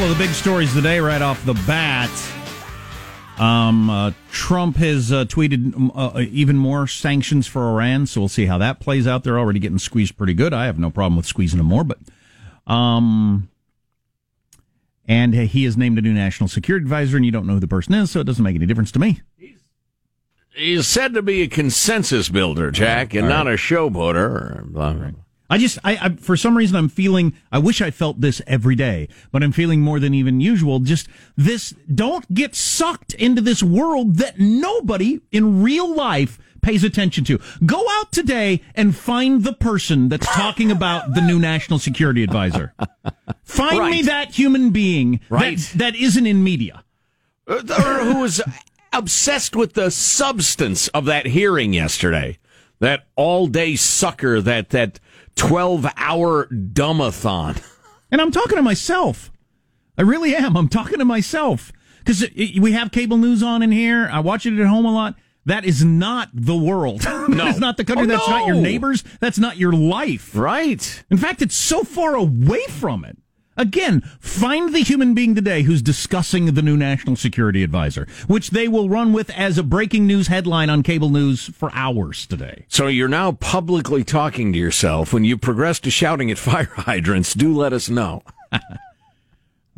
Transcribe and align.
couple 0.00 0.12
of 0.12 0.18
the 0.18 0.24
big 0.24 0.34
stories 0.34 0.72
today 0.72 0.98
right 0.98 1.20
off 1.20 1.44
the 1.44 1.52
bat. 1.66 2.10
Um, 3.38 3.90
uh, 3.90 4.12
Trump 4.30 4.76
has 4.76 5.12
uh, 5.12 5.26
tweeted 5.26 5.76
um, 5.76 5.92
uh, 5.94 6.22
even 6.30 6.56
more 6.56 6.86
sanctions 6.86 7.46
for 7.46 7.68
Iran, 7.68 8.06
so 8.06 8.22
we'll 8.22 8.28
see 8.28 8.46
how 8.46 8.56
that 8.56 8.80
plays 8.80 9.06
out. 9.06 9.24
They're 9.24 9.38
already 9.38 9.58
getting 9.58 9.76
squeezed 9.76 10.16
pretty 10.16 10.32
good. 10.32 10.54
I 10.54 10.64
have 10.64 10.78
no 10.78 10.88
problem 10.88 11.18
with 11.18 11.26
squeezing 11.26 11.58
them 11.58 11.66
more, 11.66 11.84
but 11.84 11.98
um, 12.66 13.50
and 15.06 15.34
he 15.34 15.64
has 15.64 15.76
named 15.76 15.98
a 15.98 16.00
new 16.00 16.14
national 16.14 16.48
security 16.48 16.84
advisor, 16.84 17.18
and 17.18 17.26
you 17.26 17.30
don't 17.30 17.46
know 17.46 17.54
who 17.54 17.60
the 17.60 17.68
person 17.68 17.92
is, 17.92 18.10
so 18.10 18.20
it 18.20 18.24
doesn't 18.24 18.42
make 18.42 18.56
any 18.56 18.64
difference 18.64 18.92
to 18.92 18.98
me. 18.98 19.20
He's 20.54 20.86
said 20.86 21.12
to 21.12 21.20
be 21.20 21.42
a 21.42 21.46
consensus 21.46 22.30
builder, 22.30 22.70
Jack, 22.70 23.12
and 23.12 23.28
not 23.28 23.46
a 23.46 23.50
showboater. 23.50 24.64
Blah, 24.64 24.94
blah, 24.94 25.08
blah. 25.10 25.20
I 25.50 25.58
just, 25.58 25.78
I, 25.82 25.96
I, 26.00 26.08
for 26.14 26.36
some 26.36 26.56
reason, 26.56 26.76
I'm 26.76 26.88
feeling, 26.88 27.34
I 27.50 27.58
wish 27.58 27.82
I 27.82 27.90
felt 27.90 28.20
this 28.20 28.40
every 28.46 28.76
day, 28.76 29.08
but 29.32 29.42
I'm 29.42 29.50
feeling 29.52 29.80
more 29.80 29.98
than 29.98 30.14
even 30.14 30.40
usual. 30.40 30.78
Just 30.78 31.08
this, 31.36 31.74
don't 31.92 32.32
get 32.32 32.54
sucked 32.54 33.14
into 33.14 33.42
this 33.42 33.60
world 33.62 34.16
that 34.16 34.38
nobody 34.38 35.20
in 35.32 35.62
real 35.62 35.92
life 35.92 36.38
pays 36.62 36.84
attention 36.84 37.24
to. 37.24 37.40
Go 37.66 37.84
out 37.90 38.12
today 38.12 38.60
and 38.76 38.94
find 38.94 39.42
the 39.42 39.52
person 39.54 40.08
that's 40.08 40.26
talking 40.26 40.70
about 40.70 41.14
the 41.14 41.20
new 41.20 41.38
national 41.38 41.78
security 41.80 42.22
advisor. 42.22 42.72
Find 43.42 43.90
me 43.90 44.02
that 44.02 44.32
human 44.32 44.70
being 44.70 45.20
Right. 45.30 45.58
that, 45.58 45.78
that 45.78 45.96
isn't 45.96 46.26
in 46.26 46.44
media. 46.44 46.84
Uh, 47.48 47.62
or 47.70 48.04
who 48.04 48.20
was 48.20 48.40
obsessed 48.92 49.56
with 49.56 49.72
the 49.72 49.90
substance 49.90 50.86
of 50.88 51.06
that 51.06 51.26
hearing 51.26 51.72
yesterday. 51.72 52.38
That 52.78 53.06
all 53.16 53.46
day 53.46 53.76
sucker, 53.76 54.40
that, 54.40 54.70
that 54.70 55.00
12 55.40 55.86
hour 55.96 56.46
dumbathon. 56.48 57.62
And 58.12 58.20
I'm 58.20 58.30
talking 58.30 58.56
to 58.56 58.62
myself. 58.62 59.32
I 59.96 60.02
really 60.02 60.36
am. 60.36 60.54
I'm 60.54 60.68
talking 60.68 60.98
to 60.98 61.04
myself 61.06 61.72
because 61.98 62.26
we 62.36 62.72
have 62.72 62.92
cable 62.92 63.16
news 63.16 63.42
on 63.42 63.62
in 63.62 63.72
here. 63.72 64.06
I 64.12 64.20
watch 64.20 64.44
it 64.44 64.60
at 64.60 64.66
home 64.66 64.84
a 64.84 64.92
lot. 64.92 65.14
That 65.46 65.64
is 65.64 65.82
not 65.82 66.28
the 66.34 66.56
world. 66.56 67.02
No. 67.04 67.28
That 67.30 67.54
is 67.54 67.58
not 67.58 67.78
the 67.78 67.84
country. 67.84 68.04
Oh, 68.04 68.08
That's 68.08 68.28
not 68.28 68.46
your 68.46 68.56
neighbors. 68.56 69.02
That's 69.20 69.38
not 69.38 69.56
your 69.56 69.72
life. 69.72 70.36
Right. 70.36 71.04
In 71.10 71.16
fact, 71.16 71.40
it's 71.40 71.54
so 71.54 71.84
far 71.84 72.14
away 72.14 72.64
from 72.68 73.06
it. 73.06 73.16
Again, 73.60 74.00
find 74.20 74.74
the 74.74 74.78
human 74.78 75.12
being 75.12 75.34
today 75.34 75.64
who's 75.64 75.82
discussing 75.82 76.46
the 76.46 76.62
new 76.62 76.78
national 76.78 77.16
security 77.16 77.62
advisor, 77.62 78.06
which 78.26 78.52
they 78.52 78.68
will 78.68 78.88
run 78.88 79.12
with 79.12 79.28
as 79.28 79.58
a 79.58 79.62
breaking 79.62 80.06
news 80.06 80.28
headline 80.28 80.70
on 80.70 80.82
cable 80.82 81.10
news 81.10 81.50
for 81.50 81.70
hours 81.74 82.24
today. 82.24 82.64
So 82.68 82.86
you're 82.86 83.06
now 83.06 83.32
publicly 83.32 84.02
talking 84.02 84.54
to 84.54 84.58
yourself. 84.58 85.12
When 85.12 85.26
you 85.26 85.36
progress 85.36 85.78
to 85.80 85.90
shouting 85.90 86.30
at 86.30 86.38
fire 86.38 86.72
hydrants, 86.74 87.34
do 87.34 87.54
let 87.54 87.74
us 87.74 87.90
know. 87.90 88.22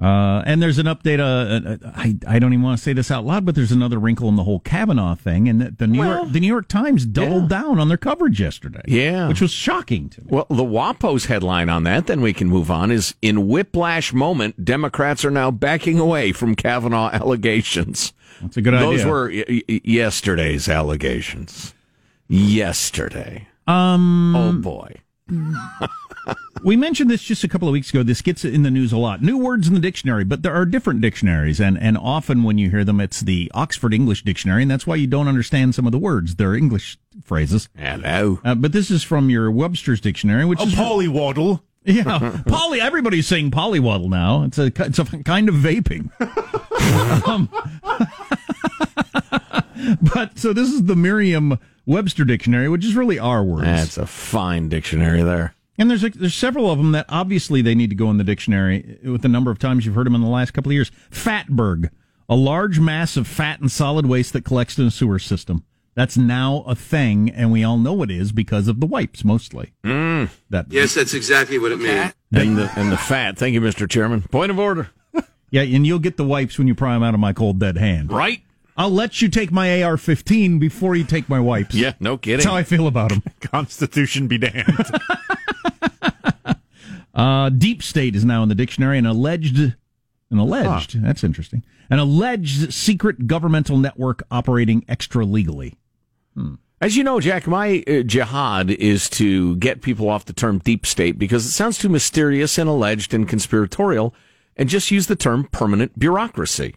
Uh, 0.02 0.42
and 0.46 0.60
there's 0.60 0.78
an 0.78 0.86
update. 0.86 1.20
Uh, 1.20 1.68
uh, 1.86 1.92
I, 1.94 2.16
I 2.26 2.38
don't 2.40 2.52
even 2.52 2.62
want 2.64 2.76
to 2.76 2.82
say 2.82 2.92
this 2.92 3.10
out 3.10 3.24
loud, 3.24 3.44
but 3.46 3.54
there's 3.54 3.70
another 3.70 3.98
wrinkle 3.98 4.28
in 4.28 4.34
the 4.34 4.42
whole 4.42 4.58
Kavanaugh 4.60 5.14
thing, 5.14 5.48
and 5.48 5.60
that 5.60 5.78
the 5.78 5.86
New 5.86 6.00
Well, 6.00 6.18
York 6.22 6.32
the 6.32 6.40
New 6.40 6.46
York 6.48 6.66
Times 6.66 7.06
doubled 7.06 7.48
down 7.48 7.78
on 7.78 7.86
their 7.88 7.96
coverage 7.96 8.40
yesterday. 8.40 8.82
Yeah. 8.86 9.28
which 9.28 9.40
was 9.40 9.52
shocking 9.52 10.08
to 10.10 10.20
me. 10.22 10.26
Well, 10.30 10.46
the 10.50 10.64
WAPO's 10.64 11.26
headline 11.26 11.68
on 11.68 11.84
that, 11.84 12.08
then 12.08 12.20
we 12.20 12.32
can 12.32 12.48
move 12.48 12.68
on, 12.70 12.90
is 12.90 13.14
in 13.22 13.46
whiplash 13.46 14.12
moment, 14.12 14.64
Democrats 14.64 15.24
are 15.24 15.30
now 15.30 15.50
backing 15.52 16.00
away 16.00 16.32
from 16.32 16.56
Kavanaugh 16.56 17.10
allegations. 17.12 18.12
That's 18.40 18.56
a 18.56 18.62
good 18.62 18.74
Those 18.74 18.82
idea. 18.82 18.96
Those 18.98 19.06
were 19.06 19.28
y- 19.30 19.62
y- 19.68 19.80
yesterday's 19.84 20.68
allegations. 20.68 21.74
Yesterday. 22.28 23.46
um, 23.68 24.34
Oh 24.34 24.52
boy. 24.52 24.96
we 26.64 26.76
mentioned 26.76 27.10
this 27.10 27.22
just 27.22 27.44
a 27.44 27.48
couple 27.48 27.68
of 27.68 27.72
weeks 27.72 27.90
ago. 27.90 28.02
This 28.02 28.22
gets 28.22 28.44
in 28.44 28.62
the 28.62 28.70
news 28.70 28.92
a 28.92 28.96
lot. 28.96 29.22
New 29.22 29.38
words 29.38 29.68
in 29.68 29.74
the 29.74 29.80
dictionary, 29.80 30.24
but 30.24 30.42
there 30.42 30.54
are 30.54 30.64
different 30.64 31.00
dictionaries, 31.00 31.60
and 31.60 31.78
and 31.78 31.96
often 31.96 32.42
when 32.42 32.58
you 32.58 32.70
hear 32.70 32.84
them, 32.84 33.00
it's 33.00 33.20
the 33.20 33.50
Oxford 33.54 33.94
English 33.94 34.22
Dictionary, 34.22 34.62
and 34.62 34.70
that's 34.70 34.86
why 34.86 34.96
you 34.96 35.06
don't 35.06 35.28
understand 35.28 35.74
some 35.74 35.86
of 35.86 35.92
the 35.92 35.98
words. 35.98 36.36
They're 36.36 36.54
English 36.54 36.98
phrases. 37.22 37.68
Hello. 37.76 38.40
Uh, 38.44 38.54
but 38.54 38.72
this 38.72 38.90
is 38.90 39.02
from 39.02 39.30
your 39.30 39.50
Webster's 39.50 40.00
Dictionary, 40.00 40.44
which 40.44 40.60
is 40.62 40.74
Polywaddle. 40.74 41.62
Yeah, 41.84 42.42
poly. 42.46 42.80
Everybody's 42.80 43.26
saying 43.26 43.50
polywaddle 43.50 44.08
now. 44.08 44.44
It's 44.44 44.56
a 44.56 44.66
it's 44.66 45.00
a 45.00 45.04
kind 45.04 45.48
of 45.48 45.56
vaping. 45.56 46.12
um, 47.26 47.48
but 50.14 50.38
so 50.38 50.52
this 50.52 50.70
is 50.70 50.84
the 50.84 50.96
Merriam-Webster 50.96 52.24
dictionary, 52.24 52.68
which 52.68 52.84
is 52.84 52.94
really 52.94 53.18
our 53.18 53.42
words. 53.42 53.64
That's 53.64 53.98
a 53.98 54.06
fine 54.06 54.68
dictionary 54.68 55.22
there. 55.22 55.54
and 55.78 55.90
there's 55.90 56.04
a, 56.04 56.10
there's 56.10 56.34
several 56.34 56.70
of 56.70 56.78
them 56.78 56.92
that 56.92 57.06
obviously 57.08 57.62
they 57.62 57.74
need 57.74 57.90
to 57.90 57.96
go 57.96 58.10
in 58.10 58.18
the 58.18 58.24
dictionary 58.24 58.98
with 59.04 59.22
the 59.22 59.28
number 59.28 59.50
of 59.50 59.58
times 59.58 59.84
you've 59.86 59.94
heard 59.94 60.06
them 60.06 60.14
in 60.14 60.20
the 60.22 60.28
last 60.28 60.52
couple 60.52 60.70
of 60.70 60.74
years. 60.74 60.90
Fatberg, 61.10 61.90
a 62.28 62.36
large 62.36 62.78
mass 62.78 63.16
of 63.16 63.26
fat 63.26 63.60
and 63.60 63.70
solid 63.70 64.06
waste 64.06 64.32
that 64.32 64.44
collects 64.44 64.78
in 64.78 64.86
a 64.86 64.90
sewer 64.90 65.18
system. 65.18 65.64
That's 65.94 66.16
now 66.16 66.64
a 66.66 66.74
thing, 66.74 67.28
and 67.28 67.52
we 67.52 67.64
all 67.64 67.76
know 67.76 68.02
it 68.02 68.10
is 68.10 68.32
because 68.32 68.66
of 68.66 68.80
the 68.80 68.86
wipes, 68.86 69.24
mostly. 69.24 69.74
Mm. 69.84 70.30
That 70.48 70.66
Yes, 70.70 70.94
that's 70.94 71.12
exactly 71.12 71.58
what 71.58 71.70
it 71.70 71.80
means. 71.80 72.14
And 72.32 72.56
the, 72.56 72.72
and 72.76 72.90
the 72.90 72.96
fat. 72.96 73.36
Thank 73.36 73.52
you, 73.52 73.60
Mr. 73.60 73.86
Chairman. 73.90 74.22
Point 74.22 74.50
of 74.50 74.58
order. 74.58 74.90
Yeah, 75.50 75.60
and 75.60 75.86
you'll 75.86 75.98
get 75.98 76.16
the 76.16 76.24
wipes 76.24 76.56
when 76.56 76.66
you 76.66 76.74
pry 76.74 76.94
them 76.94 77.02
out 77.02 77.12
of 77.12 77.20
my 77.20 77.34
cold 77.34 77.58
dead 77.60 77.76
hand. 77.76 78.10
Right? 78.10 78.40
I'll 78.76 78.90
let 78.90 79.20
you 79.20 79.28
take 79.28 79.52
my 79.52 79.82
AR-15 79.82 80.58
before 80.58 80.96
you 80.96 81.04
take 81.04 81.28
my 81.28 81.38
wipes. 81.40 81.74
Yeah, 81.74 81.92
no 82.00 82.16
kidding. 82.16 82.38
That's 82.38 82.46
how 82.46 82.56
I 82.56 82.62
feel 82.62 82.86
about 82.86 83.10
them. 83.10 83.22
Constitution 83.40 84.28
be 84.28 84.38
damned. 84.38 84.66
Uh, 87.14 87.50
deep 87.50 87.82
state 87.82 88.16
is 88.16 88.24
now 88.24 88.42
in 88.42 88.48
the 88.48 88.54
dictionary. 88.54 88.96
An 88.96 89.04
alleged, 89.04 89.58
an 89.58 90.38
alleged. 90.38 91.02
That's 91.02 91.22
interesting. 91.22 91.62
An 91.90 91.98
alleged 91.98 92.72
secret 92.72 93.26
governmental 93.26 93.76
network 93.76 94.22
operating 94.30 94.82
extra 94.88 95.24
legally. 95.24 95.74
As 96.80 96.96
you 96.96 97.04
know, 97.04 97.20
Jack, 97.20 97.46
my 97.46 97.84
uh, 97.86 98.02
jihad 98.02 98.70
is 98.70 99.10
to 99.10 99.56
get 99.56 99.82
people 99.82 100.08
off 100.08 100.24
the 100.24 100.32
term 100.32 100.58
deep 100.58 100.86
state 100.86 101.18
because 101.18 101.44
it 101.44 101.50
sounds 101.50 101.78
too 101.78 101.90
mysterious 101.90 102.56
and 102.56 102.68
alleged 102.68 103.12
and 103.12 103.28
conspiratorial 103.28 104.14
and 104.56 104.68
just 104.68 104.90
use 104.90 105.06
the 105.06 105.14
term 105.14 105.44
permanent 105.52 105.98
bureaucracy. 105.98 106.74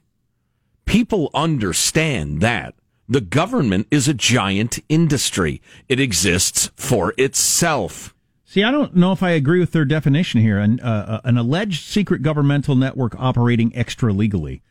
People 0.86 1.30
understand 1.34 2.42
that. 2.42 2.76
The 3.08 3.22
government 3.22 3.88
is 3.92 4.08
a 4.08 4.14
giant 4.14 4.80
industry. 4.90 5.62
It 5.88 6.00
exists 6.00 6.72
for 6.76 7.14
itself. 7.18 8.16
See, 8.46 8.64
I 8.64 8.72
don't 8.72 8.96
know 8.96 9.12
if 9.12 9.22
I 9.22 9.32
agree 9.32 9.60
with 9.60 9.74
their 9.74 9.86
definition 9.86 10.42
here. 10.42 10.58
An, 10.60 10.80
uh, 10.80 11.22
an 11.24 11.38
alleged 11.38 11.84
secret 11.84 12.22
governmental 12.22 12.76
network 12.76 13.14
operating 13.20 13.76
extra 13.76 14.14
legally. 14.14 14.62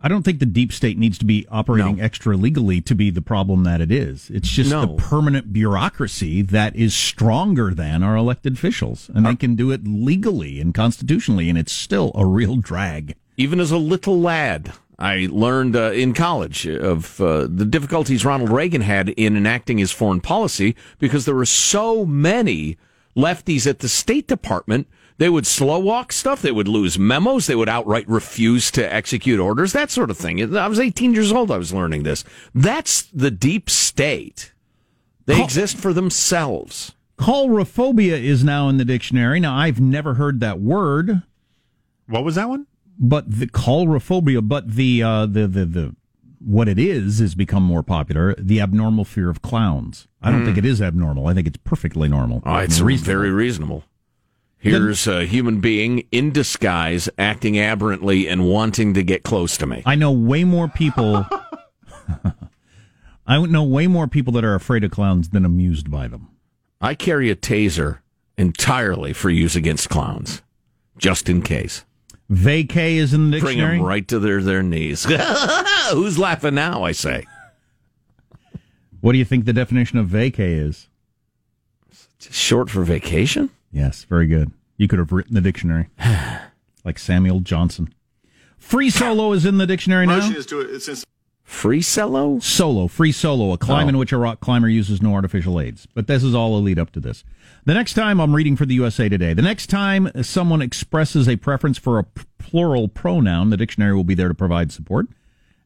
I 0.00 0.08
don't 0.08 0.22
think 0.22 0.38
the 0.38 0.46
deep 0.46 0.72
state 0.72 0.96
needs 0.96 1.18
to 1.18 1.24
be 1.24 1.44
operating 1.50 1.96
No. 1.96 2.04
extra 2.04 2.36
legally 2.36 2.80
to 2.82 2.94
be 2.94 3.10
the 3.10 3.20
problem 3.20 3.64
that 3.64 3.80
it 3.80 3.90
is. 3.90 4.30
It's 4.32 4.48
just 4.48 4.70
No. 4.70 4.80
the 4.82 4.94
permanent 4.94 5.52
bureaucracy 5.52 6.40
that 6.42 6.74
is 6.76 6.94
stronger 6.94 7.74
than 7.74 8.02
our 8.04 8.16
elected 8.16 8.54
officials, 8.54 9.10
and 9.12 9.26
they 9.26 9.34
can 9.34 9.56
do 9.56 9.72
it 9.72 9.86
legally 9.86 10.60
and 10.60 10.72
constitutionally, 10.72 11.48
and 11.48 11.58
it's 11.58 11.72
still 11.72 12.12
a 12.14 12.24
real 12.24 12.56
drag. 12.56 13.16
Even 13.36 13.58
as 13.60 13.72
a 13.72 13.76
little 13.76 14.20
lad, 14.20 14.72
I 14.98 15.28
learned 15.30 15.76
uh, 15.76 15.92
in 15.92 16.12
college 16.12 16.66
of 16.66 17.20
uh, 17.20 17.42
the 17.48 17.64
difficulties 17.64 18.24
Ronald 18.24 18.50
Reagan 18.50 18.80
had 18.80 19.10
in 19.10 19.36
enacting 19.36 19.78
his 19.78 19.92
foreign 19.92 20.20
policy 20.20 20.74
because 20.98 21.24
there 21.24 21.36
were 21.36 21.46
so 21.46 22.04
many 22.04 22.76
lefties 23.16 23.66
at 23.68 23.78
the 23.78 23.88
State 23.88 24.26
Department. 24.26 24.88
They 25.18 25.28
would 25.28 25.46
slow 25.46 25.78
walk 25.78 26.12
stuff. 26.12 26.42
They 26.42 26.52
would 26.52 26.68
lose 26.68 26.98
memos. 26.98 27.46
They 27.46 27.54
would 27.54 27.68
outright 27.68 28.08
refuse 28.08 28.70
to 28.72 28.92
execute 28.92 29.38
orders, 29.40 29.72
that 29.72 29.90
sort 29.90 30.10
of 30.10 30.16
thing. 30.16 30.56
I 30.56 30.66
was 30.66 30.80
18 30.80 31.14
years 31.14 31.32
old. 31.32 31.50
I 31.50 31.58
was 31.58 31.72
learning 31.72 32.02
this. 32.02 32.24
That's 32.54 33.02
the 33.02 33.30
deep 33.30 33.70
state. 33.70 34.52
They 35.26 35.34
Call- 35.36 35.44
exist 35.44 35.76
for 35.76 35.92
themselves. 35.92 36.92
Coulrophobia 37.18 38.20
is 38.22 38.44
now 38.44 38.68
in 38.68 38.78
the 38.78 38.84
dictionary. 38.84 39.40
Now, 39.40 39.56
I've 39.56 39.80
never 39.80 40.14
heard 40.14 40.40
that 40.40 40.60
word, 40.60 41.22
what 42.08 42.24
was 42.24 42.36
that 42.36 42.48
one? 42.48 42.66
But 42.98 43.30
the 43.30 43.46
coulrophobia, 43.46 44.46
but 44.46 44.74
the, 44.74 45.02
uh, 45.02 45.26
the, 45.26 45.46
the, 45.46 45.64
the, 45.64 45.96
what 46.40 46.68
it 46.68 46.78
is 46.78 47.20
has 47.20 47.34
become 47.34 47.62
more 47.62 47.82
popular. 47.82 48.34
The 48.36 48.60
abnormal 48.60 49.04
fear 49.04 49.30
of 49.30 49.42
clowns. 49.42 50.08
I 50.20 50.30
don't 50.30 50.44
think 50.44 50.58
it 50.58 50.64
is 50.64 50.82
abnormal. 50.82 51.26
I 51.26 51.34
think 51.34 51.46
it's 51.46 51.58
perfectly 51.58 52.08
normal. 52.08 52.40
Hmm. 52.40 52.48
Oh, 52.48 52.56
it's 52.56 52.80
reasonable. 52.80 53.20
very 53.20 53.30
reasonable. 53.30 53.84
Here's 54.60 55.06
a 55.06 55.24
human 55.24 55.60
being 55.60 56.04
in 56.10 56.32
disguise, 56.32 57.08
acting 57.16 57.56
aberrantly 57.58 58.28
and 58.28 58.44
wanting 58.44 58.92
to 58.94 59.04
get 59.04 59.22
close 59.22 59.56
to 59.58 59.66
me. 59.66 59.82
I 59.86 59.94
know 59.94 60.10
way 60.10 60.42
more 60.42 60.66
people. 60.66 61.24
I 63.26 63.38
know 63.46 63.62
way 63.62 63.86
more 63.86 64.08
people 64.08 64.32
that 64.34 64.44
are 64.44 64.54
afraid 64.54 64.84
of 64.84 64.90
clowns 64.90 65.28
than 65.28 65.44
amused 65.44 65.90
by 65.90 66.08
them. 66.08 66.28
I 66.80 66.94
carry 66.94 67.30
a 67.30 67.36
taser 67.36 67.98
entirely 68.36 69.12
for 69.12 69.30
use 69.30 69.54
against 69.54 69.88
clowns, 69.88 70.42
just 70.96 71.28
in 71.28 71.42
case. 71.42 71.84
Vacay 72.30 72.96
is 72.96 73.14
in 73.14 73.30
the 73.30 73.40
dictionary. 73.40 73.68
Bring 73.70 73.78
them 73.78 73.86
right 73.86 74.08
to 74.08 74.18
their, 74.18 74.42
their 74.42 74.62
knees. 74.62 75.04
Who's 75.90 76.18
laughing 76.18 76.54
now, 76.54 76.84
I 76.84 76.92
say? 76.92 77.24
What 79.00 79.12
do 79.12 79.18
you 79.18 79.24
think 79.24 79.44
the 79.44 79.52
definition 79.52 79.98
of 79.98 80.08
vacay 80.08 80.58
is? 80.58 80.88
Short 82.18 82.68
for 82.68 82.82
vacation? 82.82 83.50
Yes, 83.72 84.04
very 84.04 84.26
good. 84.26 84.50
You 84.76 84.88
could 84.88 84.98
have 84.98 85.12
written 85.12 85.34
the 85.34 85.40
dictionary. 85.40 85.88
like 86.84 86.98
Samuel 86.98 87.40
Johnson. 87.40 87.94
Free 88.58 88.90
solo 88.90 89.32
is 89.32 89.46
in 89.46 89.58
the 89.58 89.66
dictionary 89.66 90.06
now. 90.06 90.20
Motion 91.48 91.78
is 91.78 91.94
to 91.94 92.00
it 92.00 92.04
since 92.04 92.04
Free 92.04 92.12
solo? 92.12 92.38
Solo, 92.40 92.88
free 92.88 93.12
solo, 93.12 93.52
a 93.52 93.58
climb 93.58 93.86
Oh. 93.86 93.88
in 93.90 93.98
which 93.98 94.12
a 94.12 94.18
rock 94.18 94.40
climber 94.40 94.68
uses 94.68 95.00
no 95.02 95.14
artificial 95.14 95.60
aids. 95.60 95.88
But 95.94 96.06
this 96.06 96.22
is 96.22 96.34
all 96.34 96.56
a 96.56 96.60
lead 96.60 96.78
up 96.78 96.90
to 96.92 97.00
this. 97.00 97.24
The 97.64 97.74
next 97.74 97.94
time 97.94 98.20
I'm 98.20 98.34
reading 98.34 98.56
for 98.56 98.66
the 98.66 98.74
USA 98.74 99.08
Today, 99.08 99.34
the 99.34 99.42
next 99.42 99.68
time 99.68 100.10
someone 100.22 100.62
expresses 100.62 101.28
a 101.28 101.36
preference 101.36 101.78
for 101.78 101.98
a 101.98 102.04
plural 102.38 102.88
pronoun, 102.88 103.50
the 103.50 103.56
dictionary 103.56 103.94
will 103.94 104.04
be 104.04 104.14
there 104.14 104.28
to 104.28 104.34
provide 104.34 104.72
support. 104.72 105.08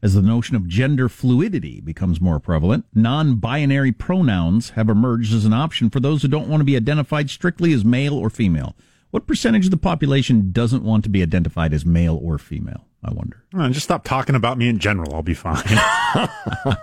As 0.02 0.14
the 0.14 0.22
notion 0.22 0.56
of 0.56 0.66
gender 0.66 1.08
fluidity 1.08 1.80
becomes 1.80 2.20
more 2.20 2.40
prevalent, 2.40 2.86
non 2.94 3.36
binary 3.36 3.92
pronouns 3.92 4.70
have 4.70 4.88
emerged 4.88 5.32
as 5.32 5.44
an 5.44 5.52
option 5.52 5.90
for 5.90 6.00
those 6.00 6.22
who 6.22 6.28
don't 6.28 6.48
want 6.48 6.60
to 6.60 6.64
be 6.64 6.74
identified 6.76 7.30
strictly 7.30 7.72
as 7.72 7.84
male 7.84 8.14
or 8.14 8.28
female. 8.30 8.74
What 9.12 9.26
percentage 9.28 9.66
of 9.66 9.70
the 9.70 9.76
population 9.76 10.50
doesn't 10.52 10.82
want 10.82 11.04
to 11.04 11.10
be 11.10 11.22
identified 11.22 11.72
as 11.72 11.84
male 11.86 12.18
or 12.20 12.38
female? 12.38 12.86
I 13.04 13.12
wonder. 13.12 13.42
Just 13.72 13.84
stop 13.84 14.04
talking 14.04 14.34
about 14.34 14.58
me 14.58 14.68
in 14.68 14.78
general. 14.78 15.14
I'll 15.14 15.22
be 15.22 15.34
fine. 15.34 15.62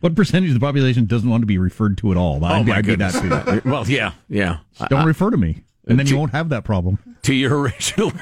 What 0.00 0.14
percentage 0.14 0.50
of 0.50 0.54
the 0.54 0.60
population 0.60 1.06
doesn't 1.06 1.28
want 1.28 1.42
to 1.42 1.46
be 1.46 1.58
referred 1.58 1.98
to 1.98 2.12
at 2.12 2.16
all? 2.16 2.44
Oh, 2.44 2.46
I'd, 2.48 2.66
my 2.66 2.76
I'd 2.76 2.86
be 2.86 2.94
that 2.96 3.12
goodness. 3.14 3.62
too. 3.62 3.68
well, 3.68 3.84
yeah, 3.88 4.12
yeah. 4.28 4.58
Don't 4.88 5.06
refer 5.06 5.30
to 5.30 5.36
me, 5.36 5.64
and 5.86 5.98
then 5.98 6.06
you 6.06 6.16
won't 6.16 6.30
have 6.32 6.50
that 6.50 6.64
problem. 6.64 6.98
to 7.22 7.34
your 7.34 7.58
original 7.58 8.12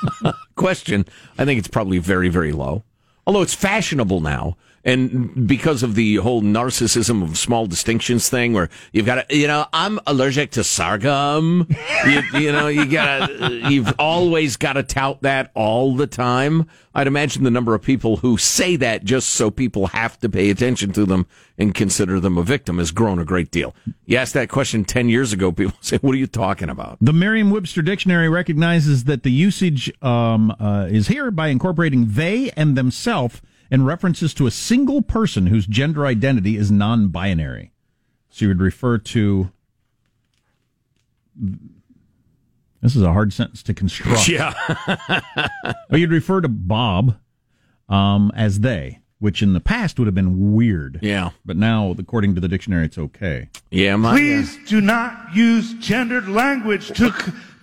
question, 0.56 1.04
I 1.36 1.44
think 1.44 1.58
it's 1.58 1.68
probably 1.68 1.98
very, 1.98 2.28
very 2.30 2.52
low. 2.52 2.84
Although 3.26 3.42
it's 3.42 3.54
fashionable 3.54 4.20
now, 4.20 4.56
and 4.86 5.48
because 5.48 5.82
of 5.82 5.96
the 5.96 6.16
whole 6.16 6.42
narcissism 6.42 7.20
of 7.20 7.36
small 7.36 7.66
distinctions 7.66 8.28
thing, 8.28 8.52
where 8.52 8.68
you've 8.92 9.04
got 9.04 9.28
to, 9.28 9.36
you 9.36 9.48
know, 9.48 9.66
I'm 9.72 9.98
allergic 10.06 10.52
to 10.52 10.62
sorghum. 10.62 11.66
you, 12.06 12.22
you 12.38 12.52
know, 12.52 12.68
you 12.68 12.86
gotta, 12.86 13.62
you've 13.68 13.92
always 13.98 14.56
got 14.56 14.74
to 14.74 14.84
tout 14.84 15.22
that 15.22 15.50
all 15.54 15.96
the 15.96 16.06
time. 16.06 16.68
I'd 16.94 17.08
imagine 17.08 17.42
the 17.42 17.50
number 17.50 17.74
of 17.74 17.82
people 17.82 18.18
who 18.18 18.38
say 18.38 18.76
that 18.76 19.02
just 19.04 19.30
so 19.30 19.50
people 19.50 19.88
have 19.88 20.20
to 20.20 20.28
pay 20.28 20.50
attention 20.50 20.92
to 20.92 21.04
them 21.04 21.26
and 21.58 21.74
consider 21.74 22.20
them 22.20 22.38
a 22.38 22.44
victim 22.44 22.78
has 22.78 22.92
grown 22.92 23.18
a 23.18 23.24
great 23.24 23.50
deal. 23.50 23.74
You 24.04 24.18
asked 24.18 24.34
that 24.34 24.48
question 24.48 24.84
10 24.84 25.08
years 25.08 25.32
ago, 25.32 25.50
people 25.50 25.76
say, 25.80 25.98
what 25.98 26.14
are 26.14 26.18
you 26.18 26.28
talking 26.28 26.68
about? 26.68 26.98
The 27.00 27.12
Merriam-Webster 27.12 27.82
dictionary 27.82 28.28
recognizes 28.28 29.02
that 29.04 29.24
the 29.24 29.32
usage 29.32 29.92
um, 30.00 30.54
uh, 30.60 30.86
is 30.88 31.08
here 31.08 31.32
by 31.32 31.48
incorporating 31.48 32.06
they 32.10 32.52
and 32.56 32.76
themselves 32.76 33.42
and 33.70 33.86
references 33.86 34.32
to 34.34 34.46
a 34.46 34.50
single 34.50 35.02
person 35.02 35.46
whose 35.46 35.66
gender 35.66 36.06
identity 36.06 36.56
is 36.56 36.70
non-binary. 36.70 37.72
So 38.30 38.44
you 38.44 38.48
would 38.48 38.60
refer 38.60 38.98
to. 38.98 39.50
This 42.82 42.94
is 42.94 43.02
a 43.02 43.12
hard 43.12 43.32
sentence 43.32 43.62
to 43.64 43.74
construct. 43.74 44.28
Yeah. 44.28 44.52
But 45.88 46.00
you'd 46.00 46.10
refer 46.10 46.40
to 46.40 46.48
Bob 46.48 47.16
um, 47.88 48.32
as 48.34 48.60
they, 48.60 49.00
which 49.18 49.40
in 49.40 49.52
the 49.52 49.60
past 49.60 49.98
would 49.98 50.06
have 50.06 50.14
been 50.14 50.52
weird. 50.52 50.98
Yeah. 51.00 51.30
But 51.44 51.56
now, 51.56 51.94
according 51.96 52.34
to 52.34 52.40
the 52.40 52.48
dictionary, 52.48 52.86
it's 52.86 52.98
okay. 52.98 53.48
Yeah, 53.70 53.96
my, 53.96 54.12
Please 54.12 54.58
do 54.66 54.80
not 54.80 55.34
use 55.34 55.74
gendered 55.74 56.28
language 56.28 56.88
to 56.98 57.12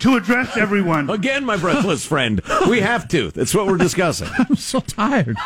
to 0.04 0.18
address 0.18 0.58
everyone. 0.58 1.10
Again, 1.10 1.46
my 1.46 1.56
breathless 1.56 2.06
friend. 2.06 2.42
We 2.68 2.82
have 2.82 3.08
to. 3.08 3.32
That's 3.32 3.56
what 3.56 3.68
we're 3.68 3.78
discussing. 3.78 4.28
I'm 4.38 4.58
so 4.58 4.82
tired. 4.82 5.38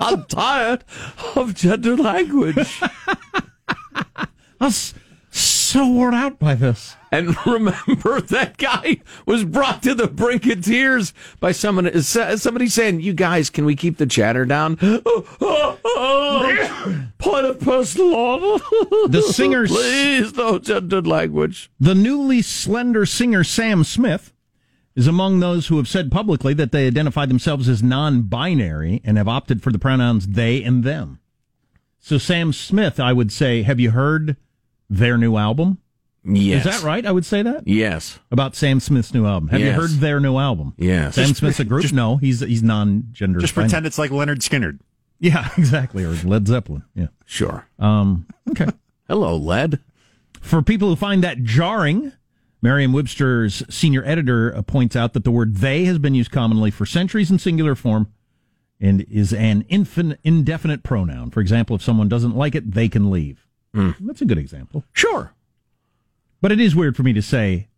I'm 0.00 0.24
tired 0.24 0.82
of 1.36 1.54
gender 1.54 1.96
language. 1.96 2.80
Was 4.60 4.94
so 5.74 5.88
worn 5.88 6.14
out 6.14 6.38
by 6.38 6.54
this. 6.54 6.94
And 7.10 7.36
remember, 7.46 8.20
that 8.20 8.58
guy 8.58 8.98
was 9.26 9.44
brought 9.44 9.82
to 9.82 9.92
the 9.92 10.06
brink 10.06 10.46
of 10.46 10.64
tears 10.64 11.12
by 11.40 11.50
someone. 11.50 11.88
Uh, 11.88 12.00
somebody 12.00 12.68
saying, 12.68 13.00
"You 13.00 13.12
guys, 13.12 13.50
can 13.50 13.64
we 13.64 13.74
keep 13.74 13.96
the 13.96 14.06
chatter 14.06 14.44
down?" 14.44 14.78
Oh, 14.80 15.26
oh, 15.40 15.78
oh, 15.84 17.06
point 17.18 17.46
of 17.46 17.58
personal 17.58 18.14
order. 18.14 18.64
The 19.08 19.22
singer- 19.32 19.66
please, 19.66 20.36
no 20.36 20.60
gendered 20.60 21.08
language. 21.08 21.72
The 21.80 21.96
newly 21.96 22.40
slender 22.40 23.04
singer 23.04 23.42
Sam 23.42 23.82
Smith 23.82 24.32
is 24.94 25.08
among 25.08 25.40
those 25.40 25.66
who 25.66 25.76
have 25.78 25.88
said 25.88 26.12
publicly 26.12 26.54
that 26.54 26.70
they 26.70 26.86
identify 26.86 27.26
themselves 27.26 27.68
as 27.68 27.82
non 27.82 28.22
binary 28.22 29.00
and 29.04 29.16
have 29.16 29.26
opted 29.26 29.60
for 29.60 29.72
the 29.72 29.80
pronouns 29.80 30.28
they 30.28 30.62
and 30.62 30.84
them. 30.84 31.18
So, 31.98 32.16
Sam 32.16 32.52
Smith, 32.52 33.00
I 33.00 33.12
would 33.12 33.32
say, 33.32 33.62
have 33.62 33.80
you 33.80 33.90
heard 33.90 34.36
their 34.90 35.16
new 35.18 35.36
album? 35.36 35.78
Yes, 36.26 36.64
Is 36.64 36.72
that 36.80 36.86
right? 36.86 37.04
I 37.04 37.12
would 37.12 37.26
say 37.26 37.42
that 37.42 37.68
Yes, 37.68 38.18
about 38.30 38.56
Sam 38.56 38.80
Smith's 38.80 39.12
new 39.12 39.26
album. 39.26 39.50
Have 39.50 39.60
you 39.60 39.72
heard 39.72 39.90
their 39.90 40.20
new 40.20 40.38
album? 40.38 40.72
yes. 40.78 41.16
Sam 41.16 41.34
Smith's 41.34 41.60
a 41.60 41.64
group? 41.64 41.92
no, 41.92 42.16
he's 42.16 42.40
he's 42.40 42.62
non-gender. 42.62 43.40
just 43.40 43.54
binary. 43.54 43.68
pretend 43.68 43.86
it's 43.86 43.98
like 43.98 44.10
Lynyrd 44.10 44.38
Skynyrd. 44.38 44.78
Yeah, 45.20 45.48
exactly. 45.58 46.02
Or 46.04 46.12
Led 46.14 46.46
Zeppelin. 46.48 46.82
Yeah. 46.94 47.08
Sure. 47.26 47.66
Um. 47.78 48.26
Okay. 48.50 48.66
Hello, 49.08 49.36
Led. 49.36 49.80
For 50.40 50.62
people 50.62 50.88
who 50.88 50.96
find 50.96 51.22
that 51.22 51.42
jarring, 51.42 52.12
Merriam-Webster's 52.62 53.62
senior 53.68 54.02
editor 54.04 54.54
uh, 54.56 54.62
points 54.62 54.96
out 54.96 55.12
that 55.12 55.24
the 55.24 55.30
word 55.30 55.56
"they" 55.56 55.84
has 55.84 55.98
been 55.98 56.14
used 56.14 56.30
commonly 56.30 56.70
for 56.70 56.84
centuries 56.86 57.30
in 57.30 57.38
singular 57.38 57.74
form 57.74 58.08
and 58.80 59.02
is 59.10 59.32
an 59.32 59.62
infin- 59.64 60.16
indefinite 60.24 60.82
pronoun. 60.82 61.30
For 61.30 61.40
example, 61.40 61.76
if 61.76 61.82
someone 61.82 62.08
doesn't 62.08 62.34
like 62.36 62.54
it, 62.54 62.72
they 62.72 62.88
can 62.88 63.10
leave. 63.10 63.43
That's 63.74 64.20
a 64.22 64.24
good 64.24 64.38
example. 64.38 64.84
Sure. 64.92 65.34
But 66.40 66.52
it 66.52 66.60
is 66.60 66.76
weird 66.76 66.96
for 66.96 67.02
me 67.02 67.12
to 67.12 67.22
say 67.22 67.68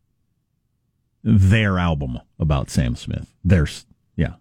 their 1.24 1.78
album 1.78 2.20
about 2.38 2.68
Sam 2.70 2.94
Smith. 2.96 3.32
There's, 3.42 3.86
yeah, 4.16 4.34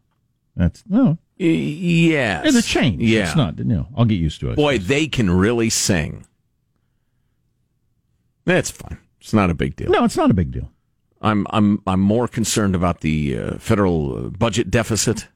that's 0.56 0.84
no, 0.88 1.18
Y- 1.40 1.46
Yes. 1.48 2.46
it's 2.46 2.58
a 2.58 2.62
change. 2.70 3.02
Yeah. 3.02 3.28
it's 3.28 3.36
not. 3.36 3.58
You 3.58 3.64
know, 3.66 3.88
I'll 3.96 4.06
get 4.06 4.16
used 4.16 4.40
to 4.42 4.52
it. 4.52 4.56
Boy, 4.56 4.78
they 4.78 5.08
can 5.08 5.30
really 5.30 5.70
sing. 5.70 6.26
That's 8.46 8.70
fine. 8.72 8.98
It's 9.20 9.34
not 9.34 9.50
a 9.50 9.54
big 9.56 9.76
deal. 9.76 9.90
no, 9.90 10.04
it's 10.04 10.18
not 10.18 10.30
a 10.30 10.34
big 10.34 10.52
deal. 10.52 10.70
I'm 11.22 11.48
I'm 11.50 11.82
I'm 11.88 12.00
more 12.02 12.28
concerned 12.28 12.76
about 12.76 13.02
the 13.02 13.38
uh, 13.38 13.58
federal 13.58 14.18
uh, 14.18 14.30
budget 14.30 14.70
deficit 14.70 15.28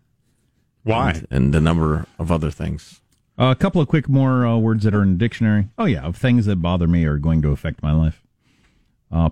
Why? 0.83 1.11
and, 1.11 1.27
and 1.31 1.53
the 1.53 1.59
number 1.61 2.05
of 2.19 2.31
other 2.31 2.51
things. 2.51 3.01
A 3.39 3.55
couple 3.55 3.81
of 3.81 3.87
quick 3.87 4.07
more 4.09 4.45
uh, 4.45 4.57
words 4.57 4.83
that 4.83 4.93
are 4.93 5.01
in 5.01 5.13
the 5.13 5.17
dictionary. 5.17 5.69
Oh 5.77 5.85
yeah, 5.85 6.01
of 6.03 6.15
things 6.17 6.45
that 6.45 6.57
bother 6.57 6.87
me 6.87 7.05
are 7.05 7.17
going 7.17 7.41
to 7.41 7.49
affect 7.51 7.81
my 7.81 7.93
life. 7.93 8.21
Uh, 9.11 9.29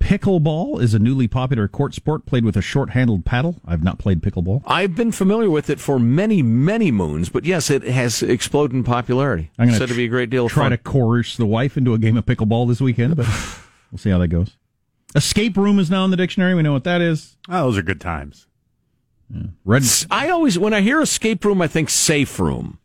pickleball 0.00 0.80
is 0.82 0.92
a 0.92 0.98
newly 0.98 1.28
popular 1.28 1.66
court 1.68 1.94
sport 1.94 2.26
played 2.26 2.44
with 2.44 2.56
a 2.56 2.62
short-handled 2.62 3.24
paddle. 3.24 3.56
I've 3.64 3.82
not 3.84 3.98
played 3.98 4.20
pickleball. 4.20 4.62
I've 4.66 4.94
been 4.94 5.12
familiar 5.12 5.48
with 5.48 5.70
it 5.70 5.80
for 5.80 5.98
many 5.98 6.42
many 6.42 6.90
moons, 6.90 7.28
but 7.28 7.44
yes, 7.44 7.70
it 7.70 7.82
has 7.84 8.22
exploded 8.22 8.74
in 8.74 8.84
popularity. 8.84 9.50
I'm 9.58 9.68
going 9.68 9.78
Said 9.78 9.88
to 9.88 9.94
be 9.94 10.04
a 10.04 10.08
great 10.08 10.30
deal 10.30 10.46
of 10.46 10.52
try 10.52 10.64
fun. 10.64 10.70
to 10.72 10.78
coerce 10.78 11.36
the 11.36 11.46
wife 11.46 11.76
into 11.76 11.94
a 11.94 11.98
game 11.98 12.16
of 12.16 12.26
pickleball 12.26 12.68
this 12.68 12.80
weekend, 12.80 13.16
but 13.16 13.26
we'll 13.90 13.98
see 13.98 14.10
how 14.10 14.18
that 14.18 14.28
goes. 14.28 14.56
Escape 15.14 15.56
room 15.56 15.78
is 15.78 15.90
now 15.90 16.04
in 16.04 16.10
the 16.10 16.16
dictionary. 16.16 16.54
We 16.54 16.62
know 16.62 16.72
what 16.72 16.84
that 16.84 17.00
is. 17.00 17.36
Oh, 17.48 17.66
those 17.66 17.78
are 17.78 17.82
good 17.82 18.00
times. 18.00 18.46
Red. 19.64 19.82
I 20.10 20.28
always 20.28 20.58
when 20.58 20.74
I 20.74 20.80
hear 20.80 21.00
escape 21.00 21.44
room, 21.44 21.62
I 21.62 21.66
think 21.66 21.88
safe 21.88 22.38
room. 22.38 22.78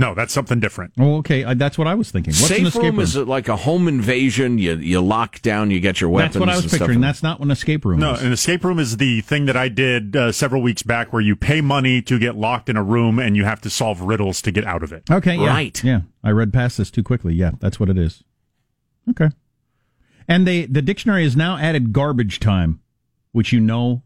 No, 0.00 0.14
that's 0.14 0.32
something 0.32 0.60
different. 0.60 0.92
Oh, 0.96 1.16
okay. 1.16 1.42
I, 1.44 1.54
that's 1.54 1.76
what 1.76 1.88
I 1.88 1.94
was 1.96 2.12
thinking. 2.12 2.30
What's 2.32 2.42
an 2.42 2.56
safe 2.58 2.66
escape 2.68 2.82
room, 2.84 2.96
room? 2.96 3.00
is 3.00 3.16
like 3.16 3.48
a 3.48 3.56
home 3.56 3.88
invasion. 3.88 4.56
You 4.56 4.76
you 4.76 5.00
lock 5.00 5.42
down, 5.42 5.72
you 5.72 5.80
get 5.80 6.00
your 6.00 6.08
weapons. 6.08 6.34
that's 6.34 6.40
what 6.40 6.48
I 6.48 6.54
was 6.54 6.64
and 6.64 6.70
stuff 6.70 6.78
picturing. 6.86 7.00
That's 7.00 7.22
not 7.22 7.40
what 7.40 7.46
an 7.46 7.50
escape 7.50 7.84
room 7.84 7.98
No, 7.98 8.12
is. 8.14 8.22
an 8.22 8.30
escape 8.32 8.62
room 8.64 8.78
is 8.78 8.98
the 8.98 9.22
thing 9.22 9.46
that 9.46 9.56
I 9.56 9.68
did 9.68 10.14
uh, 10.14 10.30
several 10.30 10.62
weeks 10.62 10.84
back 10.84 11.12
where 11.12 11.20
you 11.20 11.34
pay 11.34 11.60
money 11.60 12.00
to 12.02 12.18
get 12.18 12.36
locked 12.36 12.68
in 12.68 12.76
a 12.76 12.82
room 12.82 13.18
and 13.18 13.36
you 13.36 13.42
have 13.44 13.60
to 13.62 13.70
solve 13.70 14.00
riddles 14.00 14.40
to 14.42 14.52
get 14.52 14.64
out 14.64 14.84
of 14.84 14.92
it. 14.92 15.02
Okay, 15.10 15.34
yeah. 15.36 15.46
Right. 15.48 15.82
Yeah, 15.82 16.02
I 16.22 16.30
read 16.30 16.52
past 16.52 16.78
this 16.78 16.92
too 16.92 17.02
quickly. 17.02 17.34
Yeah, 17.34 17.50
that's 17.58 17.80
what 17.80 17.88
it 17.90 17.98
is. 17.98 18.22
Okay. 19.10 19.30
And 20.28 20.46
they 20.46 20.66
the 20.66 20.82
dictionary 20.82 21.24
has 21.24 21.34
now 21.36 21.56
added 21.56 21.92
garbage 21.92 22.38
time, 22.38 22.80
which 23.32 23.52
you 23.52 23.58
know 23.58 24.04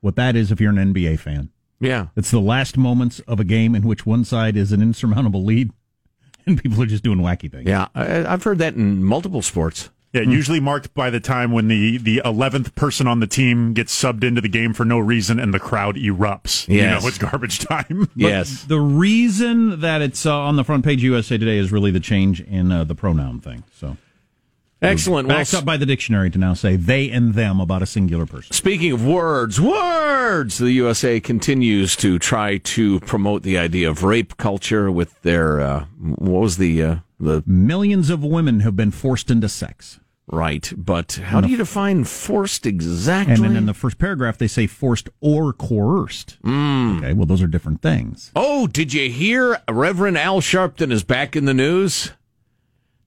what 0.00 0.16
that 0.16 0.36
is 0.36 0.50
if 0.52 0.60
you're 0.60 0.72
an 0.76 0.92
NBA 0.92 1.20
fan. 1.20 1.48
Yeah. 1.82 2.06
It's 2.16 2.30
the 2.30 2.40
last 2.40 2.76
moments 2.78 3.20
of 3.28 3.38
a 3.40 3.44
game 3.44 3.74
in 3.74 3.82
which 3.82 4.06
one 4.06 4.24
side 4.24 4.56
is 4.56 4.72
an 4.72 4.80
insurmountable 4.80 5.44
lead 5.44 5.70
and 6.46 6.60
people 6.62 6.82
are 6.82 6.86
just 6.86 7.04
doing 7.04 7.18
wacky 7.18 7.50
things. 7.50 7.68
Yeah, 7.68 7.88
I, 7.94 8.24
I've 8.24 8.42
heard 8.44 8.58
that 8.58 8.74
in 8.74 9.04
multiple 9.04 9.42
sports. 9.42 9.90
Yeah, 10.14 10.20
usually 10.22 10.60
marked 10.60 10.92
by 10.92 11.08
the 11.08 11.20
time 11.20 11.52
when 11.52 11.68
the 11.68 11.96
the 11.96 12.20
eleventh 12.22 12.74
person 12.74 13.06
on 13.06 13.20
the 13.20 13.26
team 13.26 13.72
gets 13.72 13.98
subbed 13.98 14.22
into 14.22 14.42
the 14.42 14.48
game 14.48 14.74
for 14.74 14.84
no 14.84 14.98
reason 14.98 15.40
and 15.40 15.54
the 15.54 15.58
crowd 15.58 15.96
erupts. 15.96 16.68
You 16.68 16.76
Yes. 16.80 17.00
know 17.02 17.08
it's 17.08 17.16
garbage 17.16 17.60
time. 17.60 18.10
yes. 18.16 18.64
The 18.64 18.78
reason 18.78 19.80
that 19.80 20.02
it's 20.02 20.26
uh, 20.26 20.36
on 20.38 20.56
the 20.56 20.64
front 20.64 20.84
page 20.84 20.98
of 20.98 21.04
USA 21.04 21.38
Today 21.38 21.56
is 21.56 21.72
really 21.72 21.90
the 21.90 21.98
change 22.00 22.42
in 22.42 22.70
uh, 22.70 22.84
the 22.84 22.94
pronoun 22.94 23.40
thing. 23.40 23.64
So 23.74 23.96
Excellent. 24.82 25.28
Well, 25.28 25.38
backed 25.38 25.54
up 25.54 25.64
by 25.64 25.76
the 25.76 25.86
dictionary 25.86 26.30
to 26.30 26.38
now 26.38 26.54
say 26.54 26.76
they 26.76 27.10
and 27.10 27.34
them 27.34 27.60
about 27.60 27.82
a 27.82 27.86
singular 27.86 28.26
person. 28.26 28.52
Speaking 28.52 28.92
of 28.92 29.06
words, 29.06 29.60
words, 29.60 30.58
the 30.58 30.72
USA 30.72 31.20
continues 31.20 31.94
to 31.96 32.18
try 32.18 32.58
to 32.58 33.00
promote 33.00 33.42
the 33.42 33.58
idea 33.58 33.88
of 33.88 34.02
rape 34.02 34.36
culture 34.36 34.90
with 34.90 35.20
their 35.22 35.60
uh, 35.60 35.84
what 36.00 36.40
was 36.40 36.56
the 36.56 36.82
uh, 36.82 36.96
the 37.20 37.42
Millions 37.46 38.10
of 38.10 38.24
women 38.24 38.60
have 38.60 38.74
been 38.76 38.90
forced 38.90 39.30
into 39.30 39.48
sex. 39.48 40.00
Right, 40.28 40.72
but 40.76 41.12
how 41.24 41.40
do 41.40 41.48
you 41.48 41.56
define 41.56 42.04
forced 42.04 42.64
exactly? 42.64 43.34
And 43.34 43.44
then 43.44 43.56
in 43.56 43.66
the 43.66 43.74
first 43.74 43.98
paragraph, 43.98 44.38
they 44.38 44.46
say 44.46 44.66
forced 44.66 45.08
or 45.20 45.52
coerced. 45.52 46.38
Hmm. 46.42 46.98
Okay, 46.98 47.12
well, 47.12 47.26
those 47.26 47.42
are 47.42 47.48
different 47.48 47.82
things. 47.82 48.30
oh, 48.34 48.66
did 48.66 48.94
you 48.94 49.10
hear 49.10 49.58
Reverend 49.68 50.16
Al 50.16 50.40
Sharpton 50.40 50.90
is 50.92 51.02
back 51.04 51.36
in 51.36 51.44
the 51.44 51.52
news? 51.52 52.12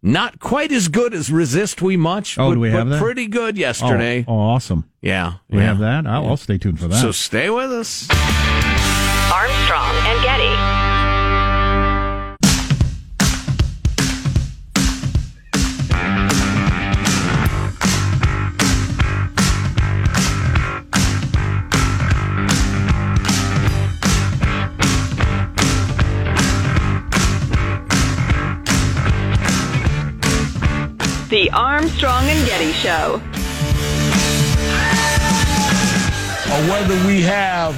Not 0.06 0.40
quite 0.40 0.72
as 0.72 0.88
good 0.88 1.16
as 1.16 1.32
Resist 1.32 1.82
We 1.82 1.98
Much. 1.98 2.38
Oh, 2.38 2.50
but, 2.50 2.54
do 2.54 2.60
we 2.60 2.70
have 2.70 2.86
but 2.88 2.92
that? 2.92 3.02
pretty 3.02 3.26
good 3.26 3.58
yesterday. 3.58 4.24
Oh, 4.28 4.34
oh, 4.36 4.40
awesome. 4.40 4.88
Yeah, 5.02 5.34
We 5.50 5.58
yeah. 5.58 5.64
have 5.66 5.80
that. 5.80 6.06
I'll, 6.06 6.28
I'll 6.28 6.38
stay 6.38 6.60
tuned 6.60 6.80
for 6.80 6.88
that. 6.88 7.02
So 7.02 7.12
stay 7.12 7.50
with 7.50 7.72
us. 7.72 8.08
Armstrong 9.32 9.96
and 10.06 10.22
Getty. 10.24 10.85
The 31.36 31.52
Armstrong 31.52 32.30
and 32.30 32.48
Getty 32.48 32.72
Show. 32.72 33.22
or 36.46 36.62
whether 36.70 36.96
we 37.06 37.24
have 37.24 37.76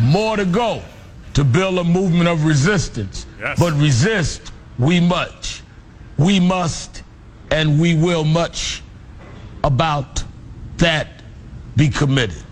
more 0.00 0.36
to 0.36 0.44
go 0.44 0.80
to 1.34 1.42
build 1.42 1.78
a 1.78 1.82
movement 1.82 2.28
of 2.28 2.44
resistance. 2.44 3.26
Yes. 3.40 3.58
But 3.58 3.72
resist 3.72 4.52
we 4.78 5.00
much. 5.00 5.64
We 6.16 6.38
must 6.38 7.02
and 7.50 7.80
we 7.80 7.96
will 7.96 8.22
much 8.22 8.84
about 9.64 10.22
that 10.76 11.08
be 11.74 11.88
committed. 11.88 12.44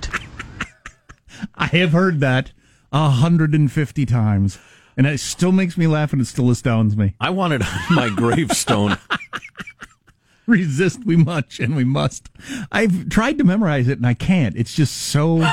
I 1.55 1.67
have 1.67 1.93
heard 1.93 2.19
that 2.19 2.51
150 2.89 4.05
times, 4.05 4.59
and 4.97 5.07
it 5.07 5.21
still 5.21 5.53
makes 5.53 5.79
me 5.79 5.87
laugh 5.87 6.13
and 6.13 6.21
it 6.21 6.25
still 6.25 6.51
astounds 6.51 6.97
me. 6.97 7.15
I 7.21 7.31
want 7.31 7.53
it 7.53 7.63
on 7.63 7.95
my 7.95 8.09
gravestone. 8.09 8.99
Resist 10.47 11.05
we 11.05 11.17
much 11.17 11.61
and 11.61 11.77
we 11.77 11.85
must. 11.85 12.29
I've 12.73 13.09
tried 13.09 13.39
to 13.39 13.45
memorize 13.45 13.87
it 13.89 13.99
and 13.99 14.07
I 14.07 14.15
can't. 14.15 14.57
It's 14.57 14.75
just 14.75 14.97
so. 14.97 15.43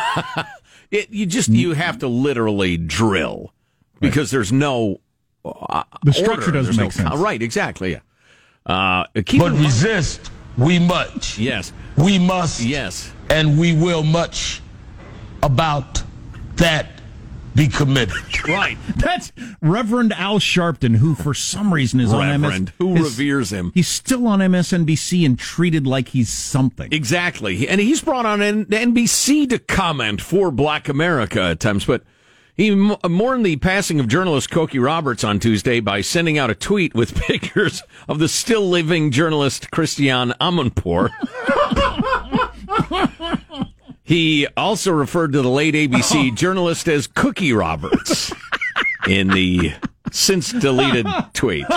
It, 0.89 1.09
you 1.09 1.25
just 1.25 1.49
you 1.49 1.73
have 1.73 1.99
to 1.99 2.07
literally 2.07 2.77
drill 2.77 3.53
because 3.99 4.31
there's 4.31 4.53
no 4.53 5.01
uh, 5.43 5.83
The 6.05 6.13
structure 6.13 6.45
order. 6.45 6.51
doesn't 6.53 6.77
There's 6.77 6.95
make 6.95 7.03
no, 7.05 7.09
sense. 7.11 7.21
Right, 7.21 7.41
exactly. 7.41 7.91
Yeah. 7.91 7.99
Uh, 8.65 9.03
keep 9.25 9.41
But 9.41 9.51
resist 9.51 10.31
we 10.57 10.79
much. 10.79 11.37
yes, 11.37 11.73
We 11.97 12.17
must 12.19 12.61
yes. 12.61 13.11
and 13.29 13.59
we 13.59 13.75
will 13.75 14.01
much 14.01 14.61
about 15.43 16.01
that 16.55 16.96
be 17.57 17.67
committed. 17.67 18.13
Right. 18.47 18.77
That's 18.95 19.33
Reverend 19.61 20.13
Al 20.13 20.39
Sharpton, 20.39 20.95
who 20.95 21.15
for 21.15 21.33
some 21.33 21.73
reason 21.73 21.99
is 21.99 22.13
on 22.13 22.19
Reverend, 22.41 22.65
MS. 22.67 22.73
who 22.77 22.95
is- 22.95 23.01
reveres 23.03 23.51
him. 23.51 23.71
He's 23.73 23.87
still 23.89 24.27
on 24.27 24.39
MSNBC 24.39 25.25
and 25.25 25.37
treated 25.37 25.85
like 25.87 26.09
he's 26.09 26.29
something. 26.31 26.87
Exactly. 26.93 27.67
And 27.67 27.81
he's 27.81 28.01
brought 28.01 28.25
on 28.25 28.41
N- 28.41 28.65
NBC 28.67 29.49
to 29.49 29.59
comment 29.59 30.21
for 30.21 30.51
Black 30.51 30.87
America 30.87 31.41
at 31.41 31.59
times, 31.59 31.83
but 31.85 32.03
he 32.55 32.69
m- 32.71 32.95
mourned 33.07 33.45
the 33.45 33.55
passing 33.57 33.99
of 33.99 34.07
journalist 34.07 34.49
Cokie 34.49 34.83
Roberts 34.83 35.23
on 35.23 35.39
Tuesday 35.39 35.79
by 35.79 36.01
sending 36.01 36.37
out 36.37 36.49
a 36.49 36.55
tweet 36.55 36.93
with 36.95 37.15
pictures 37.27 37.83
of 38.07 38.19
the 38.19 38.27
still 38.27 38.67
living 38.69 39.11
journalist 39.11 39.69
Christiane 39.71 40.33
Amanpour. 40.39 41.09
he 44.07 44.47
also 44.55 44.91
referred 44.91 45.33
to 45.33 45.41
the 45.41 45.49
late 45.49 45.73
ABC 45.73 46.31
oh. 46.31 46.35
journalist 46.35 46.87
as 46.87 47.07
Cookie 47.07 47.51
Roberts 47.51 48.31
in 49.07 49.27
the 49.27 49.73
since 50.11 50.53
deleted 50.53 51.05
tweet. 51.33 51.65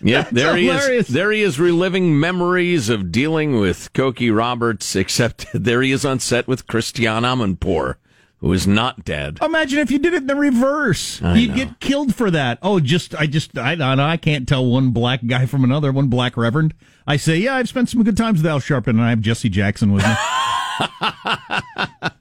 Yep, 0.00 0.30
there 0.30 0.56
he 0.56 0.68
is. 0.68 1.08
There 1.08 1.32
he 1.32 1.42
is 1.42 1.58
reliving 1.58 2.20
memories 2.20 2.88
of 2.88 3.10
dealing 3.10 3.58
with 3.58 3.92
Cokie 3.94 4.34
Roberts, 4.34 4.94
except 4.94 5.46
there 5.54 5.82
he 5.82 5.92
is 5.92 6.04
on 6.04 6.20
set 6.20 6.46
with 6.46 6.66
Christiane 6.66 7.24
Amanpour, 7.24 7.96
who 8.40 8.52
is 8.52 8.66
not 8.66 9.04
dead. 9.04 9.38
Imagine 9.42 9.80
if 9.80 9.90
you 9.90 9.98
did 9.98 10.14
it 10.14 10.18
in 10.18 10.26
the 10.26 10.36
reverse. 10.36 11.20
I 11.22 11.36
You'd 11.36 11.50
know. 11.50 11.56
get 11.56 11.80
killed 11.80 12.14
for 12.14 12.30
that. 12.30 12.58
Oh, 12.62 12.80
just 12.80 13.14
I 13.14 13.26
just 13.26 13.56
I 13.58 13.74
don't 13.74 13.96
know. 13.96 14.04
I 14.04 14.16
can't 14.16 14.46
tell 14.48 14.64
one 14.64 14.90
black 14.90 15.26
guy 15.26 15.46
from 15.46 15.64
another. 15.64 15.92
One 15.92 16.08
black 16.08 16.36
reverend. 16.36 16.74
I 17.06 17.16
say, 17.16 17.36
yeah, 17.38 17.56
I've 17.56 17.68
spent 17.68 17.88
some 17.88 18.02
good 18.02 18.16
times 18.16 18.42
with 18.42 18.46
Al 18.46 18.60
Sharpton, 18.60 18.88
and 18.88 19.02
I 19.02 19.10
have 19.10 19.20
Jesse 19.20 19.48
Jackson 19.48 19.92
with 19.92 20.04
me. 20.06 20.14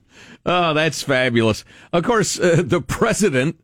Oh, 0.49 0.73
that's 0.73 1.03
fabulous. 1.03 1.65
Of 1.91 2.05
course, 2.05 2.39
uh, 2.39 2.61
the 2.63 2.79
president 2.79 3.59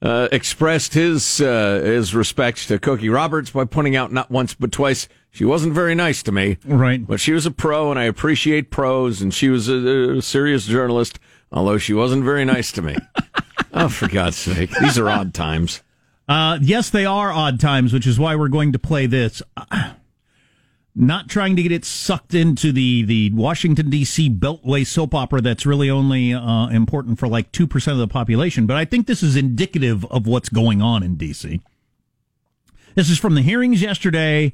uh, 0.00 0.28
expressed 0.30 0.94
his 0.94 1.40
uh, 1.40 1.80
his 1.84 2.14
respect 2.14 2.68
to 2.68 2.78
Cokie 2.78 3.12
Roberts 3.12 3.50
by 3.50 3.64
pointing 3.64 3.96
out 3.96 4.12
not 4.12 4.30
once 4.30 4.54
but 4.54 4.70
twice 4.70 5.08
she 5.32 5.44
wasn't 5.44 5.74
very 5.74 5.96
nice 5.96 6.22
to 6.22 6.30
me. 6.30 6.56
Right. 6.64 7.04
But 7.04 7.18
she 7.18 7.32
was 7.32 7.46
a 7.46 7.50
pro, 7.50 7.90
and 7.90 7.98
I 7.98 8.04
appreciate 8.04 8.70
pros, 8.70 9.20
and 9.20 9.34
she 9.34 9.48
was 9.48 9.68
a, 9.68 10.18
a 10.18 10.22
serious 10.22 10.66
journalist, 10.66 11.18
although 11.52 11.78
she 11.78 11.92
wasn't 11.92 12.24
very 12.24 12.44
nice 12.44 12.72
to 12.72 12.82
me. 12.82 12.96
oh, 13.72 13.88
for 13.88 14.08
God's 14.08 14.36
sake. 14.36 14.70
These 14.80 14.98
are 14.98 15.08
odd 15.08 15.34
times. 15.34 15.82
Uh, 16.28 16.58
yes, 16.62 16.90
they 16.90 17.04
are 17.04 17.32
odd 17.32 17.58
times, 17.58 17.92
which 17.92 18.06
is 18.06 18.18
why 18.18 18.36
we're 18.36 18.48
going 18.48 18.72
to 18.72 18.78
play 18.78 19.06
this. 19.06 19.42
Uh, 19.56 19.94
Not 20.94 21.28
trying 21.28 21.56
to 21.56 21.62
get 21.62 21.72
it 21.72 21.84
sucked 21.84 22.34
into 22.34 22.72
the, 22.72 23.02
the 23.02 23.30
Washington, 23.32 23.90
D.C. 23.90 24.30
Beltway 24.30 24.86
soap 24.86 25.14
opera 25.14 25.40
that's 25.40 25.64
really 25.64 25.88
only 25.88 26.34
uh, 26.34 26.68
important 26.68 27.18
for 27.18 27.28
like 27.28 27.52
2% 27.52 27.92
of 27.92 27.98
the 27.98 28.08
population, 28.08 28.66
but 28.66 28.76
I 28.76 28.84
think 28.84 29.06
this 29.06 29.22
is 29.22 29.36
indicative 29.36 30.04
of 30.06 30.26
what's 30.26 30.48
going 30.48 30.82
on 30.82 31.02
in 31.02 31.16
D.C. 31.16 31.60
This 32.94 33.08
is 33.08 33.18
from 33.18 33.34
the 33.34 33.42
hearings 33.42 33.82
yesterday. 33.82 34.52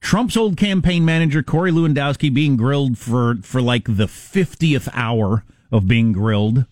Trump's 0.00 0.36
old 0.36 0.56
campaign 0.56 1.04
manager, 1.04 1.42
Corey 1.42 1.72
Lewandowski, 1.72 2.32
being 2.32 2.56
grilled 2.56 2.96
for, 2.96 3.36
for 3.42 3.60
like 3.60 3.84
the 3.84 4.06
50th 4.06 4.88
hour 4.92 5.44
of 5.70 5.86
being 5.86 6.12
grilled 6.12 6.64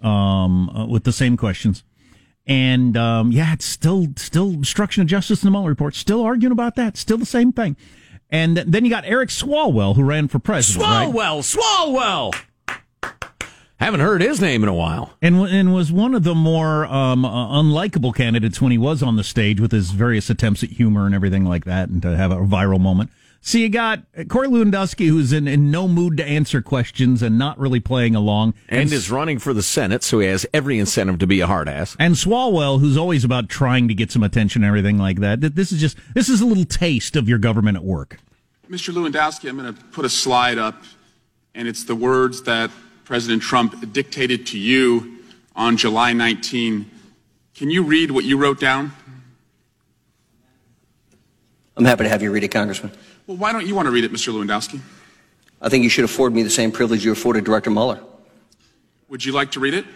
um, 0.00 0.68
uh, 0.70 0.86
with 0.86 1.04
the 1.04 1.12
same 1.12 1.36
questions. 1.36 1.82
And 2.46 2.96
um, 2.96 3.32
yeah, 3.32 3.54
it's 3.54 3.64
still 3.64 4.08
still 4.16 4.52
obstruction 4.54 5.00
of 5.00 5.06
justice 5.06 5.42
in 5.42 5.46
the 5.46 5.50
Mueller 5.50 5.70
report. 5.70 5.94
Still 5.94 6.22
arguing 6.22 6.52
about 6.52 6.76
that. 6.76 6.96
Still 6.96 7.16
the 7.18 7.24
same 7.26 7.52
thing. 7.52 7.76
And 8.30 8.56
then 8.58 8.84
you 8.84 8.90
got 8.90 9.04
Eric 9.06 9.30
Swalwell, 9.30 9.96
who 9.96 10.02
ran 10.02 10.28
for 10.28 10.38
president, 10.38 10.84
right? 10.84 11.08
Swalwell, 11.08 11.56
Swalwell. 11.56 12.34
Haven't 13.76 14.00
heard 14.00 14.22
his 14.22 14.40
name 14.40 14.62
in 14.62 14.68
a 14.68 14.74
while. 14.74 15.14
and 15.20 15.36
and 15.36 15.74
was 15.74 15.90
one 15.90 16.14
of 16.14 16.22
the 16.22 16.34
more 16.34 16.86
um, 16.86 17.24
uh, 17.24 17.60
unlikable 17.60 18.14
candidates 18.14 18.60
when 18.60 18.72
he 18.72 18.78
was 18.78 19.02
on 19.02 19.16
the 19.16 19.24
stage 19.24 19.60
with 19.60 19.72
his 19.72 19.90
various 19.90 20.30
attempts 20.30 20.62
at 20.62 20.70
humor 20.70 21.06
and 21.06 21.14
everything 21.14 21.44
like 21.44 21.64
that, 21.64 21.88
and 21.88 22.00
to 22.02 22.16
have 22.16 22.30
a 22.30 22.36
viral 22.36 22.80
moment. 22.80 23.10
So 23.46 23.58
you 23.58 23.68
got 23.68 24.00
Corey 24.30 24.48
Lewandowski, 24.48 25.06
who's 25.08 25.30
in, 25.30 25.46
in 25.46 25.70
no 25.70 25.86
mood 25.86 26.16
to 26.16 26.24
answer 26.24 26.62
questions 26.62 27.20
and 27.22 27.38
not 27.38 27.58
really 27.58 27.78
playing 27.78 28.14
along, 28.14 28.54
And 28.70 28.90
is 28.90 29.10
running 29.10 29.38
for 29.38 29.52
the 29.52 29.62
Senate, 29.62 30.02
so 30.02 30.20
he 30.20 30.28
has 30.28 30.46
every 30.54 30.78
incentive 30.78 31.18
to 31.18 31.26
be 31.26 31.40
a 31.40 31.46
hard 31.46 31.68
ass. 31.68 31.94
and 31.98 32.14
Swalwell, 32.14 32.80
who's 32.80 32.96
always 32.96 33.22
about 33.22 33.50
trying 33.50 33.86
to 33.88 33.94
get 33.94 34.10
some 34.10 34.22
attention 34.22 34.64
and 34.64 34.68
everything 34.68 34.96
like 34.96 35.20
that. 35.20 35.42
This 35.42 35.72
is 35.72 35.78
just 35.78 35.98
this 36.14 36.30
is 36.30 36.40
a 36.40 36.46
little 36.46 36.64
taste 36.64 37.16
of 37.16 37.28
your 37.28 37.36
government 37.36 37.76
at 37.76 37.84
work. 37.84 38.18
Mr. 38.70 38.94
Lewandowski, 38.94 39.50
I'm 39.50 39.58
going 39.58 39.74
to 39.74 39.84
put 39.92 40.06
a 40.06 40.08
slide 40.08 40.56
up, 40.56 40.82
and 41.54 41.68
it's 41.68 41.84
the 41.84 41.94
words 41.94 42.44
that 42.44 42.70
President 43.04 43.42
Trump 43.42 43.92
dictated 43.92 44.46
to 44.46 44.58
you 44.58 45.18
on 45.54 45.76
July 45.76 46.14
19. 46.14 46.90
Can 47.54 47.68
you 47.68 47.82
read 47.82 48.10
what 48.10 48.24
you 48.24 48.38
wrote 48.38 48.58
down? 48.58 48.92
I'm 51.76 51.84
happy 51.84 52.04
to 52.04 52.08
have 52.08 52.22
you 52.22 52.30
read 52.32 52.42
it, 52.44 52.48
Congressman. 52.48 52.92
Well, 53.26 53.36
why 53.36 53.52
don't 53.52 53.66
you 53.66 53.74
want 53.74 53.86
to 53.86 53.92
read 53.92 54.04
it, 54.04 54.12
Mr. 54.12 54.32
Lewandowski? 54.32 54.80
I 55.60 55.68
think 55.68 55.82
you 55.82 55.88
should 55.88 56.04
afford 56.04 56.34
me 56.34 56.42
the 56.42 56.50
same 56.50 56.70
privilege 56.70 57.04
you 57.04 57.12
afforded 57.12 57.44
Director 57.44 57.70
Mueller. 57.70 58.00
Would 59.08 59.24
you 59.24 59.32
like 59.32 59.52
to 59.52 59.60
read 59.60 59.72
it? 59.74 59.86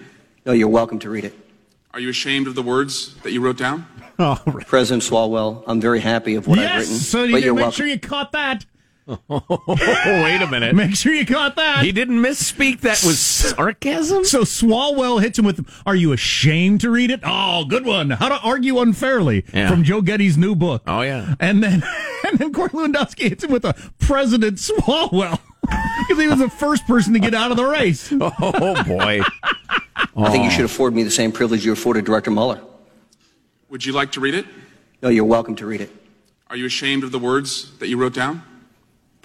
No, 0.47 0.53
you're 0.53 0.69
welcome 0.69 0.99
to 1.01 1.11
read 1.11 1.25
it. 1.25 1.35
Are 1.93 2.01
you 2.01 2.09
ashamed 2.09 2.47
of 2.47 2.55
the 2.55 2.63
words 2.63 3.15
that 3.23 3.33
you 3.33 3.41
wrote 3.41 3.59
down? 3.59 3.87
President 4.67 5.03
Swalwell, 5.03 5.63
I'm 5.67 5.81
very 5.81 6.01
happy 6.01 6.35
of 6.37 6.47
what 6.47 6.59
I've 6.59 6.65
yes, 6.65 6.81
written. 6.81 6.97
so 6.97 7.25
you 7.25 7.33
but 7.33 7.43
you're 7.43 7.55
make 7.55 7.63
welcome. 7.63 7.77
sure 7.77 7.87
you 7.87 8.01
caught 8.01 8.33
that. 8.33 8.65
Oh, 9.09 9.65
wait 9.69 10.43
a 10.43 10.47
minute. 10.51 10.75
Make 10.75 10.95
sure 10.95 11.13
you 11.15 11.25
caught 11.25 11.57
that. 11.57 11.85
He 11.85 11.93
didn't 11.93 12.21
misspeak. 12.21 12.81
That 12.81 13.03
was 13.05 13.19
sarcasm. 13.19 14.25
So 14.25 14.43
Swalwell 14.43 15.23
hits 15.23 15.39
him 15.39 15.45
with, 15.45 15.67
"Are 15.87 15.95
you 15.95 16.13
ashamed 16.13 16.83
to 16.83 16.91
read 16.91 17.11
it?" 17.11 17.21
Oh, 17.25 17.65
good 17.65 17.87
one. 17.87 18.11
How 18.11 18.29
to 18.29 18.39
argue 18.41 18.79
unfairly 18.81 19.45
Yeah. 19.53 19.71
from 19.71 19.85
Joe 19.85 20.03
Getty's 20.03 20.37
new 20.37 20.55
book. 20.55 20.83
Oh, 20.87 21.01
yeah. 21.01 21.35
and 21.41 21.63
then 21.63 21.83
and 22.29 22.39
then 22.39 22.53
Corey 22.53 22.69
Lewandowski 22.71 23.29
hits 23.31 23.45
him 23.45 23.51
with 23.51 23.65
a 23.65 23.75
President 23.99 24.59
Swalwell 24.59 25.39
because 25.63 26.23
he 26.23 26.29
was 26.29 26.39
the 26.39 26.51
first 26.51 26.87
person 26.87 27.15
to 27.15 27.19
get 27.19 27.35
out 27.35 27.51
of 27.51 27.57
the 27.57 27.65
race. 27.65 28.13
Oh 28.21 28.85
boy. 28.85 29.23
I 30.17 30.31
think 30.31 30.45
you 30.45 30.51
oh. 30.51 30.53
should 30.53 30.65
afford 30.65 30.95
me 30.95 31.03
the 31.03 31.11
same 31.11 31.33
privilege 31.33 31.65
you 31.65 31.73
afforded 31.73 32.05
Director 32.05 32.31
Mueller. 32.31 32.61
Would 33.71 33.85
you 33.85 33.93
like 33.93 34.13
to 34.13 34.21
read 34.21 34.35
it? 34.35 34.47
No, 35.03 35.09
you're 35.09 35.25
welcome 35.25 35.55
to 35.57 35.67
read 35.67 35.81
it. 35.81 35.91
Are 36.49 36.57
you 36.57 36.67
ashamed 36.67 37.05
of 37.05 37.13
the 37.13 37.19
words 37.19 37.77
that 37.79 37.89
you 37.89 37.97
wrote 37.97 38.15
down? 38.15 38.43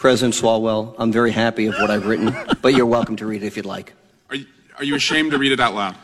President 0.04 0.34
Swalwell, 0.34 0.96
I'm 0.98 1.14
very 1.14 1.32
happy 1.32 1.68
of 1.68 1.76
what 1.76 1.90
I've 1.90 2.06
written, 2.06 2.36
but 2.62 2.74
you're 2.74 2.86
welcome 2.86 3.16
to 3.16 3.26
read 3.26 3.42
it 3.42 3.46
if 3.46 3.56
you'd 3.56 3.66
like. 3.66 3.94
Are 4.30 4.36
you, 4.36 4.46
are 4.78 4.84
you 4.84 4.96
ashamed 4.96 5.32
to 5.32 5.38
read 5.38 5.54
it 5.54 5.62
out 5.62 5.76
loud? 5.76 5.96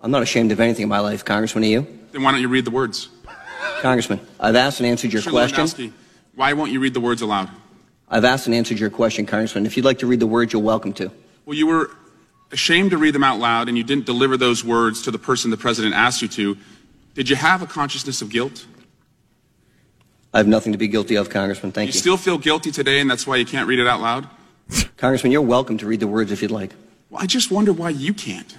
I'm 0.00 0.10
not 0.10 0.22
ashamed 0.22 0.50
of 0.50 0.60
anything 0.60 0.84
in 0.84 0.88
my 0.88 1.00
life, 1.00 1.26
Congressman. 1.26 1.62
Are 1.64 1.66
you? 1.66 1.86
Then 2.10 2.22
why 2.22 2.32
don't 2.32 2.40
you 2.40 2.48
read 2.48 2.64
the 2.64 2.70
words? 2.70 3.10
Congressman, 3.82 4.20
I've 4.40 4.56
asked 4.56 4.80
and 4.80 4.86
answered 4.86 5.12
your 5.12 5.20
Mr. 5.20 5.30
question. 5.30 5.62
Lewandowski, 5.62 5.92
why 6.36 6.54
won't 6.54 6.72
you 6.72 6.80
read 6.80 6.94
the 6.94 7.00
words 7.00 7.20
aloud? 7.20 7.50
I've 8.08 8.24
asked 8.24 8.46
and 8.46 8.54
answered 8.54 8.78
your 8.78 8.88
question, 8.88 9.26
Congressman. 9.26 9.66
If 9.66 9.76
you'd 9.76 9.84
like 9.84 9.98
to 9.98 10.06
read 10.06 10.20
the 10.20 10.26
words, 10.26 10.54
you're 10.54 10.62
welcome 10.62 10.94
to. 10.94 11.12
Well, 11.44 11.54
you 11.54 11.66
were 11.66 11.90
ashamed 12.50 12.92
to 12.92 12.96
read 12.96 13.14
them 13.14 13.24
out 13.24 13.38
loud 13.38 13.68
and 13.68 13.76
you 13.76 13.84
didn't 13.84 14.06
deliver 14.06 14.38
those 14.38 14.64
words 14.64 15.02
to 15.02 15.10
the 15.10 15.18
person 15.18 15.50
the 15.50 15.58
president 15.58 15.94
asked 15.94 16.22
you 16.22 16.28
to. 16.28 16.56
Did 17.12 17.28
you 17.28 17.36
have 17.36 17.60
a 17.60 17.66
consciousness 17.66 18.22
of 18.22 18.30
guilt? 18.30 18.64
I 20.32 20.38
have 20.38 20.46
nothing 20.46 20.72
to 20.72 20.78
be 20.78 20.88
guilty 20.88 21.16
of, 21.16 21.30
Congressman. 21.30 21.72
Thank 21.72 21.88
you 21.88 21.94
you. 21.94 22.00
still 22.00 22.16
feel 22.16 22.38
guilty 22.38 22.70
today 22.70 23.00
and 23.00 23.10
that's 23.10 23.26
why 23.26 23.36
you 23.36 23.46
can't 23.46 23.66
read 23.66 23.78
it 23.78 23.86
out 23.86 24.00
loud? 24.00 24.28
Congressman, 24.96 25.32
you're 25.32 25.42
welcome 25.42 25.78
to 25.78 25.86
read 25.86 26.00
the 26.00 26.06
words 26.06 26.30
if 26.30 26.42
you'd 26.42 26.50
like. 26.50 26.72
Well, 27.10 27.22
I 27.22 27.26
just 27.26 27.50
wonder 27.50 27.72
why 27.72 27.90
you 27.90 28.12
can't. 28.12 28.56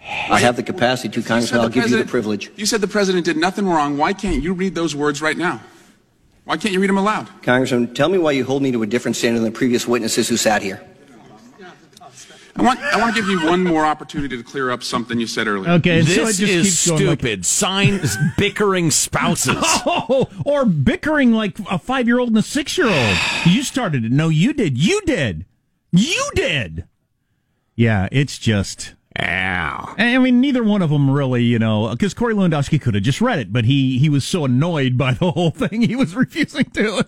I 0.00 0.38
have 0.38 0.56
the 0.56 0.62
capacity 0.62 1.08
to, 1.10 1.26
Congressman. 1.26 1.60
I'll 1.60 1.68
give 1.68 1.90
you 1.90 1.98
the 1.98 2.04
privilege. 2.04 2.50
You 2.56 2.66
said 2.66 2.80
the 2.80 2.88
president 2.88 3.24
did 3.26 3.36
nothing 3.36 3.66
wrong. 3.66 3.98
Why 3.98 4.12
can't 4.12 4.42
you 4.42 4.54
read 4.54 4.74
those 4.74 4.94
words 4.94 5.20
right 5.20 5.36
now? 5.36 5.60
Why 6.44 6.56
can't 6.56 6.72
you 6.72 6.80
read 6.80 6.88
them 6.88 6.96
aloud? 6.96 7.28
Congressman, 7.42 7.92
tell 7.92 8.08
me 8.08 8.16
why 8.16 8.30
you 8.30 8.44
hold 8.44 8.62
me 8.62 8.72
to 8.72 8.82
a 8.82 8.86
different 8.86 9.16
standard 9.16 9.40
than 9.40 9.52
the 9.52 9.58
previous 9.58 9.86
witnesses 9.86 10.28
who 10.28 10.38
sat 10.38 10.62
here. 10.62 10.80
I 12.58 12.62
want, 12.62 12.80
I 12.80 12.98
want 12.98 13.14
to 13.14 13.20
give 13.22 13.30
you 13.30 13.46
one 13.46 13.62
more 13.62 13.84
opportunity 13.86 14.36
to 14.36 14.42
clear 14.42 14.70
up 14.70 14.82
something 14.82 15.20
you 15.20 15.26
said 15.28 15.46
earlier. 15.46 15.70
Okay, 15.74 16.02
so 16.02 16.24
This 16.24 16.38
just 16.38 16.52
is 16.52 16.62
keeps 16.64 16.86
going 16.88 17.06
like- 17.06 17.18
stupid. 17.20 17.46
Sign 17.46 18.00
bickering 18.36 18.90
spouses. 18.90 19.54
Oh, 19.60 20.28
or 20.44 20.64
bickering 20.66 21.32
like 21.32 21.58
a 21.70 21.78
five 21.78 22.06
year 22.06 22.18
old 22.18 22.30
and 22.30 22.38
a 22.38 22.42
six 22.42 22.76
year 22.76 22.88
old. 22.88 23.16
You 23.46 23.62
started 23.62 24.04
it. 24.04 24.12
No, 24.12 24.28
you 24.28 24.52
did. 24.52 24.76
You 24.76 25.00
did. 25.06 25.46
You 25.92 26.30
did. 26.34 26.86
Yeah, 27.76 28.08
it's 28.10 28.38
just. 28.38 28.94
Ow. 29.20 29.94
I 29.98 30.18
mean, 30.18 30.40
neither 30.40 30.62
one 30.62 30.82
of 30.82 30.90
them 30.90 31.10
really, 31.10 31.42
you 31.42 31.58
know, 31.58 31.88
because 31.90 32.14
Corey 32.14 32.34
Lewandowski 32.34 32.80
could 32.80 32.94
have 32.94 33.02
just 33.02 33.20
read 33.20 33.38
it, 33.38 33.52
but 33.52 33.64
he 33.64 33.98
he 33.98 34.08
was 34.08 34.24
so 34.24 34.44
annoyed 34.44 34.96
by 34.98 35.12
the 35.14 35.30
whole 35.32 35.50
thing, 35.50 35.82
he 35.82 35.96
was 35.96 36.14
refusing 36.16 36.64
to. 36.72 37.04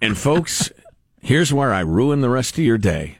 And 0.00 0.16
folks, 0.18 0.72
here's 1.20 1.52
where 1.52 1.72
I 1.72 1.80
ruin 1.80 2.20
the 2.20 2.30
rest 2.30 2.58
of 2.58 2.64
your 2.64 2.78
day. 2.78 3.18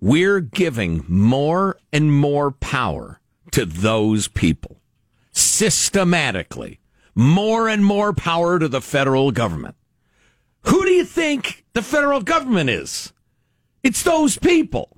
We're 0.00 0.40
giving 0.40 1.04
more 1.08 1.76
and 1.92 2.12
more 2.12 2.50
power 2.52 3.20
to 3.52 3.64
those 3.64 4.28
people 4.28 4.80
systematically. 5.32 6.78
More 7.14 7.68
and 7.68 7.84
more 7.84 8.12
power 8.12 8.58
to 8.60 8.68
the 8.68 8.80
federal 8.80 9.32
government. 9.32 9.74
Who 10.62 10.84
do 10.84 10.90
you 10.92 11.04
think 11.04 11.64
the 11.72 11.82
federal 11.82 12.20
government 12.20 12.70
is? 12.70 13.12
It's 13.82 14.02
those 14.04 14.38
people. 14.38 14.96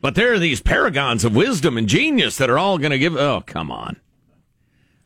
But 0.00 0.14
there 0.14 0.32
are 0.34 0.38
these 0.38 0.60
paragons 0.60 1.24
of 1.24 1.34
wisdom 1.34 1.78
and 1.78 1.88
genius 1.88 2.36
that 2.36 2.50
are 2.50 2.58
all 2.58 2.76
going 2.78 2.90
to 2.90 2.98
give. 2.98 3.16
Oh, 3.16 3.42
come 3.46 3.70
on. 3.70 3.96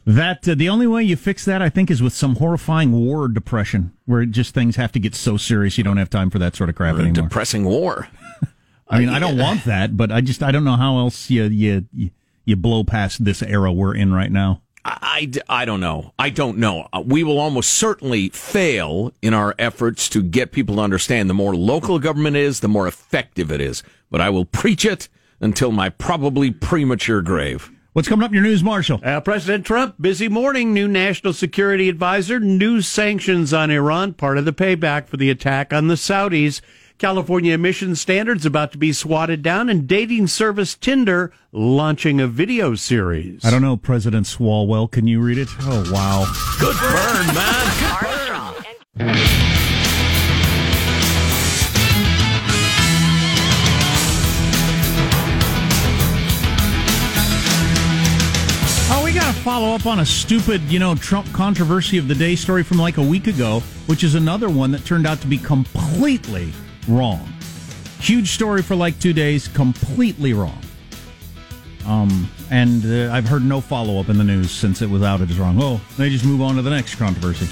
That 0.05 0.49
uh, 0.49 0.55
the 0.57 0.69
only 0.69 0.87
way 0.89 1.05
you 1.05 1.15
fix 1.17 1.45
that, 1.45 1.63
I 1.63 1.69
think, 1.69 1.91
is 1.91 2.03
with 2.03 2.13
some 2.13 2.37
horrifying 2.37 2.91
war 2.93 3.29
depression, 3.29 3.93
where 4.05 4.27
just 4.27 4.53
things 4.53 4.75
have 4.77 4.91
to 4.93 4.99
get 4.99 5.15
so 5.15 5.37
serious 5.37 5.79
you 5.79 5.85
don't 5.85 5.97
have 5.97 6.11
time 6.11 6.29
for 6.29 6.41
that 6.41 6.57
sort 6.57 6.69
of 6.69 6.75
crap 6.77 6.97
A 6.97 6.99
anymore. 6.99 7.29
depressing 7.29 7.65
war. 7.65 8.09
I 8.93 8.99
mean, 8.99 9.09
I 9.09 9.19
don't 9.19 9.39
want 9.47 9.65
that, 9.65 9.97
but 9.97 10.13
I 10.13 10.21
just 10.21 10.43
I 10.43 10.53
don't 10.53 10.65
know 10.65 10.77
how 10.77 10.99
else 10.99 11.31
you 11.31 11.45
you 11.45 11.87
you, 11.93 12.11
you 12.45 12.57
blow 12.57 12.85
past 12.85 13.25
this 13.25 13.43
era 13.43 13.73
we're 13.73 13.95
in 13.95 14.13
right 14.13 14.31
now. 14.31 14.63
I, 14.85 15.31
I, 15.49 15.61
I 15.63 15.65
don't 15.65 15.81
know. 15.81 16.13
I 16.19 16.31
don't 16.31 16.59
know. 16.59 16.89
Uh, 16.93 17.03
We 17.07 17.23
will 17.23 17.39
almost 17.39 17.73
certainly 17.73 18.31
fail 18.31 19.13
in 19.23 19.33
our 19.33 19.55
efforts 19.59 20.09
to 20.09 20.23
get 20.23 20.51
people 20.51 20.77
to 20.77 20.83
understand 20.83 21.31
the 21.31 21.35
more 21.35 21.55
local 21.55 21.99
government 22.01 22.37
is, 22.37 22.61
the 22.61 22.69
more 22.69 22.89
effective 22.89 23.53
it 23.53 23.61
is. 23.61 23.85
But 24.11 24.21
I 24.21 24.31
will 24.31 24.45
preach 24.45 24.85
it 24.85 25.09
until 25.41 25.71
my 25.71 25.89
probably 25.89 26.51
premature 26.51 27.23
grave. 27.23 27.71
What's 27.93 28.09
coming 28.09 28.25
up 28.25 28.31
in 28.31 28.35
your 28.37 28.43
news, 28.43 28.63
Marshall? 28.65 29.01
Uh, 29.05 29.21
President 29.21 29.67
Trump, 29.67 29.97
busy 30.01 30.29
morning. 30.29 30.73
New 30.73 30.89
national 30.89 31.35
security 31.35 31.89
advisor, 31.89 32.41
new 32.41 32.81
sanctions 32.81 33.53
on 33.53 33.71
Iran, 33.71 34.15
part 34.15 34.39
of 34.39 34.47
the 34.47 34.53
payback 34.53 35.07
for 35.07 35.17
the 35.19 35.29
attack 35.31 35.73
on 35.75 35.89
the 35.89 35.95
Saudis. 35.95 36.61
California 37.03 37.53
emission 37.53 37.97
standards 37.97 38.47
about 38.47 38.71
to 38.71 38.79
be 38.79 38.93
swatted 38.93 39.43
down, 39.43 39.69
and 39.69 39.89
dating 39.89 40.29
service 40.29 40.77
Tinder 40.77 41.33
launching 41.51 42.21
a 42.21 42.29
video 42.29 42.77
series. 42.77 43.45
I 43.45 43.51
don't 43.51 43.61
know, 43.61 43.77
President 43.77 44.25
Swalwell. 44.25 44.89
Can 44.89 45.09
you 45.09 45.21
read 45.21 45.37
it? 45.37 45.49
Oh 45.63 45.83
wow. 45.93 46.33
Good 46.61 46.77
burn, 46.79 47.27
man. 47.35 47.67
Armstrong 47.91 48.55
and 49.01 49.19
Oh, 58.93 59.03
we 59.05 59.13
got 59.13 59.35
to 59.35 59.41
follow 59.41 59.75
up 59.75 59.87
on 59.87 59.99
a 59.99 60.07
stupid, 60.07 60.63
you 60.71 60.79
know, 60.79 60.95
Trump 60.95 61.27
controversy 61.33 61.99
of 61.99 62.07
the 62.07 62.15
day 62.15 62.37
story 62.37 62.63
from 62.63 62.79
like 62.79 62.99
a 62.99 63.03
week 63.03 63.27
ago, 63.27 63.59
which 63.87 64.05
is 64.05 64.15
another 64.15 64.49
one 64.49 64.71
that 64.71 64.85
turned 64.85 65.09
out 65.09 65.21
to 65.23 65.27
be 65.27 65.39
completely 65.39 66.53
wrong. 66.89 67.33
Huge 68.01 68.31
story 68.31 68.63
for 68.63 68.75
like 68.75 68.99
two 68.99 69.13
days, 69.13 69.49
completely 69.49 70.33
wrong. 70.33 70.61
Um, 71.87 72.29
and 72.51 72.85
uh, 72.85 73.13
I've 73.13 73.27
heard 73.27 73.45
no 73.45 73.61
follow 73.61 73.99
up 73.99 74.09
in 74.09 74.19
the 74.19 74.25
news 74.25 74.51
since 74.51 74.83
it 74.83 74.91
was 74.91 75.03
outed 75.03 75.31
as 75.31 75.39
wrong. 75.39 75.59
Oh, 75.61 75.81
they 75.97 76.11
just 76.11 76.25
move 76.25 76.41
on 76.41 76.57
to 76.57 76.63
the 76.63 76.71
next 76.71 76.95
controversy, 76.95 77.49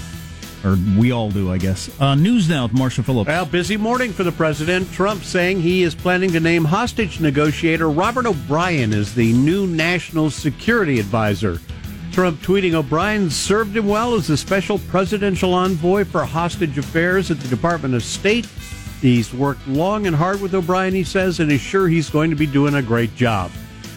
or 0.64 0.78
we 0.96 1.10
all 1.10 1.30
do, 1.30 1.50
I 1.50 1.58
guess. 1.58 1.90
Uh, 2.00 2.14
news 2.14 2.48
now 2.48 2.64
with 2.64 2.72
Marshall 2.72 3.04
Phillips. 3.04 3.28
Well, 3.28 3.46
busy 3.46 3.76
morning 3.76 4.12
for 4.12 4.22
the 4.22 4.32
president. 4.32 4.90
Trump 4.92 5.24
saying 5.24 5.60
he 5.60 5.82
is 5.82 5.94
planning 5.94 6.30
to 6.32 6.40
name 6.40 6.64
hostage 6.64 7.20
negotiator 7.20 7.90
Robert 7.90 8.26
O'Brien 8.26 8.92
as 8.92 9.14
the 9.14 9.32
new 9.32 9.66
national 9.66 10.30
security 10.30 11.00
advisor. 11.00 11.60
Trump 12.12 12.40
tweeting 12.40 12.74
O'Brien 12.74 13.30
served 13.30 13.76
him 13.76 13.86
well 13.86 14.14
as 14.14 14.26
the 14.26 14.36
special 14.36 14.78
presidential 14.78 15.54
envoy 15.54 16.04
for 16.04 16.24
hostage 16.24 16.76
affairs 16.76 17.30
at 17.30 17.38
the 17.40 17.48
Department 17.48 17.94
of 17.94 18.02
State. 18.02 18.48
He's 19.00 19.32
worked 19.32 19.66
long 19.66 20.06
and 20.06 20.14
hard 20.14 20.40
with 20.40 20.54
O'Brien, 20.54 20.94
he 20.94 21.04
says, 21.04 21.40
and 21.40 21.50
is 21.50 21.60
sure 21.60 21.88
he's 21.88 22.10
going 22.10 22.30
to 22.30 22.36
be 22.36 22.46
doing 22.46 22.74
a 22.74 22.82
great 22.82 23.14
job. 23.16 23.50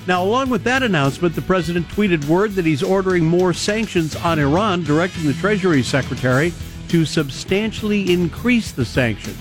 Now, 0.08 0.24
along 0.24 0.50
with 0.50 0.64
that 0.64 0.84
announcement, 0.84 1.36
the 1.36 1.42
president 1.42 1.88
tweeted 1.90 2.26
word 2.26 2.54
that 2.54 2.66
he's 2.66 2.84
ordering 2.84 3.26
more 3.26 3.54
sanctions 3.54 4.16
on 4.18 4.40
Iran, 4.40 4.84
directing 4.84 5.26
the 5.26 5.34
Treasury 5.34 5.84
Secretary 5.84 6.54
to 6.90 7.06
substantially 7.06 8.12
increase 8.12 8.72
the 8.72 8.86
sanctions. 8.86 9.38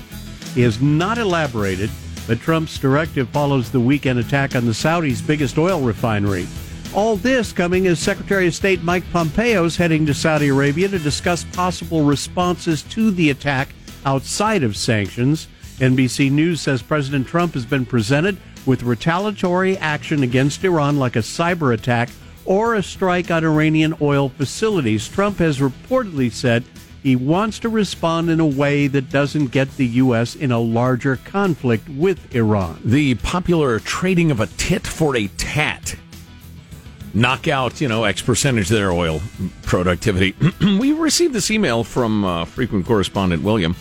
He 0.55 0.63
has 0.63 0.81
not 0.81 1.19
elaborated, 1.19 1.91
but 2.27 2.41
Trump's 2.41 2.79
directive 2.79 3.29
follows 3.29 3.71
the 3.71 3.81
weekend 3.81 4.19
attack 4.19 4.55
on 4.55 4.67
the 4.67 4.73
Saudis' 4.73 5.27
biggest 5.27 5.59
oil 5.59 5.81
refinery. 5.81 6.47
All 6.95 7.17
this 7.17 7.53
coming 7.53 7.87
as 7.87 7.99
Secretary 7.99 8.47
of 8.47 8.55
State 8.55 8.83
Mike 8.83 9.05
Pompeo 9.13 9.65
is 9.65 9.77
heading 9.77 10.07
to 10.07 10.15
Saudi 10.15 10.49
Arabia 10.49 10.89
to 10.89 10.99
discuss 10.99 11.45
possible 11.45 12.03
responses 12.03 12.83
to 12.85 13.11
the 13.11 13.31
attack 13.31 13.71
outside 14.05 14.63
of 14.63 14.77
sanctions. 14.77 15.49
NBC 15.79 16.31
News 16.31 16.61
says 16.61 16.83
President 16.83 17.27
Trump 17.27 17.55
has 17.55 17.67
been 17.67 17.87
presented 17.87 18.37
with 18.67 18.83
retaliatory 18.83 19.77
action 19.79 20.23
against 20.23 20.65
Iran, 20.65 20.99
like 20.99 21.17
a 21.17 21.21
cyber 21.21 21.75
attack 21.75 22.09
or 22.45 22.75
a 22.75 22.83
strike 22.83 23.31
on 23.31 23.45
Iranian 23.45 23.95
oil 24.01 24.29
facilities. 24.29 25.09
Trump 25.09 25.39
has 25.39 25.59
reportedly 25.59 26.31
said 26.31 26.65
he 27.03 27.17
wants 27.17 27.59
to 27.61 27.69
respond 27.69 28.31
in 28.31 28.39
a 28.39 28.47
way 28.47 28.87
that 28.87 29.11
doesn't 29.11 29.47
get 29.47 29.77
the 29.77 29.87
U.S. 29.87 30.37
in 30.37 30.53
a 30.53 30.61
larger 30.61 31.17
conflict 31.17 31.89
with 31.89 32.35
Iran. 32.35 32.81
The 32.85 33.17
popular 33.17 33.81
trading 33.81 34.31
of 34.31 34.41
a 34.41 34.47
tit 34.47 34.87
for 34.87 35.17
a 35.17 35.27
tat. 35.37 35.97
Knock 37.15 37.49
out, 37.49 37.81
you 37.81 37.89
know, 37.89 38.05
X 38.05 38.23
percentage 38.23 38.71
of 38.71 38.77
their 38.77 38.93
oil 38.93 39.21
productivity. 39.65 40.35
we 40.61 40.93
received 40.93 41.35
this 41.35 41.51
email 41.51 41.85
from 41.85 42.25
uh, 42.25 42.45
frequent 42.45 42.87
correspondent 42.87 43.43
William. 43.43 43.77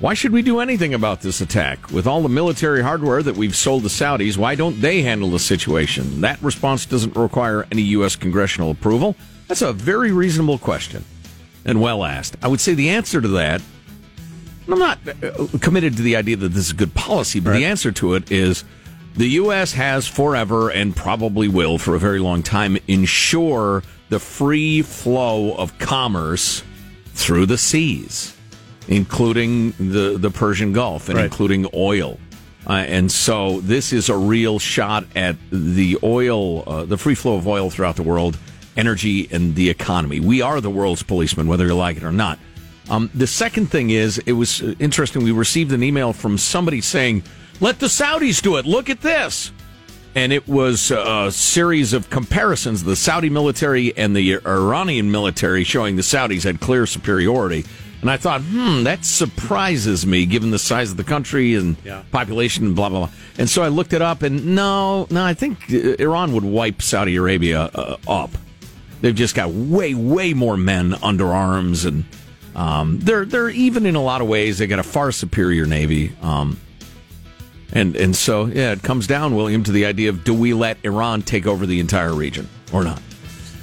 Why 0.00 0.14
should 0.14 0.32
we 0.32 0.42
do 0.42 0.58
anything 0.58 0.92
about 0.92 1.20
this 1.20 1.40
attack? 1.40 1.90
With 1.90 2.06
all 2.06 2.20
the 2.22 2.28
military 2.28 2.82
hardware 2.82 3.22
that 3.22 3.36
we've 3.36 3.54
sold 3.54 3.84
the 3.84 3.88
Saudis, 3.88 4.36
why 4.36 4.56
don't 4.56 4.80
they 4.80 5.02
handle 5.02 5.30
the 5.30 5.38
situation? 5.38 6.20
That 6.20 6.42
response 6.42 6.84
doesn't 6.84 7.16
require 7.16 7.66
any 7.70 7.82
U.S. 7.82 8.16
congressional 8.16 8.72
approval. 8.72 9.14
That's 9.46 9.62
a 9.62 9.72
very 9.72 10.10
reasonable 10.10 10.58
question 10.58 11.04
and 11.64 11.80
well 11.80 12.04
asked. 12.04 12.36
I 12.42 12.48
would 12.48 12.60
say 12.60 12.74
the 12.74 12.90
answer 12.90 13.20
to 13.20 13.28
that, 13.28 13.62
I'm 14.68 14.78
not 14.78 14.98
uh, 15.06 15.46
committed 15.60 15.96
to 15.96 16.02
the 16.02 16.16
idea 16.16 16.36
that 16.36 16.48
this 16.48 16.66
is 16.66 16.72
good 16.72 16.94
policy, 16.94 17.38
but 17.38 17.52
the 17.52 17.64
answer 17.64 17.92
to 17.92 18.14
it 18.14 18.32
is 18.32 18.64
the 19.14 19.28
U.S. 19.28 19.72
has 19.74 20.08
forever 20.08 20.70
and 20.70 20.96
probably 20.96 21.46
will 21.46 21.78
for 21.78 21.94
a 21.94 22.00
very 22.00 22.18
long 22.18 22.42
time 22.42 22.76
ensure 22.88 23.82
the 24.08 24.18
free 24.18 24.82
flow 24.82 25.54
of 25.54 25.78
commerce 25.78 26.62
through 27.14 27.46
the 27.46 27.58
seas, 27.58 28.36
including 28.88 29.72
the, 29.78 30.16
the 30.18 30.30
Persian 30.30 30.72
Gulf 30.72 31.08
and 31.08 31.18
Right. 31.18 31.24
including 31.24 31.66
oil. 31.74 32.18
Uh, 32.66 32.72
and 32.72 33.12
so 33.12 33.60
this 33.60 33.92
is 33.92 34.08
a 34.08 34.16
real 34.16 34.58
shot 34.58 35.04
at 35.14 35.36
the 35.50 35.98
oil, 36.02 36.62
uh, 36.66 36.84
the 36.84 36.96
free 36.96 37.14
flow 37.14 37.36
of 37.36 37.46
oil 37.46 37.68
throughout 37.70 37.96
the 37.96 38.02
world, 38.02 38.38
energy, 38.76 39.28
and 39.30 39.54
the 39.54 39.68
economy. 39.68 40.18
We 40.18 40.40
are 40.40 40.60
the 40.60 40.70
world's 40.70 41.02
policeman, 41.02 41.46
whether 41.46 41.66
you 41.66 41.74
like 41.74 41.98
it 41.98 42.02
or 42.04 42.12
not. 42.12 42.38
Um, 42.88 43.10
the 43.14 43.26
second 43.26 43.70
thing 43.70 43.90
is, 43.90 44.18
it 44.18 44.32
was 44.32 44.60
interesting. 44.78 45.24
We 45.24 45.32
received 45.32 45.72
an 45.72 45.82
email 45.82 46.12
from 46.12 46.36
somebody 46.38 46.80
saying, 46.80 47.22
"Let 47.60 47.80
the 47.80 47.86
Saudis 47.86 48.42
do 48.42 48.56
it. 48.56 48.66
Look 48.66 48.90
at 48.90 49.00
this." 49.00 49.52
And 50.14 50.32
it 50.32 50.46
was 50.46 50.90
a 50.90 51.30
series 51.32 51.92
of 51.92 52.08
comparisons, 52.08 52.84
the 52.84 52.94
Saudi 52.94 53.30
military 53.30 53.96
and 53.96 54.14
the 54.14 54.38
Iranian 54.46 55.10
military, 55.10 55.64
showing 55.64 55.96
the 55.96 56.02
Saudis 56.02 56.44
had 56.44 56.60
clear 56.60 56.86
superiority. 56.86 57.64
And 58.04 58.10
I 58.10 58.18
thought, 58.18 58.42
hmm, 58.42 58.82
that 58.82 59.02
surprises 59.06 60.04
me 60.06 60.26
given 60.26 60.50
the 60.50 60.58
size 60.58 60.90
of 60.90 60.98
the 60.98 61.04
country 61.04 61.54
and 61.54 61.74
Yeah. 61.86 62.02
population 62.10 62.66
and 62.66 62.76
blah, 62.76 62.90
blah, 62.90 62.98
blah. 63.06 63.08
And 63.38 63.48
so 63.48 63.62
I 63.62 63.68
looked 63.68 63.94
it 63.94 64.02
up, 64.02 64.22
and 64.22 64.54
no, 64.54 65.06
no, 65.10 65.24
I 65.24 65.32
think 65.32 65.70
Iran 65.70 66.34
would 66.34 66.44
wipe 66.44 66.82
Saudi 66.82 67.16
Arabia 67.16 67.70
uh, 67.74 67.96
up. 68.06 68.30
They've 69.00 69.14
just 69.14 69.34
got 69.34 69.52
way, 69.52 69.94
way 69.94 70.34
more 70.34 70.58
men 70.58 70.94
under 71.02 71.32
arms, 71.32 71.86
and 71.86 72.04
um, 72.54 72.98
they're 73.00 73.24
they're 73.24 73.48
even 73.48 73.86
in 73.86 73.96
a 73.96 74.02
lot 74.02 74.20
of 74.20 74.28
ways. 74.28 74.58
They 74.58 74.66
got 74.66 74.78
a 74.80 74.82
far 74.82 75.10
superior 75.10 75.64
navy, 75.64 76.12
um, 76.20 76.58
and 77.72 77.96
and 77.96 78.14
so 78.14 78.44
yeah, 78.46 78.72
it 78.72 78.82
comes 78.82 79.06
down, 79.06 79.34
William, 79.34 79.64
to 79.64 79.72
the 79.72 79.86
idea 79.86 80.10
of 80.10 80.24
do 80.24 80.34
we 80.34 80.52
let 80.52 80.76
Iran 80.84 81.22
take 81.22 81.46
over 81.46 81.64
the 81.64 81.80
entire 81.80 82.12
region 82.14 82.48
or 82.70 82.84
not? 82.84 83.00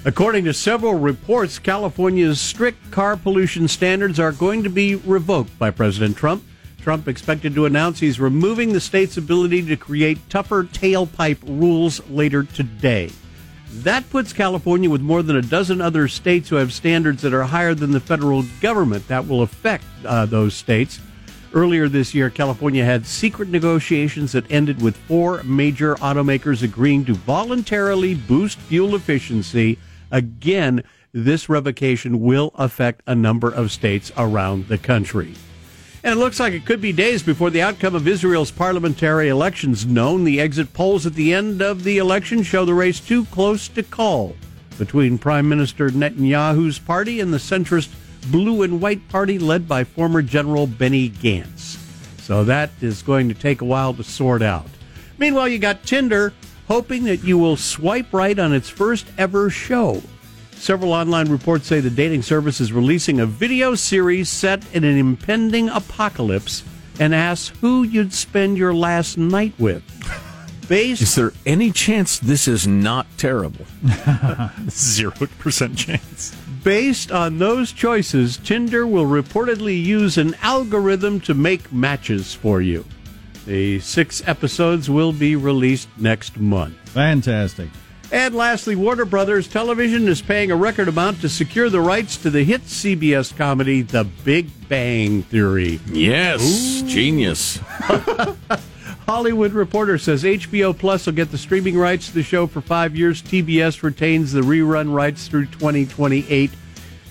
According 0.04 0.46
to 0.46 0.54
several 0.54 0.96
reports, 0.96 1.60
California's 1.60 2.42
strict 2.42 2.90
car 2.90 3.16
pollution 3.16 3.68
standards 3.68 4.20
are 4.20 4.32
going 4.32 4.64
to 4.64 4.70
be 4.70 4.96
revoked 4.96 5.60
by 5.60 5.70
President 5.70 6.18
Trump. 6.18 6.44
Trump 6.82 7.08
expected 7.08 7.54
to 7.54 7.68
announce 7.68 8.00
he's 8.00 8.20
removing 8.20 8.74
the 8.74 8.80
state's 8.80 9.18
ability 9.18 9.64
to 9.68 9.78
create 9.78 10.18
tougher 10.28 10.64
tailpipe 10.64 11.38
rules 11.46 12.02
later 12.10 12.42
today. 12.42 13.12
That 13.74 14.10
puts 14.10 14.34
California 14.34 14.90
with 14.90 15.02
more 15.02 15.22
than 15.22 15.36
a 15.36 15.42
dozen 15.44 15.82
other 15.82 16.08
states 16.08 16.50
who 16.50 16.56
have 16.56 16.74
standards 16.74 17.22
that 17.22 17.36
are 17.36 17.44
higher 17.44 17.76
than 17.76 17.92
the 17.92 18.00
federal 18.00 18.44
government. 18.60 19.08
That 19.08 19.28
will 19.28 19.44
affect 19.44 19.86
uh, 20.04 20.26
those 20.26 20.56
states. 20.56 21.00
Earlier 21.54 21.88
this 21.88 22.16
year, 22.16 22.32
California 22.32 22.84
had 22.84 23.06
secret 23.06 23.50
negotiations 23.50 24.32
that 24.32 24.50
ended 24.50 24.82
with 24.82 24.98
four 24.98 25.44
major 25.44 25.94
automakers 25.96 26.64
agreeing 26.64 27.06
to 27.06 27.14
voluntarily 27.14 28.16
boost 28.16 28.58
fuel 28.58 28.96
efficiency. 28.96 29.78
Again, 30.12 30.84
this 31.14 31.50
revocation 31.50 32.22
will 32.22 32.52
affect 32.56 33.02
a 33.08 33.16
number 33.16 33.50
of 33.50 33.72
states 33.72 34.12
around 34.18 34.68
the 34.68 34.78
country. 34.78 35.36
And 36.04 36.18
it 36.18 36.22
looks 36.22 36.40
like 36.40 36.54
it 36.54 36.66
could 36.66 36.82
be 36.82 36.92
days 36.92 37.22
before 37.22 37.52
the 37.52 37.62
outcome 37.62 37.94
of 37.94 38.08
Israel's 38.08 38.50
parliamentary 38.50 39.30
elections 39.30 39.86
known. 39.86 40.24
The 40.24 40.42
exit 40.42 40.74
polls 40.74 41.06
at 41.06 41.14
the 41.14 41.34
end 41.34 41.62
of 41.62 41.84
the 41.84 42.00
election 42.00 42.42
show 42.42 42.66
the 42.66 42.74
race 42.74 43.00
too 43.00 43.26
close 43.26 43.68
to 43.70 43.84
call 43.84 44.36
between 44.80 45.20
Prime 45.20 45.48
Minister 45.48 45.90
Netanyahu's 45.90 46.80
party 46.80 47.20
and 47.20 47.32
the 47.32 47.38
centrist 47.38 47.90
Blue 48.32 48.64
and 48.64 48.82
White 48.82 49.08
Party 49.10 49.38
led 49.38 49.68
by 49.68 49.84
former 49.84 50.24
General 50.24 50.66
Benny 50.66 51.10
Gantz. 51.10 51.78
So 52.20 52.44
that 52.46 52.72
is 52.82 53.04
going 53.04 53.30
to 53.30 53.36
take 53.36 53.62
a 53.62 53.66
while 53.66 53.94
to 53.94 54.04
sort 54.04 54.42
out. 54.42 54.68
Meanwhile, 55.20 55.50
you 55.50 55.60
got 55.60 55.84
Tinder 55.84 56.34
hoping 56.72 57.04
that 57.04 57.22
you 57.22 57.38
will 57.38 57.58
swipe 57.58 58.14
right 58.14 58.40
on 58.40 58.54
its 58.54 58.70
first 58.70 59.06
ever 59.18 59.50
show. 59.50 60.02
Several 60.52 60.94
online 60.94 61.30
reports 61.30 61.68
say 61.68 61.82
the 61.82 61.90
dating 61.90 62.22
service 62.22 62.62
is 62.62 62.72
releasing 62.72 63.20
a 63.20 63.26
video 63.26 63.76
series 63.76 64.30
set 64.30 64.64
in 64.74 64.86
an 64.86 64.98
impending 64.98 65.68
apocalypse 65.68 66.64
and 66.98 67.14
asks 67.14 67.50
who 67.60 67.84
you'd 67.84 68.14
spend 68.14 68.58
your 68.58 68.74
last 68.74 69.18
night 69.18 69.54
with. 69.60 69.84
Based 70.70 71.02
Is 71.02 71.16
there 71.16 71.34
any 71.46 71.72
chance 71.72 72.20
this 72.20 72.48
is 72.48 72.66
not 72.66 73.06
terrible? 73.18 73.66
Zero 74.70 75.12
percent 75.40 75.78
chance. 75.78 76.34
Based 76.64 77.12
on 77.12 77.38
those 77.38 77.74
choices, 77.74 78.38
Tinder 78.38 78.88
will 78.88 79.08
reportedly 79.08 79.84
use 79.84 80.18
an 80.18 80.36
algorithm 80.42 81.20
to 81.22 81.34
make 81.34 81.74
matches 81.74 82.34
for 82.34 82.62
you. 82.62 82.86
The 83.46 83.80
six 83.80 84.22
episodes 84.28 84.90
will 84.90 85.12
be 85.12 85.36
released 85.36 85.90
next 85.98 86.38
month. 86.38 86.76
Fantastic. 86.90 87.70
And 88.12 88.36
lastly, 88.36 88.76
Warner 88.76 89.06
Brothers 89.06 89.48
Television 89.48 90.08
is 90.10 90.22
paying 90.22 90.52
a 90.52 90.56
record 90.56 90.90
amount 90.90 91.22
to 91.22 91.30
secure 91.30 91.70
the 91.70 91.80
rights 91.80 92.18
to 92.18 92.30
the 92.30 92.44
hit 92.44 92.62
CBS 92.64 93.36
comedy 93.36 93.84
The 93.84 94.04
Big 94.04 94.50
Bang 94.68 95.24
Theory. 95.24 95.80
Yes, 95.88 96.82
genius. 96.86 97.60
Hollywood 99.08 99.54
Reporter 99.54 99.98
says 99.98 100.24
HBO 100.24 100.78
Plus 100.78 101.06
will 101.06 101.14
get 101.14 101.32
the 101.32 101.38
streaming 101.38 101.78
rights 101.78 102.08
to 102.08 102.14
the 102.14 102.24
show 102.24 102.48
for 102.48 102.60
five 102.60 102.96
years. 102.96 103.22
TBS 103.22 103.82
retains 103.82 104.34
the 104.34 104.42
rerun 104.42 104.94
rights 104.94 105.28
through 105.28 105.46
2028. 105.48 106.52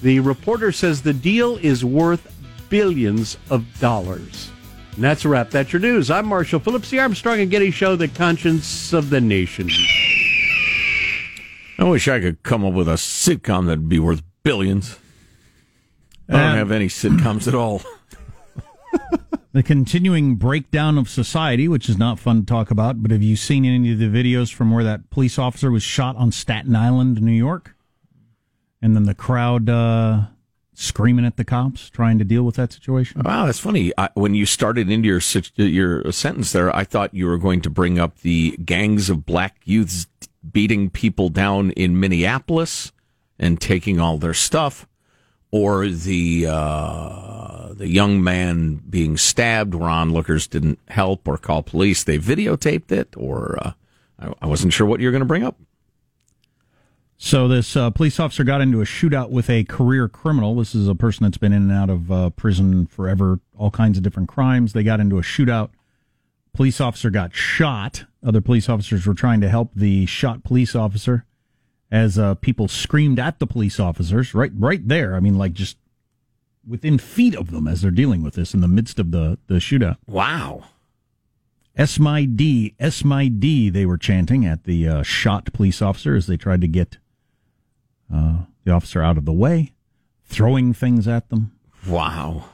The 0.03 0.21
reporter 0.21 0.71
says 0.73 1.03
the 1.03 1.13
deal 1.13 1.57
is 1.59 1.85
worth 1.85 2.27
billions 2.69 3.37
of 3.49 3.67
dollars. 3.81 4.50
And 5.01 5.07
that's 5.07 5.25
a 5.25 5.31
wrap. 5.31 5.49
That's 5.49 5.73
your 5.73 5.81
news. 5.81 6.11
I'm 6.11 6.27
Marshall 6.27 6.61
Phillips, 6.61 6.91
the 6.91 6.99
Armstrong 6.99 7.41
and 7.41 7.51
Getty 7.51 7.71
Show, 7.71 7.97
the 7.97 8.07
conscience 8.07 8.93
of 8.93 9.09
the 9.09 9.19
nation. 9.19 9.71
I 11.79 11.85
wish 11.85 12.07
I 12.07 12.21
could 12.21 12.43
come 12.43 12.67
up 12.67 12.75
with 12.75 12.87
a 12.87 12.97
sitcom 12.97 13.65
that'd 13.65 13.89
be 13.89 13.99
worth 13.99 14.23
billions. 14.43 14.99
I 16.29 16.33
don't 16.35 16.41
And- 16.43 16.59
have 16.59 16.71
any 16.71 16.89
sitcoms 16.89 17.49
at 17.49 17.55
all. 17.55 17.81
The 19.53 19.63
continuing 19.65 20.37
breakdown 20.37 20.97
of 20.99 21.09
society, 21.09 21.67
which 21.67 21.89
is 21.89 21.99
not 21.99 22.21
fun 22.21 22.41
to 22.41 22.47
talk 22.47 22.71
about, 22.71 23.03
but 23.03 23.11
have 23.11 23.23
you 23.23 23.35
seen 23.35 23.65
any 23.65 23.91
of 23.93 23.99
the 23.99 24.07
videos 24.07 24.53
from 24.53 24.71
where 24.71 24.85
that 24.85 25.11
police 25.11 25.39
officer 25.41 25.73
was 25.73 25.83
shot 25.83 26.15
on 26.17 26.31
Staten 26.31 26.77
Island, 26.77 27.21
New 27.21 27.33
York? 27.33 27.75
And 28.81 28.95
then 28.95 29.05
the 29.05 29.15
crowd 29.15 29.69
uh, 29.69 30.27
screaming 30.75 31.25
at 31.25 31.37
the 31.37 31.45
cops, 31.45 31.91
trying 31.91 32.19
to 32.19 32.25
deal 32.25 32.43
with 32.43 32.57
that 32.57 32.73
situation? 32.73 33.23
Wow, 33.25 33.47
that's 33.47 33.59
funny. 33.59 33.93
I, 33.99 34.09
when 34.15 34.35
you 34.35 34.47
started 34.47 34.91
into 34.91 35.09
your 35.09 35.21
your 35.57 36.13
sentence 36.13 36.53
there, 36.53 36.75
I 36.75 36.85
thought 36.85 37.15
you 37.15 37.27
were 37.27 37.39
going 37.39 37.61
to 37.63 37.71
bring 37.71 37.99
up 37.99 38.21
the 38.21 38.57
gangs 38.65 39.11
of 39.11 39.27
black 39.27 39.61
youths 39.65 40.07
beating 40.53 40.91
people 40.91 41.29
down 41.29 41.71
in 41.73 42.01
Minneapolis 42.01 42.93
and 43.39 43.61
taking 43.61 44.01
all 44.01 44.19
their 44.19 44.35
stuff, 44.35 44.87
or 45.51 45.89
the 45.89 46.47
uh, 46.49 47.75
the 47.75 47.89
young 47.89 48.23
man 48.23 48.83
being 48.89 49.17
stabbed 49.17 49.75
where 49.75 49.89
onlookers 49.89 50.47
didn't 50.47 50.79
help 50.89 51.27
or 51.27 51.37
call 51.37 51.63
police. 51.63 52.05
They 52.05 52.19
videotaped 52.19 52.93
it, 52.93 53.15
or 53.17 53.59
uh, 53.61 53.73
I, 54.19 54.33
I 54.43 54.47
wasn't 54.47 54.73
sure 54.73 54.87
what 54.87 55.01
you 55.01 55.09
were 55.09 55.13
going 55.13 55.21
to 55.21 55.27
bring 55.27 55.45
up. 55.45 55.57
So 57.23 57.49
this 57.49 57.77
uh, 57.77 57.91
police 57.91 58.19
officer 58.19 58.45
got 58.45 58.63
into 58.63 58.81
a 58.81 58.87
shootout 58.87 59.29
with 59.29 59.51
a 59.51 59.65
career 59.65 60.09
criminal. 60.09 60.55
This 60.55 60.75
is 60.75 60.89
a 60.89 60.95
person 60.95 61.25
that's 61.25 61.37
been 61.37 61.53
in 61.53 61.71
and 61.71 61.73
out 61.73 61.91
of 61.91 62.11
uh, 62.11 62.31
prison 62.31 62.87
forever, 62.87 63.41
all 63.59 63.71
kinds 63.71 63.99
of 63.99 64.03
different 64.03 64.31
crimes. 64.31 64.73
They 64.73 64.83
got 64.83 65.01
into 65.01 65.19
a 65.19 65.23
shootout. 65.23 65.69
Police 66.55 66.81
officer 66.81 67.11
got 67.11 67.35
shot. 67.35 68.05
Other 68.25 68.41
police 68.41 68.71
officers 68.71 69.07
were 69.07 69.13
trying 69.13 69.43
to 69.43 69.51
help 69.51 69.73
the 69.75 70.07
shot 70.07 70.45
police 70.45 70.75
officer 70.75 71.27
as 71.93 72.19
uh, 72.19 72.37
people 72.37 72.69
screamed 72.69 73.19
at 73.19 73.39
the 73.39 73.47
police 73.47 73.79
officers 73.79 74.33
right 74.33 74.53
right 74.57 74.89
there. 74.89 75.15
I 75.15 75.21
mean, 75.21 75.37
like 75.37 75.53
just 75.53 75.77
within 76.67 76.97
feet 76.97 77.37
of 77.37 77.51
them 77.51 77.69
as 77.69 77.83
they're 77.83 77.91
dealing 77.91 78.23
with 78.23 78.33
this 78.33 78.55
in 78.55 78.63
the 78.63 78.67
midst 78.67 78.99
of 78.99 79.11
the, 79.11 79.39
the 79.47 79.57
shootout. 79.57 79.99
Wow. 80.07 80.65
S 81.77 81.99
my 81.99 82.25
D, 82.25 82.75
S 82.81 83.05
my 83.05 83.29
D, 83.29 83.69
they 83.69 83.85
were 83.85 83.99
chanting 83.99 84.47
at 84.47 84.65
the 84.65 84.89
uh, 84.89 85.03
shot 85.03 85.53
police 85.53 85.83
officer 85.83 86.17
as 86.17 86.27
they 86.27 86.39
tried 86.39 86.63
to 86.63 86.67
get 86.67 86.97
uh, 88.13 88.39
the 88.65 88.73
officer 88.73 89.03
out 89.03 89.19
of 89.19 89.25
the 89.25 89.33
way, 89.33 89.73
throwing 90.25 90.73
things 90.73 91.07
at 91.09 91.29
them. 91.29 91.53
Wow. 91.87 92.45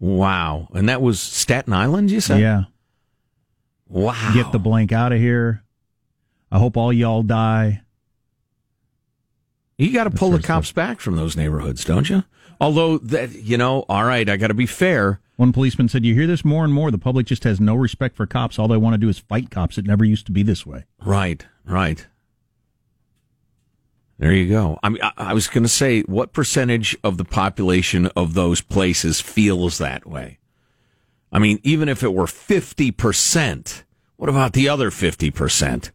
Wow. 0.00 0.68
And 0.74 0.88
that 0.88 1.02
was 1.02 1.20
Staten 1.20 1.72
Island, 1.72 2.10
you 2.10 2.20
said? 2.20 2.40
Yeah. 2.40 2.64
Wow. 3.88 4.32
Get 4.34 4.52
the 4.52 4.58
blank 4.58 4.92
out 4.92 5.12
of 5.12 5.18
here. 5.18 5.62
I 6.50 6.58
hope 6.58 6.76
all 6.76 6.92
y'all 6.92 7.22
die. 7.22 7.82
You 9.76 9.92
got 9.92 10.04
to 10.04 10.10
pull 10.10 10.30
the 10.32 10.42
cops 10.42 10.72
back 10.72 10.98
from 10.98 11.16
those 11.16 11.36
neighborhoods, 11.36 11.84
don't 11.84 12.10
you? 12.10 12.24
Although 12.60 12.98
that, 12.98 13.32
you 13.32 13.56
know, 13.56 13.84
all 13.88 14.04
right, 14.04 14.28
I 14.28 14.36
got 14.36 14.48
to 14.48 14.54
be 14.54 14.66
fair. 14.66 15.20
One 15.36 15.52
policeman 15.52 15.88
said, 15.88 16.04
You 16.04 16.14
hear 16.14 16.26
this 16.26 16.44
more 16.44 16.64
and 16.64 16.74
more. 16.74 16.90
The 16.90 16.98
public 16.98 17.26
just 17.26 17.44
has 17.44 17.60
no 17.60 17.76
respect 17.76 18.16
for 18.16 18.26
cops. 18.26 18.58
All 18.58 18.66
they 18.66 18.76
want 18.76 18.94
to 18.94 18.98
do 18.98 19.08
is 19.08 19.20
fight 19.20 19.50
cops. 19.50 19.78
It 19.78 19.86
never 19.86 20.04
used 20.04 20.26
to 20.26 20.32
be 20.32 20.42
this 20.42 20.66
way. 20.66 20.84
Right, 21.04 21.46
right. 21.64 22.04
There 24.18 24.32
you 24.32 24.48
go. 24.48 24.78
I 24.82 24.88
mean, 24.88 25.02
I, 25.02 25.12
I 25.16 25.34
was 25.34 25.46
going 25.46 25.62
to 25.62 25.68
say, 25.68 26.02
what 26.02 26.32
percentage 26.32 26.96
of 27.04 27.16
the 27.16 27.24
population 27.24 28.06
of 28.16 28.34
those 28.34 28.60
places 28.60 29.20
feels 29.20 29.78
that 29.78 30.06
way? 30.06 30.38
I 31.30 31.38
mean, 31.38 31.60
even 31.62 31.88
if 31.88 32.02
it 32.02 32.12
were 32.12 32.26
50%, 32.26 33.82
what 34.16 34.28
about 34.28 34.54
the 34.54 34.68
other 34.68 34.90
50% 34.90 35.90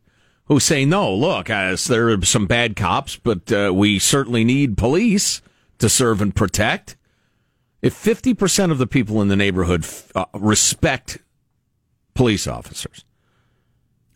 who 0.45 0.59
say, 0.59 0.85
no, 0.85 1.13
look, 1.13 1.47
there 1.47 2.09
are 2.09 2.21
some 2.21 2.45
bad 2.45 2.75
cops, 2.75 3.17
but 3.17 3.51
uh, 3.51 3.71
we 3.73 3.99
certainly 3.99 4.43
need 4.43 4.77
police 4.77 5.41
to 5.79 5.89
serve 5.89 6.21
and 6.21 6.35
protect? 6.35 6.95
If 7.81 7.93
50% 7.93 8.71
of 8.71 8.77
the 8.77 8.87
people 8.87 9.21
in 9.21 9.27
the 9.27 9.35
neighborhood 9.35 9.85
uh, 10.15 10.25
respect 10.33 11.17
police 12.13 12.47
officers, 12.47 13.03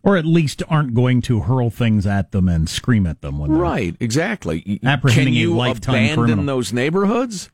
Or 0.07 0.15
at 0.15 0.25
least 0.25 0.63
aren't 0.69 0.93
going 0.93 1.21
to 1.23 1.41
hurl 1.41 1.69
things 1.69 2.07
at 2.07 2.31
them 2.31 2.47
and 2.47 2.69
scream 2.69 3.05
at 3.05 3.19
them 3.19 3.39
when 3.39 3.51
they're 3.51 3.61
Right, 3.61 3.93
exactly. 3.99 4.79
Apprehending 4.81 5.33
Can 5.33 5.37
a 5.37 5.41
you 5.41 5.53
lifetime 5.53 5.95
abandon 5.95 6.15
criminal. 6.17 6.45
those 6.45 6.71
neighborhoods? 6.71 7.49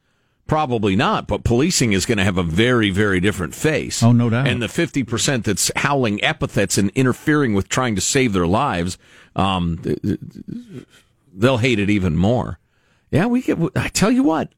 Probably 0.45 0.95
not, 0.95 1.25
but 1.25 1.43
policing 1.43 1.93
is 1.93 2.05
going 2.05 2.19
to 2.19 2.23
have 2.23 2.37
a 2.37 2.43
very, 2.43 2.91
very 2.91 3.19
different 3.19 3.55
face. 3.55 4.03
Oh, 4.03 4.11
no 4.11 4.29
doubt. 4.29 4.45
And 4.47 4.61
the 4.61 4.67
50% 4.67 5.45
that's 5.45 5.71
howling 5.77 6.23
epithets 6.23 6.77
and 6.77 6.91
interfering 6.91 7.55
with 7.55 7.69
trying 7.69 7.95
to 7.95 8.01
save 8.01 8.33
their 8.33 8.45
lives, 8.45 8.99
um, 9.35 9.79
th- 9.79 9.99
th- 10.03 10.19
they'll 11.33 11.57
hate 11.57 11.79
it 11.79 11.89
even 11.89 12.15
more. 12.15 12.59
Yeah, 13.09 13.25
we 13.25 13.41
get, 13.41 13.57
I 13.75 13.87
tell 13.87 14.11
you 14.11 14.21
what, 14.21 14.53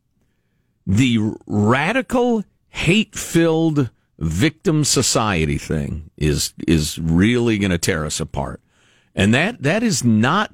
the 0.86 1.34
radical, 1.46 2.44
hate 2.68 3.16
filled 3.16 3.90
victim 4.20 4.84
society 4.84 5.58
thing 5.58 6.10
is, 6.18 6.54
is 6.68 6.98
really 7.00 7.58
going 7.58 7.72
to 7.72 7.78
tear 7.78 8.06
us 8.06 8.20
apart. 8.20 8.62
And 9.14 9.34
that, 9.34 9.62
that 9.64 9.84
is 9.84 10.04
not 10.04 10.54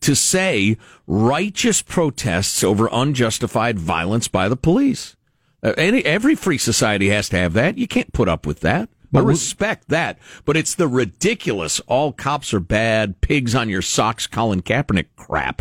to 0.00 0.16
say 0.16 0.76
righteous 1.06 1.82
protests 1.82 2.64
over 2.64 2.88
unjustified 2.90 3.78
violence 3.78 4.28
by 4.28 4.48
the 4.48 4.56
police. 4.56 5.16
Uh, 5.62 5.72
any, 5.76 6.04
every 6.04 6.34
free 6.34 6.58
society 6.58 7.08
has 7.10 7.28
to 7.28 7.36
have 7.36 7.52
that. 7.52 7.78
You 7.78 7.86
can't 7.86 8.12
put 8.12 8.28
up 8.28 8.46
with 8.46 8.60
that. 8.60 8.88
I 9.14 9.18
respect 9.18 9.88
that, 9.88 10.18
but 10.46 10.56
it's 10.56 10.74
the 10.74 10.88
ridiculous 10.88 11.80
all 11.80 12.12
cops 12.12 12.54
are 12.54 12.60
bad, 12.60 13.20
pigs 13.20 13.54
on 13.54 13.68
your 13.68 13.82
socks, 13.82 14.26
Colin 14.26 14.62
Kaepernick 14.62 15.08
crap 15.16 15.60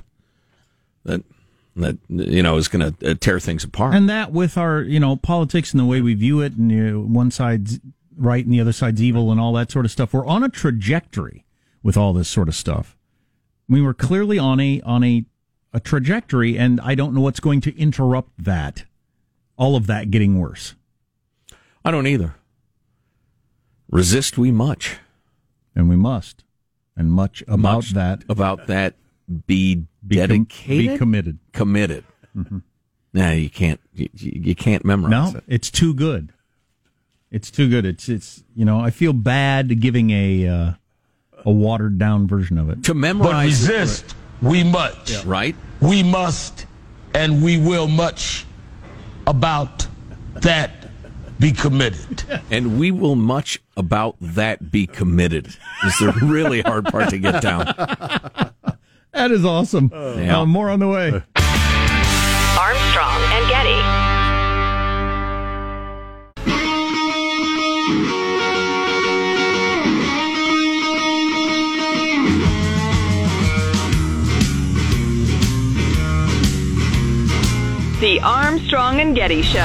that 1.03 1.23
that 1.75 1.97
you 2.09 2.43
know 2.43 2.57
is 2.57 2.67
going 2.67 2.93
to 2.93 3.11
uh, 3.11 3.15
tear 3.19 3.39
things 3.39 3.63
apart. 3.63 3.95
And 3.95 4.09
that 4.09 4.31
with 4.31 4.57
our, 4.57 4.81
you 4.81 4.99
know, 4.99 5.15
politics 5.15 5.71
and 5.71 5.79
the 5.79 5.85
way 5.85 6.01
we 6.01 6.13
view 6.13 6.41
it, 6.41 6.53
and 6.53 6.71
you 6.71 6.91
know, 6.91 6.99
one 7.01 7.31
side's 7.31 7.79
right 8.17 8.43
and 8.43 8.53
the 8.53 8.59
other 8.61 8.73
side's 8.73 9.01
evil, 9.01 9.31
and 9.31 9.39
all 9.39 9.53
that 9.53 9.71
sort 9.71 9.85
of 9.85 9.91
stuff. 9.91 10.13
We're 10.13 10.25
on 10.25 10.43
a 10.43 10.49
trajectory 10.49 11.45
with 11.83 11.97
all 11.97 12.13
this 12.13 12.27
sort 12.27 12.47
of 12.47 12.55
stuff. 12.55 12.97
We 13.69 13.81
were 13.81 13.93
clearly 13.93 14.37
on 14.37 14.59
a 14.59 14.81
on 14.81 15.03
a 15.03 15.25
a 15.73 15.79
trajectory, 15.79 16.57
and 16.57 16.81
I 16.81 16.95
don't 16.95 17.13
know 17.13 17.21
what's 17.21 17.39
going 17.39 17.61
to 17.61 17.77
interrupt 17.79 18.43
that. 18.43 18.83
All 19.57 19.75
of 19.75 19.87
that 19.87 20.11
getting 20.11 20.39
worse. 20.39 20.75
I 21.85 21.91
don't 21.91 22.07
either. 22.07 22.35
Resist 23.89 24.37
we 24.37 24.51
much, 24.51 24.97
and 25.75 25.89
we 25.89 25.95
must, 25.95 26.43
and 26.95 27.11
much 27.11 27.41
about 27.43 27.59
Much 27.59 27.91
that. 27.91 28.23
about 28.29 28.67
that. 28.67 28.95
Be, 29.47 29.83
Be 30.05 30.17
com- 30.27 30.47
be 30.67 30.97
committed. 30.97 31.39
committed. 31.53 32.03
Nah, 33.13 33.31
you 33.31 33.49
can't. 33.49 33.79
You, 33.93 34.09
you 34.15 34.55
can't 34.55 34.83
memorize 34.85 35.33
No, 35.33 35.37
it. 35.37 35.43
it's 35.47 35.69
too 35.69 35.93
good. 35.93 36.31
It's 37.29 37.51
too 37.51 37.69
good. 37.69 37.85
It's 37.85 38.09
it's 38.09 38.43
you 38.55 38.65
know 38.65 38.79
I 38.79 38.89
feel 38.89 39.13
bad 39.13 39.79
giving 39.79 40.11
a 40.11 40.47
uh, 40.47 40.71
a 41.45 41.51
watered 41.51 41.97
down 41.99 42.27
version 42.27 42.57
of 42.57 42.69
it. 42.69 42.83
To 42.85 42.93
But 42.93 42.99
memorize, 42.99 43.67
it, 43.67 43.71
resist 43.73 44.15
we 44.41 44.63
much. 44.63 45.23
right? 45.25 45.55
We 45.81 46.03
must 46.03 46.65
and 47.13 47.43
we 47.43 47.57
will 47.59 47.87
much 47.87 48.45
about 49.27 49.87
that 50.35 50.71
be 51.39 51.51
committed. 51.51 52.23
And 52.51 52.77
we 52.79 52.91
will 52.91 53.15
much 53.15 53.59
about 53.77 54.15
that 54.21 54.71
be 54.71 54.85
committed. 54.87 55.47
Is 55.85 55.97
the 55.99 56.13
really 56.23 56.61
hard 56.61 56.85
part 56.85 57.09
to 57.11 57.17
get 57.17 57.41
down. 57.41 57.65
That 59.13 59.31
is 59.31 59.43
awesome. 59.45 59.91
Yeah. 59.93 60.39
Uh, 60.39 60.45
more 60.45 60.69
on 60.69 60.79
the 60.79 60.87
way. 60.87 61.09
Armstrong 62.57 63.21
and 63.33 63.49
Getty. 63.49 63.81
The 77.99 78.19
Armstrong 78.23 78.99
and 78.99 79.15
Getty 79.15 79.43
Show. 79.43 79.59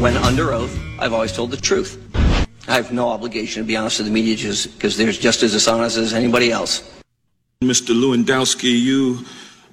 When 0.00 0.16
under 0.16 0.54
oath, 0.54 0.78
I've 1.00 1.14
always 1.14 1.32
told 1.32 1.50
the 1.50 1.56
truth. 1.56 1.98
I 2.68 2.74
have 2.74 2.92
no 2.92 3.08
obligation 3.08 3.62
to 3.62 3.66
be 3.66 3.74
honest 3.74 3.98
with 3.98 4.06
the 4.06 4.12
media 4.12 4.36
just 4.36 4.74
because 4.74 4.98
they're 4.98 5.10
just 5.12 5.42
as 5.42 5.52
dishonest 5.52 5.96
as 5.96 6.12
anybody 6.12 6.52
else. 6.52 6.82
Mr. 7.62 7.94
Lewandowski, 7.94 8.78
you 8.78 9.24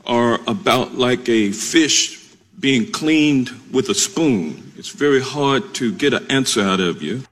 are 0.05 0.39
about 0.47 0.95
like 0.95 1.27
a 1.27 1.51
fish 1.51 2.17
being 2.59 2.89
cleaned 2.91 3.51
with 3.71 3.89
a 3.89 3.93
spoon. 3.93 4.71
It's 4.77 4.89
very 4.89 5.21
hard 5.21 5.75
to 5.75 5.91
get 5.91 6.13
an 6.13 6.25
answer 6.31 6.61
out 6.61 6.79
of 6.79 7.01
you. 7.03 7.23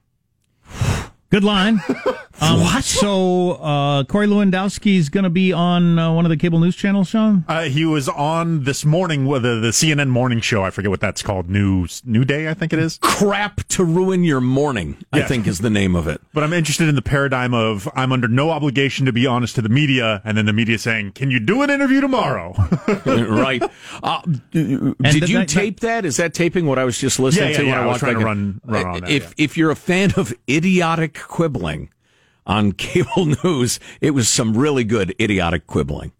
Good 1.29 1.45
line. 1.45 1.81
Um, 2.41 2.59
what? 2.61 2.83
So 2.83 3.51
uh, 3.53 4.03
Corey 4.05 4.27
Lewandowski 4.27 4.97
is 4.97 5.09
going 5.09 5.23
to 5.23 5.29
be 5.29 5.53
on 5.53 5.97
uh, 5.97 6.11
one 6.13 6.25
of 6.25 6.29
the 6.29 6.37
cable 6.37 6.59
news 6.59 6.75
channels, 6.75 7.09
Sean. 7.09 7.45
Uh, 7.47 7.63
he 7.63 7.85
was 7.85 8.09
on 8.09 8.63
this 8.65 8.83
morning 8.85 9.25
with 9.25 9.43
the, 9.43 9.55
the 9.59 9.69
CNN 9.69 10.09
morning 10.09 10.41
show. 10.41 10.63
I 10.63 10.69
forget 10.69 10.89
what 10.91 10.99
that's 10.99 11.21
called. 11.21 11.49
New 11.49 11.87
New 12.03 12.25
Day, 12.25 12.49
I 12.49 12.53
think 12.53 12.73
it 12.73 12.79
is. 12.79 12.99
Crap 13.01 13.63
to 13.69 13.83
ruin 13.85 14.23
your 14.23 14.41
morning. 14.41 14.97
I 15.13 15.21
think 15.21 15.47
is 15.47 15.59
the 15.59 15.69
name 15.69 15.95
of 15.95 16.07
it. 16.07 16.19
But 16.33 16.43
I'm 16.43 16.53
interested 16.53 16.89
in 16.89 16.95
the 16.95 17.01
paradigm 17.01 17.53
of 17.53 17.87
I'm 17.95 18.11
under 18.11 18.27
no 18.27 18.49
obligation 18.49 19.05
to 19.05 19.13
be 19.13 19.25
honest 19.25 19.55
to 19.55 19.61
the 19.61 19.69
media, 19.69 20.21
and 20.25 20.37
then 20.37 20.45
the 20.45 20.53
media 20.53 20.77
saying, 20.77 21.13
"Can 21.13 21.31
you 21.31 21.39
do 21.39 21.61
an 21.61 21.69
interview 21.69 22.01
tomorrow?" 22.01 22.53
right. 23.05 23.63
Uh, 24.03 24.21
did 24.51 24.95
that- 24.99 25.29
you 25.29 25.39
that- 25.39 25.47
tape 25.49 25.79
that? 25.81 26.05
Is 26.05 26.17
that 26.17 26.33
taping 26.33 26.65
what 26.65 26.77
I 26.79 26.83
was 26.83 26.97
just 26.97 27.19
listening 27.19 27.51
Yeah, 27.51 27.51
yeah, 27.51 27.57
to? 27.57 27.63
when 27.63 27.73
yeah, 27.73 27.81
I 27.83 27.85
was 27.87 27.99
trying 27.99 28.19
to 28.19 28.25
run- 28.25 28.61
run 28.65 28.85
on 28.85 28.99
that, 29.01 29.09
If 29.09 29.33
if 29.37 29.57
you're 29.57 29.71
a 29.71 29.75
fan 29.75 30.11
of 30.17 30.33
idiotic 30.49 31.19
quibbling 31.27 31.89
on 32.45 32.71
cable 32.73 33.25
news, 33.43 33.79
it 34.01 34.11
was 34.11 34.27
some 34.29 34.57
really 34.57 34.83
good 34.83 35.15
idiotic 35.19 35.67
quibbling. 35.67 36.11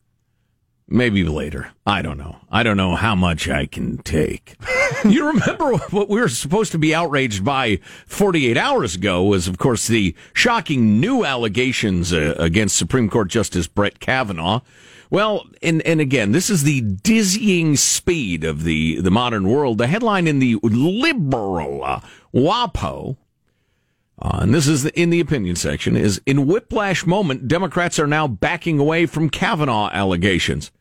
Maybe 0.88 1.24
later. 1.24 1.72
I 1.88 2.04
don't 2.04 2.18
know. 2.18 2.38
I 2.52 2.62
don't 2.62 2.78
know 2.78 2.96
how 2.96 3.16
much 3.16 3.50
I 3.50 3.66
can 3.66 3.98
take. 4.00 4.56
you 5.06 5.26
remember 5.28 5.74
what 5.90 6.10
we 6.10 6.20
were 6.20 6.30
supposed 6.30 6.72
to 6.74 6.78
be 6.78 6.94
outraged 6.94 7.44
by 7.44 7.80
48 8.06 8.56
hours 8.56 8.96
ago 8.96 9.24
was, 9.24 9.48
of 9.48 9.58
course, 9.58 9.88
the 9.88 10.16
shocking 10.34 11.00
new 11.00 11.26
allegations 11.26 12.14
uh, 12.14 12.36
against 12.38 12.78
Supreme 12.78 13.10
Court 13.10 13.30
Justice 13.30 13.68
Brett 13.68 14.00
Kavanaugh. 14.00 14.62
Well, 15.10 15.46
and, 15.64 15.82
and 15.84 16.00
again, 16.00 16.34
this 16.34 16.52
is 16.52 16.64
the 16.64 16.82
dizzying 16.82 17.78
speed 17.78 18.44
of 18.44 18.64
the, 18.64 19.02
the 19.02 19.12
modern 19.12 19.48
world. 19.48 19.80
The 19.80 19.88
headline 19.88 20.28
in 20.28 20.38
the 20.38 20.60
liberal 20.62 21.84
uh, 21.84 22.02
WAPO 22.34 23.18
uh, 24.22 24.40
and 24.42 24.54
this 24.54 24.68
is 24.68 24.84
the, 24.84 25.00
in 25.00 25.10
the 25.10 25.20
opinion 25.20 25.56
section, 25.56 25.96
is 25.96 26.22
in 26.26 26.48
whiplash 26.48 27.06
moment, 27.06 27.48
Democrats 27.48 28.00
are 28.00 28.08
now 28.08 28.28
backing 28.28 28.80
away 28.80 29.06
from 29.06 29.30
Kavanaugh 29.30 29.90
allegations. 29.92 30.72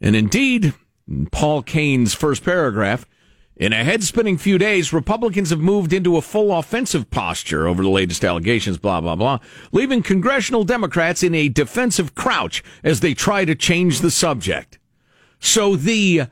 And 0.00 0.14
indeed, 0.14 0.72
in 1.08 1.26
Paul 1.26 1.62
Kane's 1.62 2.14
first 2.14 2.44
paragraph, 2.44 3.06
in 3.56 3.72
a 3.72 3.84
head 3.84 4.02
spinning 4.02 4.38
few 4.38 4.58
days, 4.58 4.92
Republicans 4.92 5.50
have 5.50 5.60
moved 5.60 5.92
into 5.92 6.16
a 6.16 6.22
full 6.22 6.56
offensive 6.56 7.10
posture 7.10 7.66
over 7.66 7.82
the 7.82 7.88
latest 7.88 8.24
allegations, 8.24 8.78
blah, 8.78 9.00
blah, 9.00 9.16
blah, 9.16 9.38
leaving 9.72 10.02
congressional 10.02 10.64
Democrats 10.64 11.22
in 11.22 11.34
a 11.34 11.48
defensive 11.48 12.14
crouch 12.14 12.64
as 12.82 13.00
they 13.00 13.12
try 13.12 13.44
to 13.44 13.54
change 13.54 14.00
the 14.00 14.10
subject. 14.10 14.78
So 15.38 15.76
the 15.76 16.28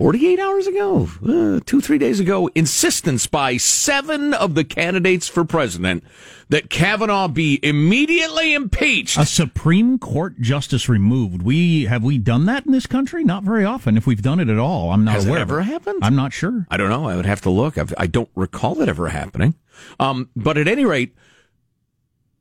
48 0.00 0.40
hours 0.40 0.66
ago, 0.66 1.10
uh, 1.28 1.60
two, 1.66 1.82
three 1.82 1.98
days 1.98 2.20
ago, 2.20 2.48
insistence 2.54 3.26
by 3.26 3.58
seven 3.58 4.32
of 4.32 4.54
the 4.54 4.64
candidates 4.64 5.28
for 5.28 5.44
president 5.44 6.02
that 6.48 6.70
Kavanaugh 6.70 7.28
be 7.28 7.60
immediately 7.62 8.54
impeached. 8.54 9.18
A 9.18 9.26
Supreme 9.26 9.98
Court 9.98 10.40
justice 10.40 10.88
removed. 10.88 11.42
We 11.42 11.84
have 11.84 12.02
we 12.02 12.16
done 12.16 12.46
that 12.46 12.64
in 12.64 12.72
this 12.72 12.86
country? 12.86 13.24
Not 13.24 13.42
very 13.42 13.66
often. 13.66 13.98
If 13.98 14.06
we've 14.06 14.22
done 14.22 14.40
it 14.40 14.48
at 14.48 14.56
all, 14.56 14.90
I'm 14.90 15.04
not 15.04 15.16
Has 15.16 15.26
aware. 15.26 15.42
of 15.42 15.50
ever 15.50 15.60
happened? 15.60 15.98
I'm 16.02 16.16
not 16.16 16.32
sure. 16.32 16.66
I 16.70 16.78
don't 16.78 16.88
know. 16.88 17.06
I 17.06 17.16
would 17.16 17.26
have 17.26 17.42
to 17.42 17.50
look. 17.50 17.76
I've, 17.76 17.92
I 17.98 18.06
don't 18.06 18.30
recall 18.34 18.80
it 18.80 18.88
ever 18.88 19.08
happening. 19.08 19.54
Um, 19.98 20.30
but 20.34 20.56
at 20.56 20.66
any 20.66 20.86
rate, 20.86 21.14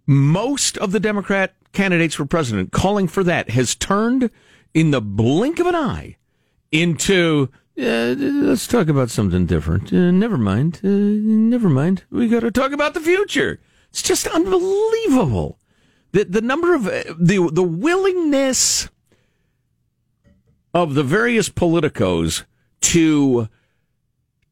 most 0.08 0.78
of 0.78 0.94
the 0.94 1.02
Democrat 1.02 1.56
candidates 1.74 2.16
for 2.16 2.24
president 2.24 2.72
calling 2.72 3.10
for 3.10 3.22
that 3.26 3.50
has 3.50 3.76
turned 3.76 4.30
in 4.74 4.92
the 4.92 5.02
blink 5.02 5.60
of 5.60 5.68
an 5.68 5.76
eye 5.76 6.16
into 6.72 7.50
uh, 7.80 8.16
let's 8.18 8.68
talk 8.68 8.90
about 8.90 9.10
something 9.10 9.46
different. 9.46 9.94
Uh, 9.94 10.12
never 10.12 10.38
mind. 10.38 10.82
Uh, 10.84 10.90
never 10.90 11.70
mind. 11.70 12.04
We 12.10 12.28
got 12.28 12.42
to 12.42 12.52
talk 12.52 12.74
about 12.74 12.94
the 12.94 13.00
future. 13.00 13.60
It's 13.90 14.02
just 14.02 14.28
unbelievable. 14.28 15.60
The 16.12 16.26
the 16.26 16.42
number 16.42 16.76
of 16.76 16.88
uh, 16.88 17.04
the 17.18 17.50
the 17.52 17.64
willingness 17.64 18.90
of 20.74 20.94
the 20.94 21.04
various 21.04 21.50
politicos 21.50 22.44
to 22.82 23.48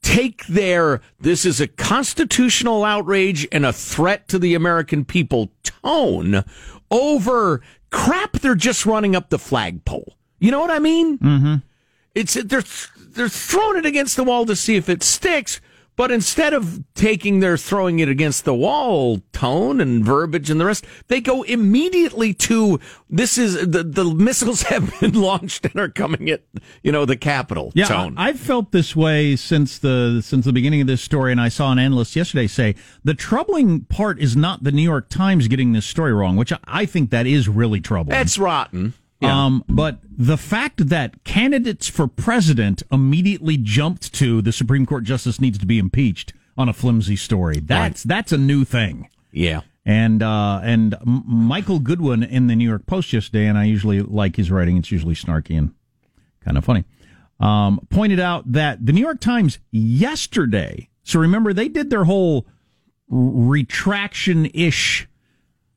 take 0.01 0.45
their 0.47 1.01
this 1.19 1.45
is 1.45 1.59
a 1.59 1.67
constitutional 1.67 2.85
outrage 2.85 3.47
and 3.51 3.65
a 3.65 3.73
threat 3.73 4.27
to 4.29 4.39
the 4.39 4.55
American 4.55 5.03
people 5.03 5.51
tone 5.63 6.43
over 6.89 7.61
crap 7.89 8.33
they're 8.39 8.55
just 8.55 8.85
running 8.85 9.15
up 9.15 9.29
the 9.29 9.39
flagpole. 9.39 10.15
You 10.39 10.51
know 10.51 10.59
what 10.59 10.71
I 10.71 10.79
mean? 10.79 11.17
Mm-hmm. 11.17 11.55
It's 12.17 12.33
they're 12.33 12.63
they're 13.15 13.29
throwing 13.29 13.77
it 13.79 13.85
against 13.85 14.15
the 14.15 14.23
wall 14.23 14.45
to 14.45 14.55
see 14.55 14.75
if 14.75 14.89
it 14.89 15.03
sticks, 15.03 15.59
But 15.95 16.11
instead 16.11 16.53
of 16.53 16.83
taking 16.93 17.39
their 17.39 17.57
throwing 17.57 17.97
it 17.97 18.07
against 18.07 18.45
the 18.45 18.53
wall 18.53 19.21
tone 19.33 19.81
and 19.81 20.05
verbiage 20.05 20.51
and 20.51 20.61
the 20.61 20.65
rest, 20.65 20.85
they 21.07 21.19
go 21.21 21.41
immediately 21.41 22.35
to 22.35 22.79
this 23.09 23.37
is 23.39 23.53
the, 23.67 23.81
the 23.83 24.05
missiles 24.05 24.61
have 24.73 24.93
been 24.99 25.13
launched 25.19 25.65
and 25.65 25.75
are 25.77 25.89
coming 25.89 26.29
at, 26.29 26.43
you 26.83 26.91
know, 26.91 27.03
the 27.05 27.17
capital 27.17 27.71
Yeah, 27.73 27.85
tone. 27.87 28.13
I've 28.15 28.39
felt 28.39 28.71
this 28.71 28.95
way 28.95 29.35
since 29.35 29.79
the 29.79 30.21
since 30.23 30.45
the 30.45 30.53
beginning 30.53 30.81
of 30.81 30.87
this 30.87 31.01
story, 31.01 31.31
and 31.31 31.41
I 31.41 31.49
saw 31.49 31.71
an 31.71 31.79
analyst 31.79 32.15
yesterday 32.15 32.45
say 32.47 32.75
the 33.03 33.15
troubling 33.15 33.85
part 33.85 34.19
is 34.19 34.35
not 34.35 34.63
the 34.63 34.71
New 34.71 34.83
York 34.93 35.09
Times 35.09 35.47
getting 35.47 35.73
this 35.73 35.85
story 35.87 36.13
wrong, 36.13 36.35
which 36.37 36.51
I- 36.53 36.59
I 36.67 36.85
think 36.85 37.09
that 37.09 37.25
is 37.25 37.49
really 37.49 37.81
troubling. 37.81 38.15
That's 38.15 38.37
rotten. 38.37 38.93
Yeah. 39.19 39.45
Um, 39.45 39.63
but 39.67 39.99
the 40.15 40.37
fact 40.37 40.89
that 40.89 41.23
candidates 41.23 41.87
for 41.89 42.07
president 42.07 42.83
immediately 42.91 43.57
jumped 43.57 44.13
to 44.15 44.41
the 44.43 44.51
Supreme 44.51 44.85
Court 44.85 45.03
justice 45.03 45.41
needs 45.41 45.57
to 45.57 45.65
be 45.65 45.79
impeached 45.79 46.33
on 46.55 46.69
a 46.69 46.73
flimsy 46.73 47.15
story. 47.15 47.59
That's 47.59 48.03
that's 48.03 48.31
a 48.31 48.37
new 48.37 48.63
thing. 48.65 49.09
yeah. 49.31 49.61
And 49.85 50.21
uh, 50.21 50.59
and 50.63 50.95
Michael 51.05 51.79
Goodwin 51.79 52.21
in 52.21 52.47
the 52.47 52.57
New 52.57 52.67
York 52.67 52.85
Post 52.87 53.13
yesterday, 53.13 53.45
and 53.45 53.57
I 53.57 53.63
usually 53.63 54.01
like 54.01 54.35
his 54.35 54.51
writing. 54.51 54.75
It's 54.75 54.91
usually 54.91 55.15
snarky 55.15 55.57
and 55.57 55.73
kind 56.43 56.57
of 56.57 56.65
funny. 56.65 56.83
Um, 57.39 57.79
pointed 57.89 58.19
out 58.19 58.51
that 58.51 58.85
the 58.85 58.91
New 58.91 58.99
York 58.99 59.21
Times 59.21 59.59
yesterday. 59.71 60.89
So 61.03 61.21
remember, 61.21 61.53
they 61.53 61.69
did 61.69 61.89
their 61.89 62.03
whole 62.03 62.45
retraction 63.09 64.47
ish 64.53 65.07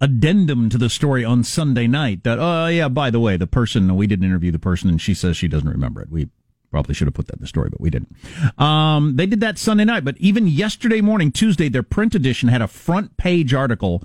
addendum 0.00 0.68
to 0.70 0.78
the 0.78 0.88
story 0.88 1.24
on 1.24 1.44
Sunday 1.44 1.86
night. 1.86 2.24
That 2.24 2.38
oh 2.38 2.66
yeah, 2.68 2.88
by 2.88 3.10
the 3.10 3.20
way, 3.20 3.36
the 3.36 3.46
person 3.46 3.94
we 3.96 4.06
didn't 4.06 4.24
interview 4.24 4.50
the 4.50 4.58
person, 4.58 4.88
and 4.88 5.00
she 5.00 5.14
says 5.14 5.36
she 5.36 5.48
doesn't 5.48 5.68
remember 5.68 6.00
it. 6.00 6.10
We 6.10 6.28
probably 6.70 6.94
should 6.94 7.06
have 7.06 7.14
put 7.14 7.26
that 7.26 7.36
in 7.36 7.42
the 7.42 7.48
story, 7.48 7.68
but 7.70 7.80
we 7.80 7.90
didn't. 7.90 8.14
Um, 8.58 9.16
they 9.16 9.26
did 9.26 9.40
that 9.40 9.58
Sunday 9.58 9.84
night, 9.84 10.04
but 10.04 10.16
even 10.18 10.46
yesterday 10.46 11.00
morning, 11.00 11.32
Tuesday, 11.32 11.68
their 11.68 11.82
print 11.82 12.14
edition 12.14 12.48
had 12.48 12.62
a 12.62 12.68
front 12.68 13.16
page 13.16 13.52
article 13.52 14.02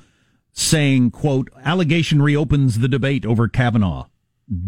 saying, 0.52 1.12
"quote 1.12 1.50
Allegation 1.64 2.22
reopens 2.22 2.80
the 2.80 2.88
debate 2.88 3.26
over 3.26 3.48
Kavanaugh." 3.48 4.08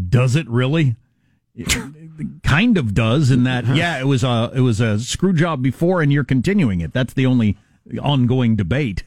Does 0.10 0.36
it 0.36 0.48
really? 0.50 0.96
kind 2.44 2.78
of 2.78 2.94
does 2.94 3.32
in 3.32 3.44
that 3.44 3.66
yeah 3.66 4.00
it 4.00 4.06
was 4.06 4.24
a 4.24 4.52
it 4.54 4.60
was 4.60 4.80
a 4.80 5.00
screw 5.00 5.34
job 5.34 5.60
before 5.64 6.04
and 6.04 6.14
you're 6.14 6.24
continuing 6.24 6.82
it 6.82 6.94
that's 6.94 7.16
the 7.16 7.26
only 7.26 7.58
ongoing 8.00 8.56
debate 8.56 9.04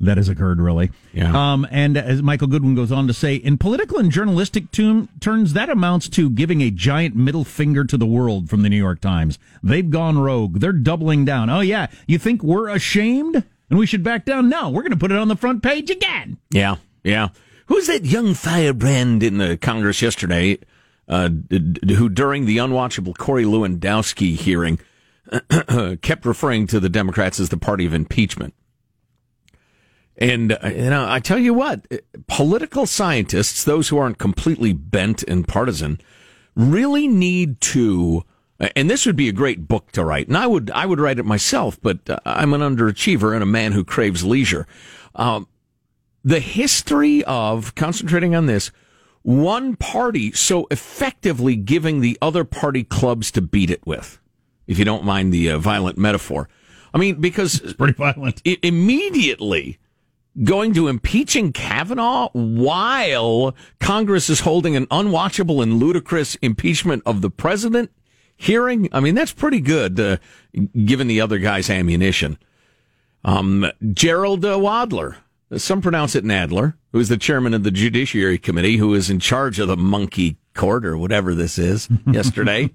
that 0.00 0.16
has 0.16 0.28
occurred 0.28 0.60
really. 0.60 0.90
Yeah. 1.12 1.52
um 1.52 1.66
and 1.70 1.96
as 1.96 2.22
michael 2.22 2.46
goodwin 2.46 2.74
goes 2.76 2.92
on 2.92 3.06
to 3.08 3.12
say 3.12 3.34
in 3.34 3.58
political 3.58 3.98
and 3.98 4.12
journalistic 4.12 4.70
term, 4.70 5.08
terms 5.20 5.54
that 5.54 5.68
amounts 5.68 6.08
to 6.10 6.30
giving 6.30 6.60
a 6.60 6.70
giant 6.70 7.16
middle 7.16 7.44
finger 7.44 7.84
to 7.84 7.96
the 7.96 8.06
world 8.06 8.48
from 8.48 8.62
the 8.62 8.68
new 8.68 8.76
york 8.76 9.00
times. 9.00 9.38
They've 9.62 9.88
gone 9.90 10.18
rogue. 10.18 10.60
They're 10.60 10.72
doubling 10.72 11.24
down. 11.24 11.50
Oh 11.50 11.60
yeah. 11.60 11.88
You 12.06 12.18
think 12.18 12.42
we're 12.42 12.68
ashamed 12.68 13.42
and 13.70 13.78
we 13.78 13.86
should 13.86 14.02
back 14.04 14.24
down? 14.24 14.48
No 14.48 14.68
we're 14.70 14.82
going 14.82 14.92
to 14.92 14.96
put 14.96 15.10
it 15.12 15.18
on 15.18 15.28
the 15.28 15.36
front 15.36 15.62
page 15.62 15.90
again. 15.90 16.38
Yeah, 16.50 16.76
yeah. 17.02 17.28
Who's 17.66 17.86
that 17.88 18.04
young 18.06 18.34
firebrand 18.34 19.22
in 19.22 19.36
the 19.38 19.56
Congress 19.58 20.00
yesterday, 20.00 20.58
uh, 21.06 21.28
d- 21.28 21.58
d- 21.58 21.94
who 21.94 22.08
during 22.08 22.46
the 22.46 22.56
unwatchable 22.56 23.14
Corey 23.18 23.44
Lewandowski 23.44 24.36
hearing 24.36 24.78
kept 26.02 26.24
referring 26.24 26.66
to 26.68 26.80
the 26.80 26.88
Democrats 26.88 27.38
as 27.40 27.50
the 27.50 27.58
party 27.58 27.84
of 27.84 27.92
impeachment? 27.92 28.54
And 30.20 30.52
uh, 30.52 30.68
you 30.68 30.90
know, 30.90 31.06
I 31.08 31.20
tell 31.20 31.38
you 31.38 31.54
what, 31.54 31.86
uh, 31.92 31.98
political 32.26 32.86
scientists, 32.86 33.62
those 33.64 33.88
who 33.88 33.98
aren't 33.98 34.18
completely 34.18 34.72
bent 34.72 35.22
and 35.22 35.46
partisan, 35.46 36.00
really 36.56 37.06
need 37.06 37.60
to. 37.60 38.24
And 38.74 38.90
this 38.90 39.06
would 39.06 39.14
be 39.14 39.28
a 39.28 39.32
great 39.32 39.68
book 39.68 39.92
to 39.92 40.04
write, 40.04 40.26
and 40.26 40.36
I 40.36 40.48
would 40.48 40.72
I 40.72 40.84
would 40.86 40.98
write 40.98 41.20
it 41.20 41.24
myself. 41.24 41.80
But 41.80 42.10
uh, 42.10 42.18
I'm 42.24 42.52
an 42.52 42.60
underachiever 42.60 43.32
and 43.32 43.42
a 43.42 43.46
man 43.46 43.70
who 43.72 43.84
craves 43.84 44.24
leisure. 44.24 44.66
Um, 45.14 45.46
the 46.24 46.40
history 46.40 47.22
of 47.24 47.76
concentrating 47.76 48.34
on 48.34 48.46
this 48.46 48.72
one 49.22 49.76
party 49.76 50.32
so 50.32 50.66
effectively 50.70 51.54
giving 51.54 52.00
the 52.00 52.18
other 52.20 52.42
party 52.44 52.82
clubs 52.82 53.30
to 53.32 53.40
beat 53.40 53.70
it 53.70 53.86
with, 53.86 54.18
if 54.66 54.78
you 54.78 54.84
don't 54.84 55.04
mind 55.04 55.32
the 55.32 55.50
uh, 55.50 55.58
violent 55.58 55.96
metaphor. 55.96 56.48
I 56.92 56.98
mean, 56.98 57.20
because 57.20 57.60
it's 57.60 57.74
pretty 57.74 57.92
violent. 57.92 58.42
i- 58.44 58.58
immediately 58.64 59.78
going 60.44 60.74
to 60.74 60.88
impeaching 60.88 61.52
Kavanaugh 61.52 62.30
while 62.32 63.54
Congress 63.80 64.30
is 64.30 64.40
holding 64.40 64.76
an 64.76 64.86
unwatchable 64.86 65.62
and 65.62 65.74
ludicrous 65.78 66.36
impeachment 66.36 67.02
of 67.04 67.20
the 67.20 67.30
president 67.30 67.90
hearing. 68.36 68.88
I 68.92 69.00
mean, 69.00 69.14
that's 69.14 69.32
pretty 69.32 69.60
good, 69.60 69.98
uh, 69.98 70.16
given 70.84 71.08
the 71.08 71.20
other 71.20 71.38
guy's 71.38 71.68
ammunition. 71.68 72.38
Um, 73.24 73.70
Jerrold 73.92 74.44
uh, 74.44 74.56
Wadler, 74.56 75.16
some 75.56 75.82
pronounce 75.82 76.14
it 76.14 76.24
Nadler, 76.24 76.74
who 76.92 77.00
is 77.00 77.08
the 77.08 77.16
chairman 77.16 77.52
of 77.52 77.64
the 77.64 77.70
Judiciary 77.70 78.38
Committee, 78.38 78.76
who 78.76 78.94
is 78.94 79.10
in 79.10 79.18
charge 79.18 79.58
of 79.58 79.68
the 79.68 79.76
monkey 79.76 80.38
court 80.54 80.86
or 80.86 80.96
whatever 80.96 81.34
this 81.34 81.58
is, 81.58 81.88
yesterday, 82.06 82.70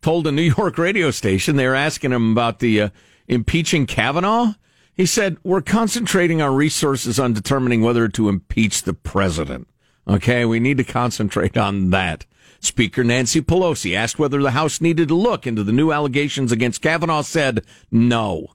told 0.00 0.26
a 0.26 0.32
New 0.32 0.54
York 0.56 0.78
radio 0.78 1.10
station 1.10 1.56
they 1.56 1.66
were 1.66 1.74
asking 1.74 2.12
him 2.12 2.32
about 2.32 2.60
the 2.60 2.82
uh, 2.82 2.88
impeaching 3.26 3.86
Kavanaugh. 3.86 4.54
He 4.98 5.06
said, 5.06 5.38
We're 5.44 5.62
concentrating 5.62 6.42
our 6.42 6.52
resources 6.52 7.20
on 7.20 7.32
determining 7.32 7.82
whether 7.82 8.08
to 8.08 8.28
impeach 8.28 8.82
the 8.82 8.92
president. 8.92 9.68
Okay, 10.08 10.44
we 10.44 10.58
need 10.58 10.76
to 10.78 10.84
concentrate 10.84 11.56
on 11.56 11.90
that. 11.90 12.26
Speaker 12.58 13.04
Nancy 13.04 13.40
Pelosi 13.40 13.94
asked 13.94 14.18
whether 14.18 14.42
the 14.42 14.50
House 14.50 14.80
needed 14.80 15.06
to 15.08 15.14
look 15.14 15.46
into 15.46 15.62
the 15.62 15.70
new 15.70 15.92
allegations 15.92 16.50
against 16.50 16.82
Kavanaugh, 16.82 17.22
said 17.22 17.64
no. 17.92 18.48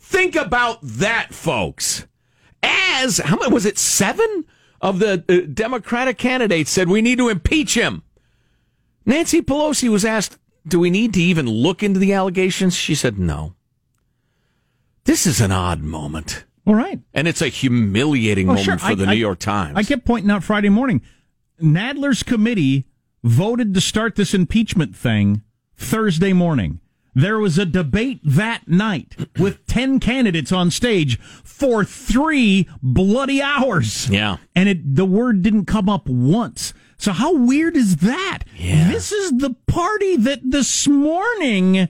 Think 0.00 0.34
about 0.34 0.78
that, 0.82 1.32
folks. 1.32 2.08
As, 2.64 3.18
how 3.18 3.36
many, 3.36 3.52
was 3.52 3.64
it 3.64 3.78
seven 3.78 4.44
of 4.80 4.98
the 4.98 5.24
uh, 5.28 5.46
Democratic 5.54 6.18
candidates 6.18 6.72
said 6.72 6.88
we 6.88 7.02
need 7.02 7.18
to 7.18 7.28
impeach 7.28 7.74
him? 7.74 8.02
Nancy 9.06 9.40
Pelosi 9.40 9.88
was 9.88 10.04
asked, 10.04 10.38
do 10.66 10.80
we 10.80 10.90
need 10.90 11.14
to 11.14 11.22
even 11.22 11.46
look 11.46 11.84
into 11.84 12.00
the 12.00 12.12
allegations? 12.12 12.74
She 12.74 12.96
said 12.96 13.16
no. 13.16 13.54
This 15.04 15.26
is 15.26 15.40
an 15.40 15.52
odd 15.52 15.82
moment. 15.82 16.44
all 16.66 16.74
right 16.74 17.00
And 17.12 17.26
it's 17.26 17.42
a 17.42 17.48
humiliating 17.48 18.46
Oh, 18.48 18.54
moment 18.54 18.64
sure. 18.64 18.78
for 18.78 18.86
I- 18.86 18.94
the 18.94 19.06
I- 19.06 19.14
New 19.14 19.20
York 19.20 19.38
Times. 19.40 19.76
I 19.76 19.82
kept 19.82 20.04
pointing 20.04 20.30
out 20.30 20.44
Friday 20.44 20.68
morning. 20.68 21.02
Nadler's 21.60 22.22
committee 22.22 22.86
voted 23.24 23.74
to 23.74 23.80
start 23.80 24.14
this 24.16 24.32
impeachment 24.34 24.94
thing 24.96 25.42
Thursday 25.76 26.32
morning. 26.32 26.80
There 27.14 27.38
was 27.38 27.58
a 27.58 27.66
debate 27.66 28.20
that 28.24 28.66
night 28.68 29.14
with 29.38 29.66
10 29.66 30.00
candidates 30.00 30.50
on 30.50 30.70
stage 30.70 31.20
for 31.44 31.84
three 31.84 32.66
bloody 32.82 33.42
hours. 33.42 34.08
Yeah. 34.08 34.38
And 34.56 34.68
it, 34.68 34.94
the 34.96 35.04
word 35.04 35.42
didn't 35.42 35.66
come 35.66 35.88
up 35.90 36.08
once. 36.08 36.72
So 36.96 37.12
how 37.12 37.34
weird 37.36 37.76
is 37.76 37.96
that? 37.96 38.44
Yeah. 38.56 38.88
This 38.90 39.12
is 39.12 39.32
the 39.32 39.54
party 39.66 40.16
that 40.16 40.40
this 40.42 40.88
morning 40.88 41.88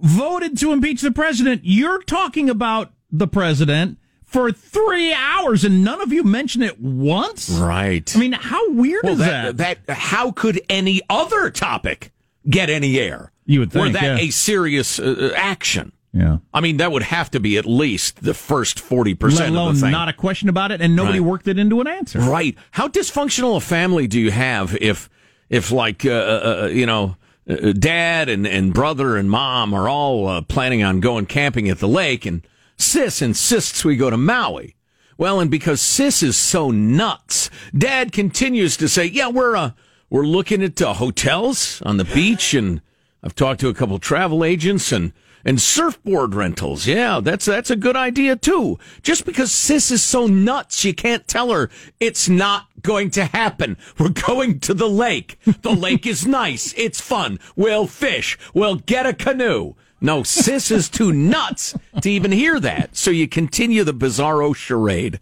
voted 0.00 0.58
to 0.58 0.72
impeach 0.72 1.00
the 1.00 1.10
president. 1.10 1.62
You're 1.64 2.02
talking 2.02 2.48
about 2.50 2.92
the 3.10 3.26
president 3.26 3.98
for 4.24 4.52
three 4.52 5.12
hours 5.12 5.64
and 5.64 5.82
none 5.82 6.00
of 6.00 6.12
you 6.12 6.22
mention 6.22 6.62
it 6.62 6.80
once? 6.80 7.48
right. 7.50 8.14
I 8.14 8.18
mean, 8.18 8.32
how 8.32 8.70
weird 8.72 9.02
well, 9.04 9.12
is 9.14 9.18
that, 9.20 9.56
that? 9.56 9.86
that, 9.86 9.94
how 9.96 10.30
could 10.32 10.60
any 10.68 11.00
other 11.08 11.50
topic 11.50 12.12
get 12.48 12.68
any 12.68 12.98
air? 12.98 13.32
You 13.46 13.60
would 13.60 13.72
think, 13.72 13.94
that 13.94 14.02
yeah. 14.02 14.18
a 14.18 14.30
serious 14.30 14.98
uh, 14.98 15.32
action? 15.34 15.92
yeah. 16.12 16.38
I 16.52 16.60
mean, 16.60 16.76
that 16.78 16.92
would 16.92 17.02
have 17.04 17.30
to 17.30 17.40
be 17.40 17.56
at 17.56 17.64
least 17.64 18.22
the 18.22 18.34
first 18.34 18.78
40% 18.78 19.20
Let 19.38 19.52
of 19.54 19.74
the 19.74 19.80
thing. 19.80 19.90
not 19.90 20.08
a 20.08 20.12
question 20.12 20.50
about 20.50 20.72
it 20.72 20.82
and 20.82 20.94
nobody 20.94 21.20
Right. 21.20 21.28
worked 21.28 21.48
it 21.48 21.58
into 21.58 21.80
an 21.80 21.86
answer. 21.86 22.18
Right. 22.18 22.56
How 22.72 22.88
dysfunctional 22.88 23.56
a 23.56 23.60
family 23.60 24.06
do 24.06 24.20
you 24.20 24.30
have 24.30 24.76
if, 24.80 25.08
if 25.48 25.70
like, 25.70 26.04
uh, 26.04 26.10
uh, 26.10 26.60
uh, 26.64 26.66
you 26.66 26.84
know, 26.84 27.16
uh, 27.48 27.72
dad 27.72 28.28
and, 28.28 28.46
and 28.46 28.74
brother 28.74 29.16
and 29.16 29.30
mom 29.30 29.72
are 29.74 29.88
all 29.88 30.28
uh, 30.28 30.42
planning 30.42 30.82
on 30.82 31.00
going 31.00 31.26
camping 31.26 31.68
at 31.68 31.78
the 31.78 31.88
lake 31.88 32.26
and 32.26 32.42
sis 32.76 33.22
insists 33.22 33.84
we 33.84 33.96
go 33.96 34.10
to 34.10 34.16
Maui. 34.16 34.74
Well, 35.16 35.40
and 35.40 35.50
because 35.50 35.80
sis 35.80 36.22
is 36.22 36.36
so 36.36 36.70
nuts, 36.70 37.50
dad 37.76 38.12
continues 38.12 38.76
to 38.76 38.88
say, 38.88 39.06
yeah, 39.06 39.28
we're, 39.28 39.56
uh, 39.56 39.72
we're 40.10 40.26
looking 40.26 40.62
at 40.62 40.80
uh, 40.80 40.94
hotels 40.94 41.82
on 41.84 41.96
the 41.96 42.04
beach 42.04 42.54
and 42.54 42.80
I've 43.22 43.34
talked 43.34 43.60
to 43.60 43.68
a 43.68 43.74
couple 43.74 43.98
travel 43.98 44.44
agents 44.44 44.92
and, 44.92 45.12
and 45.44 45.60
surfboard 45.60 46.34
rentals. 46.34 46.86
Yeah, 46.86 47.20
that's 47.20 47.44
that's 47.44 47.70
a 47.70 47.76
good 47.76 47.96
idea 47.96 48.36
too. 48.36 48.78
Just 49.02 49.24
because 49.24 49.52
sis 49.52 49.90
is 49.90 50.02
so 50.02 50.26
nuts, 50.26 50.84
you 50.84 50.94
can't 50.94 51.26
tell 51.26 51.50
her 51.50 51.70
it's 52.00 52.28
not 52.28 52.66
going 52.82 53.10
to 53.10 53.24
happen. 53.24 53.76
We're 53.98 54.10
going 54.10 54.60
to 54.60 54.74
the 54.74 54.88
lake. 54.88 55.38
The 55.62 55.70
lake 55.74 56.06
is 56.06 56.26
nice. 56.26 56.74
It's 56.76 57.00
fun. 57.00 57.38
We'll 57.56 57.86
fish. 57.86 58.38
We'll 58.54 58.76
get 58.76 59.06
a 59.06 59.14
canoe. 59.14 59.74
No, 60.00 60.22
sis 60.22 60.70
is 60.70 60.88
too 60.88 61.12
nuts 61.12 61.74
to 62.02 62.10
even 62.10 62.30
hear 62.30 62.60
that. 62.60 62.96
So 62.96 63.10
you 63.10 63.26
continue 63.26 63.82
the 63.82 63.94
bizarro 63.94 64.54
charade. 64.54 65.20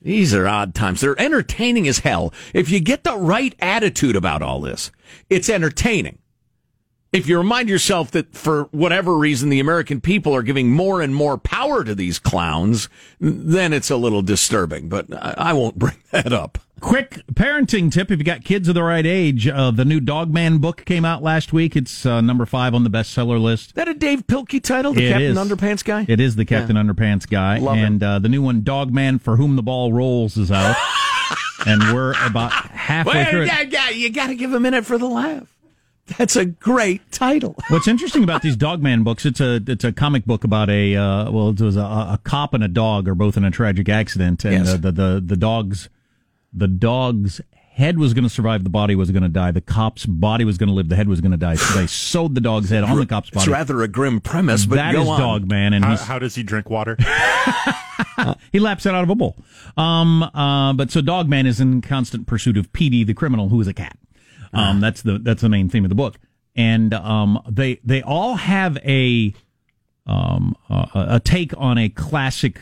These 0.00 0.32
are 0.34 0.46
odd 0.46 0.74
times. 0.74 1.00
They're 1.00 1.20
entertaining 1.20 1.88
as 1.88 2.00
hell. 2.00 2.32
If 2.54 2.70
you 2.70 2.78
get 2.78 3.02
the 3.02 3.16
right 3.16 3.54
attitude 3.58 4.14
about 4.14 4.42
all 4.42 4.60
this, 4.60 4.92
it's 5.28 5.48
entertaining. 5.48 6.18
If 7.10 7.26
you 7.26 7.38
remind 7.38 7.70
yourself 7.70 8.10
that 8.10 8.34
for 8.36 8.64
whatever 8.64 9.16
reason 9.16 9.48
the 9.48 9.60
American 9.60 10.00
people 10.00 10.34
are 10.36 10.42
giving 10.42 10.70
more 10.70 11.00
and 11.00 11.14
more 11.14 11.38
power 11.38 11.82
to 11.82 11.94
these 11.94 12.18
clowns, 12.18 12.88
then 13.18 13.72
it's 13.72 13.90
a 13.90 13.96
little 13.96 14.20
disturbing. 14.20 14.90
But 14.90 15.06
I, 15.14 15.34
I 15.38 15.52
won't 15.54 15.78
bring 15.78 15.96
that 16.10 16.32
up. 16.34 16.58
Quick 16.80 17.22
parenting 17.32 17.90
tip: 17.90 18.10
If 18.12 18.18
you 18.18 18.24
got 18.24 18.44
kids 18.44 18.68
of 18.68 18.74
the 18.74 18.82
right 18.84 19.06
age, 19.06 19.48
uh, 19.48 19.70
the 19.72 19.84
new 19.86 19.98
Dogman 20.00 20.58
book 20.58 20.84
came 20.84 21.04
out 21.04 21.22
last 21.22 21.52
week. 21.52 21.74
It's 21.74 22.04
uh, 22.06 22.20
number 22.20 22.46
five 22.46 22.72
on 22.74 22.84
the 22.84 22.90
bestseller 22.90 23.40
list. 23.40 23.68
Is 23.68 23.72
that 23.72 23.88
a 23.88 23.94
Dav 23.94 24.26
Pilkey 24.28 24.62
title, 24.62 24.92
the 24.92 25.06
It 25.06 25.10
Captain 25.10 25.30
is. 25.32 25.38
Underpants 25.38 25.82
guy? 25.84 26.04
It 26.08 26.20
is 26.20 26.36
the 26.36 26.44
Captain 26.44 26.76
Underpants 26.76 27.28
guy, 27.28 27.58
Love 27.58 27.78
and 27.78 28.00
uh, 28.02 28.18
the 28.20 28.28
new 28.28 28.42
one, 28.42 28.62
Dogman 28.62 29.18
for 29.18 29.36
whom 29.36 29.56
the 29.56 29.62
ball 29.62 29.92
rolls, 29.92 30.36
is 30.36 30.52
out, 30.52 30.76
and 31.66 31.82
we're 31.92 32.14
about 32.24 32.52
halfway 32.52 33.14
Well, 33.14 33.30
through. 33.30 33.42
it. 33.42 33.46
yeah, 33.46 33.60
yeah, 33.62 33.90
you 33.90 34.10
got 34.10 34.28
to 34.28 34.36
give 34.36 34.52
a 34.52 34.60
minute 34.60 34.86
for 34.86 34.98
the 34.98 35.08
laugh. 35.08 35.48
That's 36.16 36.36
a 36.36 36.46
great 36.46 37.10
title. 37.12 37.54
What's 37.68 37.86
interesting 37.88 38.24
about 38.24 38.42
these 38.42 38.56
Dogman 38.56 39.02
books? 39.04 39.26
It's 39.26 39.40
a 39.40 39.60
it's 39.66 39.84
a 39.84 39.92
comic 39.92 40.24
book 40.24 40.44
about 40.44 40.70
a 40.70 40.96
uh, 40.96 41.30
well, 41.30 41.50
it 41.50 41.60
was 41.60 41.76
a, 41.76 41.80
a 41.80 42.20
cop 42.24 42.54
and 42.54 42.64
a 42.64 42.68
dog 42.68 43.08
are 43.08 43.14
both 43.14 43.36
in 43.36 43.44
a 43.44 43.50
tragic 43.50 43.88
accident, 43.88 44.44
and 44.44 44.64
Yes. 44.64 44.74
uh, 44.74 44.76
the 44.78 44.92
the 44.92 45.22
the 45.24 45.36
dog's 45.36 45.88
the 46.52 46.68
dog's 46.68 47.40
head 47.72 47.96
was 47.98 48.12
going 48.14 48.24
to 48.24 48.30
survive, 48.30 48.64
the 48.64 48.70
body 48.70 48.96
was 48.96 49.10
going 49.12 49.22
to 49.22 49.28
die. 49.28 49.52
The 49.52 49.60
cop's 49.60 50.04
body 50.04 50.44
was 50.44 50.58
going 50.58 50.68
to 50.68 50.74
live, 50.74 50.88
the 50.88 50.96
head 50.96 51.08
was 51.08 51.20
going 51.20 51.30
to 51.30 51.36
die. 51.36 51.54
So 51.54 51.78
they 51.78 51.86
sewed 51.86 52.34
the 52.34 52.40
dog's 52.40 52.70
head 52.70 52.82
on 52.82 52.98
the 52.98 53.06
cop's 53.06 53.30
body. 53.30 53.42
It's 53.44 53.48
rather 53.48 53.82
a 53.82 53.88
grim 53.88 54.20
premise, 54.20 54.66
but 54.66 54.76
That 54.76 54.94
go 54.94 55.02
is 55.02 55.08
on. 55.08 55.20
Dogman, 55.20 55.74
and 55.74 55.84
How, 55.84 55.90
he's, 55.92 56.00
how 56.00 56.18
does 56.18 56.34
he 56.34 56.42
drink 56.42 56.68
water? 56.70 56.96
he 58.52 58.58
laps 58.58 58.84
it 58.86 58.94
out 58.94 59.04
of 59.04 59.10
a 59.10 59.14
bowl. 59.14 59.36
Um, 59.76 60.24
uh, 60.24 60.72
but 60.72 60.90
so 60.90 61.00
Dogman 61.00 61.46
is 61.46 61.60
in 61.60 61.80
constant 61.80 62.26
pursuit 62.26 62.56
of 62.56 62.72
Petey, 62.72 63.04
the 63.04 63.14
criminal, 63.14 63.48
who 63.48 63.60
is 63.60 63.68
a 63.68 63.74
cat. 63.74 63.96
Um, 64.52 64.80
that's 64.80 65.02
the 65.02 65.18
that's 65.18 65.42
the 65.42 65.48
main 65.48 65.68
theme 65.68 65.84
of 65.84 65.88
the 65.88 65.94
book, 65.94 66.18
and 66.56 66.94
um, 66.94 67.40
they 67.48 67.80
they 67.84 68.02
all 68.02 68.36
have 68.36 68.76
a 68.78 69.34
um 70.06 70.56
a, 70.70 70.88
a 70.94 71.20
take 71.20 71.52
on 71.56 71.78
a 71.78 71.88
classic 71.88 72.60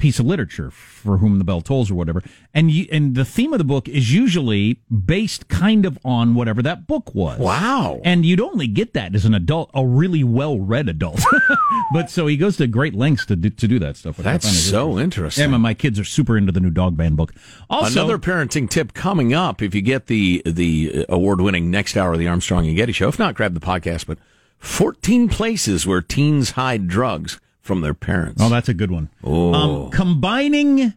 piece 0.00 0.18
of 0.18 0.26
literature 0.26 0.70
for 0.70 1.18
whom 1.18 1.38
the 1.38 1.44
bell 1.44 1.60
tolls 1.60 1.90
or 1.90 1.94
whatever 1.94 2.22
and 2.52 2.70
you, 2.70 2.88
and 2.90 3.14
the 3.14 3.24
theme 3.24 3.52
of 3.52 3.58
the 3.58 3.64
book 3.64 3.88
is 3.88 4.12
usually 4.12 4.80
based 5.04 5.46
kind 5.48 5.86
of 5.86 5.98
on 6.04 6.34
whatever 6.34 6.62
that 6.62 6.86
book 6.86 7.14
was 7.14 7.38
Wow. 7.38 8.00
and 8.04 8.26
you'd 8.26 8.40
only 8.40 8.66
get 8.66 8.94
that 8.94 9.14
as 9.14 9.24
an 9.24 9.34
adult 9.34 9.70
a 9.74 9.86
really 9.86 10.24
well-read 10.24 10.88
adult 10.88 11.20
but 11.92 12.10
so 12.10 12.26
he 12.26 12.36
goes 12.36 12.56
to 12.56 12.66
great 12.66 12.94
lengths 12.94 13.26
to 13.26 13.36
do, 13.36 13.50
to 13.50 13.68
do 13.68 13.78
that 13.78 13.96
stuff 13.96 14.16
That's 14.16 14.48
so 14.50 14.98
interesting. 14.98 15.42
yeah, 15.42 15.48
my, 15.48 15.58
my 15.58 15.74
kids 15.74 15.98
are 16.00 16.04
super 16.04 16.36
into 16.36 16.50
the 16.50 16.60
new 16.60 16.70
Dogman 16.70 17.14
book 17.14 17.32
also 17.68 18.00
Another 18.00 18.18
parenting 18.18 18.68
tip 18.68 18.94
coming 18.94 19.34
up. 19.34 19.60
If 19.62 19.74
you 19.74 19.82
get 19.82 20.06
the 20.06 20.42
the 20.46 21.04
award 21.08 21.40
winning 21.40 21.70
next 21.70 21.96
hour 21.96 22.14
of 22.14 22.18
the 22.18 22.26
Armstrong 22.28 22.66
and 22.66 22.76
Getty 22.76 22.92
show, 22.92 23.08
if 23.08 23.18
not, 23.18 23.34
grab 23.34 23.52
the 23.54 23.60
podcast. 23.60 24.06
But 24.06 24.18
fourteen 24.58 25.28
places 25.28 25.86
where 25.86 26.00
teens 26.00 26.52
hide 26.52 26.88
drugs 26.88 27.40
from 27.70 27.82
their 27.82 27.94
parents. 27.94 28.42
Oh, 28.42 28.48
that's 28.48 28.68
a 28.68 28.74
good 28.74 28.90
one. 28.90 29.10
Oh. 29.22 29.54
Um, 29.54 29.90
combining 29.90 30.92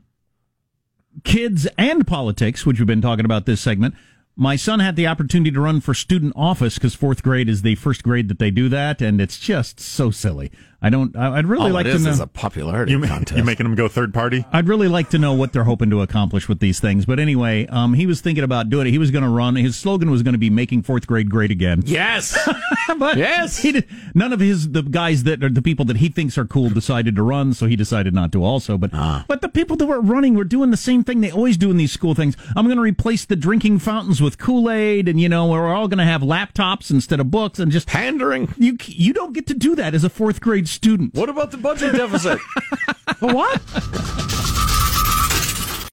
kids 1.23 1.67
and 1.77 2.07
politics, 2.07 2.65
which 2.65 2.79
we've 2.79 2.87
been 2.87 2.99
talking 2.99 3.25
about 3.25 3.45
this 3.45 3.61
segment. 3.61 3.93
My 4.35 4.55
son 4.55 4.79
had 4.79 4.95
the 4.95 5.05
opportunity 5.05 5.51
to 5.51 5.61
run 5.61 5.81
for 5.81 5.93
student 5.93 6.33
office 6.35 6.79
because 6.79 6.95
fourth 6.95 7.21
grade 7.21 7.47
is 7.47 7.61
the 7.61 7.75
first 7.75 8.01
grade 8.01 8.27
that 8.27 8.39
they 8.39 8.49
do 8.49 8.69
that, 8.69 9.03
and 9.03 9.21
it's 9.21 9.37
just 9.37 9.79
so 9.79 10.09
silly. 10.09 10.51
I 10.83 10.89
don't. 10.89 11.15
I- 11.15 11.37
I'd 11.37 11.45
really 11.47 11.67
All 11.67 11.71
like 11.71 11.85
it 11.85 11.91
to 11.91 11.95
is 11.95 12.03
know. 12.05 12.11
is 12.11 12.19
a 12.19 12.27
popularity 12.27 12.91
You, 12.91 12.99
contest. 13.01 13.37
you 13.37 13.43
making 13.43 13.65
him 13.65 13.73
go 13.75 13.87
third 13.87 14.13
party? 14.13 14.45
I'd 14.51 14.67
really 14.67 14.87
like 14.89 15.09
to 15.11 15.17
know 15.17 15.33
what 15.33 15.53
they're 15.53 15.63
hoping 15.63 15.89
to 15.91 16.01
accomplish 16.01 16.49
with 16.49 16.59
these 16.59 16.79
things. 16.81 17.05
But 17.05 17.19
anyway, 17.19 17.65
um, 17.67 17.93
he 17.93 18.05
was 18.05 18.19
thinking 18.21 18.43
about 18.43 18.69
doing 18.69 18.87
it. 18.87 18.91
He 18.91 18.97
was 18.97 19.09
going 19.09 19.23
to 19.23 19.29
run. 19.29 19.55
His 19.55 19.75
slogan 19.77 20.11
was 20.11 20.21
going 20.23 20.33
to 20.33 20.37
be 20.39 20.49
"Making 20.49 20.83
fourth 20.83 21.07
grade 21.07 21.29
great 21.29 21.51
again." 21.51 21.83
yes. 21.85 22.37
but 22.99 23.17
Yes. 23.17 23.59
he 23.59 23.71
did, 23.71 23.87
none 24.13 24.33
of 24.33 24.39
his 24.41 24.71
the 24.71 24.81
guys 24.83 25.23
that 25.23 25.43
are 25.43 25.49
the 25.49 25.61
people 25.61 25.85
that 25.85 25.97
he 25.97 26.09
thinks 26.09 26.37
are 26.37 26.45
cool 26.45 26.69
decided 26.69 27.15
to 27.15 27.23
run, 27.23 27.53
so 27.53 27.65
he 27.65 27.75
decided 27.77 28.13
not 28.13 28.31
to 28.33 28.43
also. 28.43 28.77
But 28.77 28.91
Ah. 28.93 29.23
but 29.27 29.39
the 29.41 29.49
people 29.49 29.77
that 29.77 29.85
were 29.85 30.01
running 30.01 30.35
were 30.35 30.43
doing 30.43 30.71
the 30.71 30.77
same 30.77 31.03
thing 31.03 31.21
they 31.21 31.31
always 31.31 31.55
do 31.55 31.71
in 31.71 31.77
these 31.77 31.93
school 31.93 32.13
things. 32.13 32.35
I'm 32.57 32.65
going 32.65 32.75
to 32.77 32.81
replace 32.83 33.23
the 33.23 33.35
drinking 33.37 33.79
fountains 33.79 34.21
with 34.21 34.37
Kool 34.37 34.69
Aid, 34.69 35.07
and 35.07 35.19
you 35.21 35.29
know 35.29 35.47
we're 35.47 35.73
all 35.73 35.87
going 35.87 35.99
to 35.99 36.03
have 36.03 36.21
laptops 36.21 36.91
instead 36.91 37.19
of 37.21 37.31
books, 37.31 37.57
and 37.57 37.71
just 37.71 37.87
Pandering. 37.87 38.53
you 38.57 38.77
you 38.85 39.13
don't 39.13 39.33
get 39.33 39.47
to 39.47 39.53
do 39.53 39.75
that 39.75 39.93
as 39.95 40.03
a 40.03 40.09
fourth 40.09 40.41
grade 40.41 40.67
student. 40.73 41.13
What 41.13 41.29
about 41.29 41.51
the 41.51 41.57
budget 41.57 41.93
deficit? 41.93 42.39
what? 43.19 43.61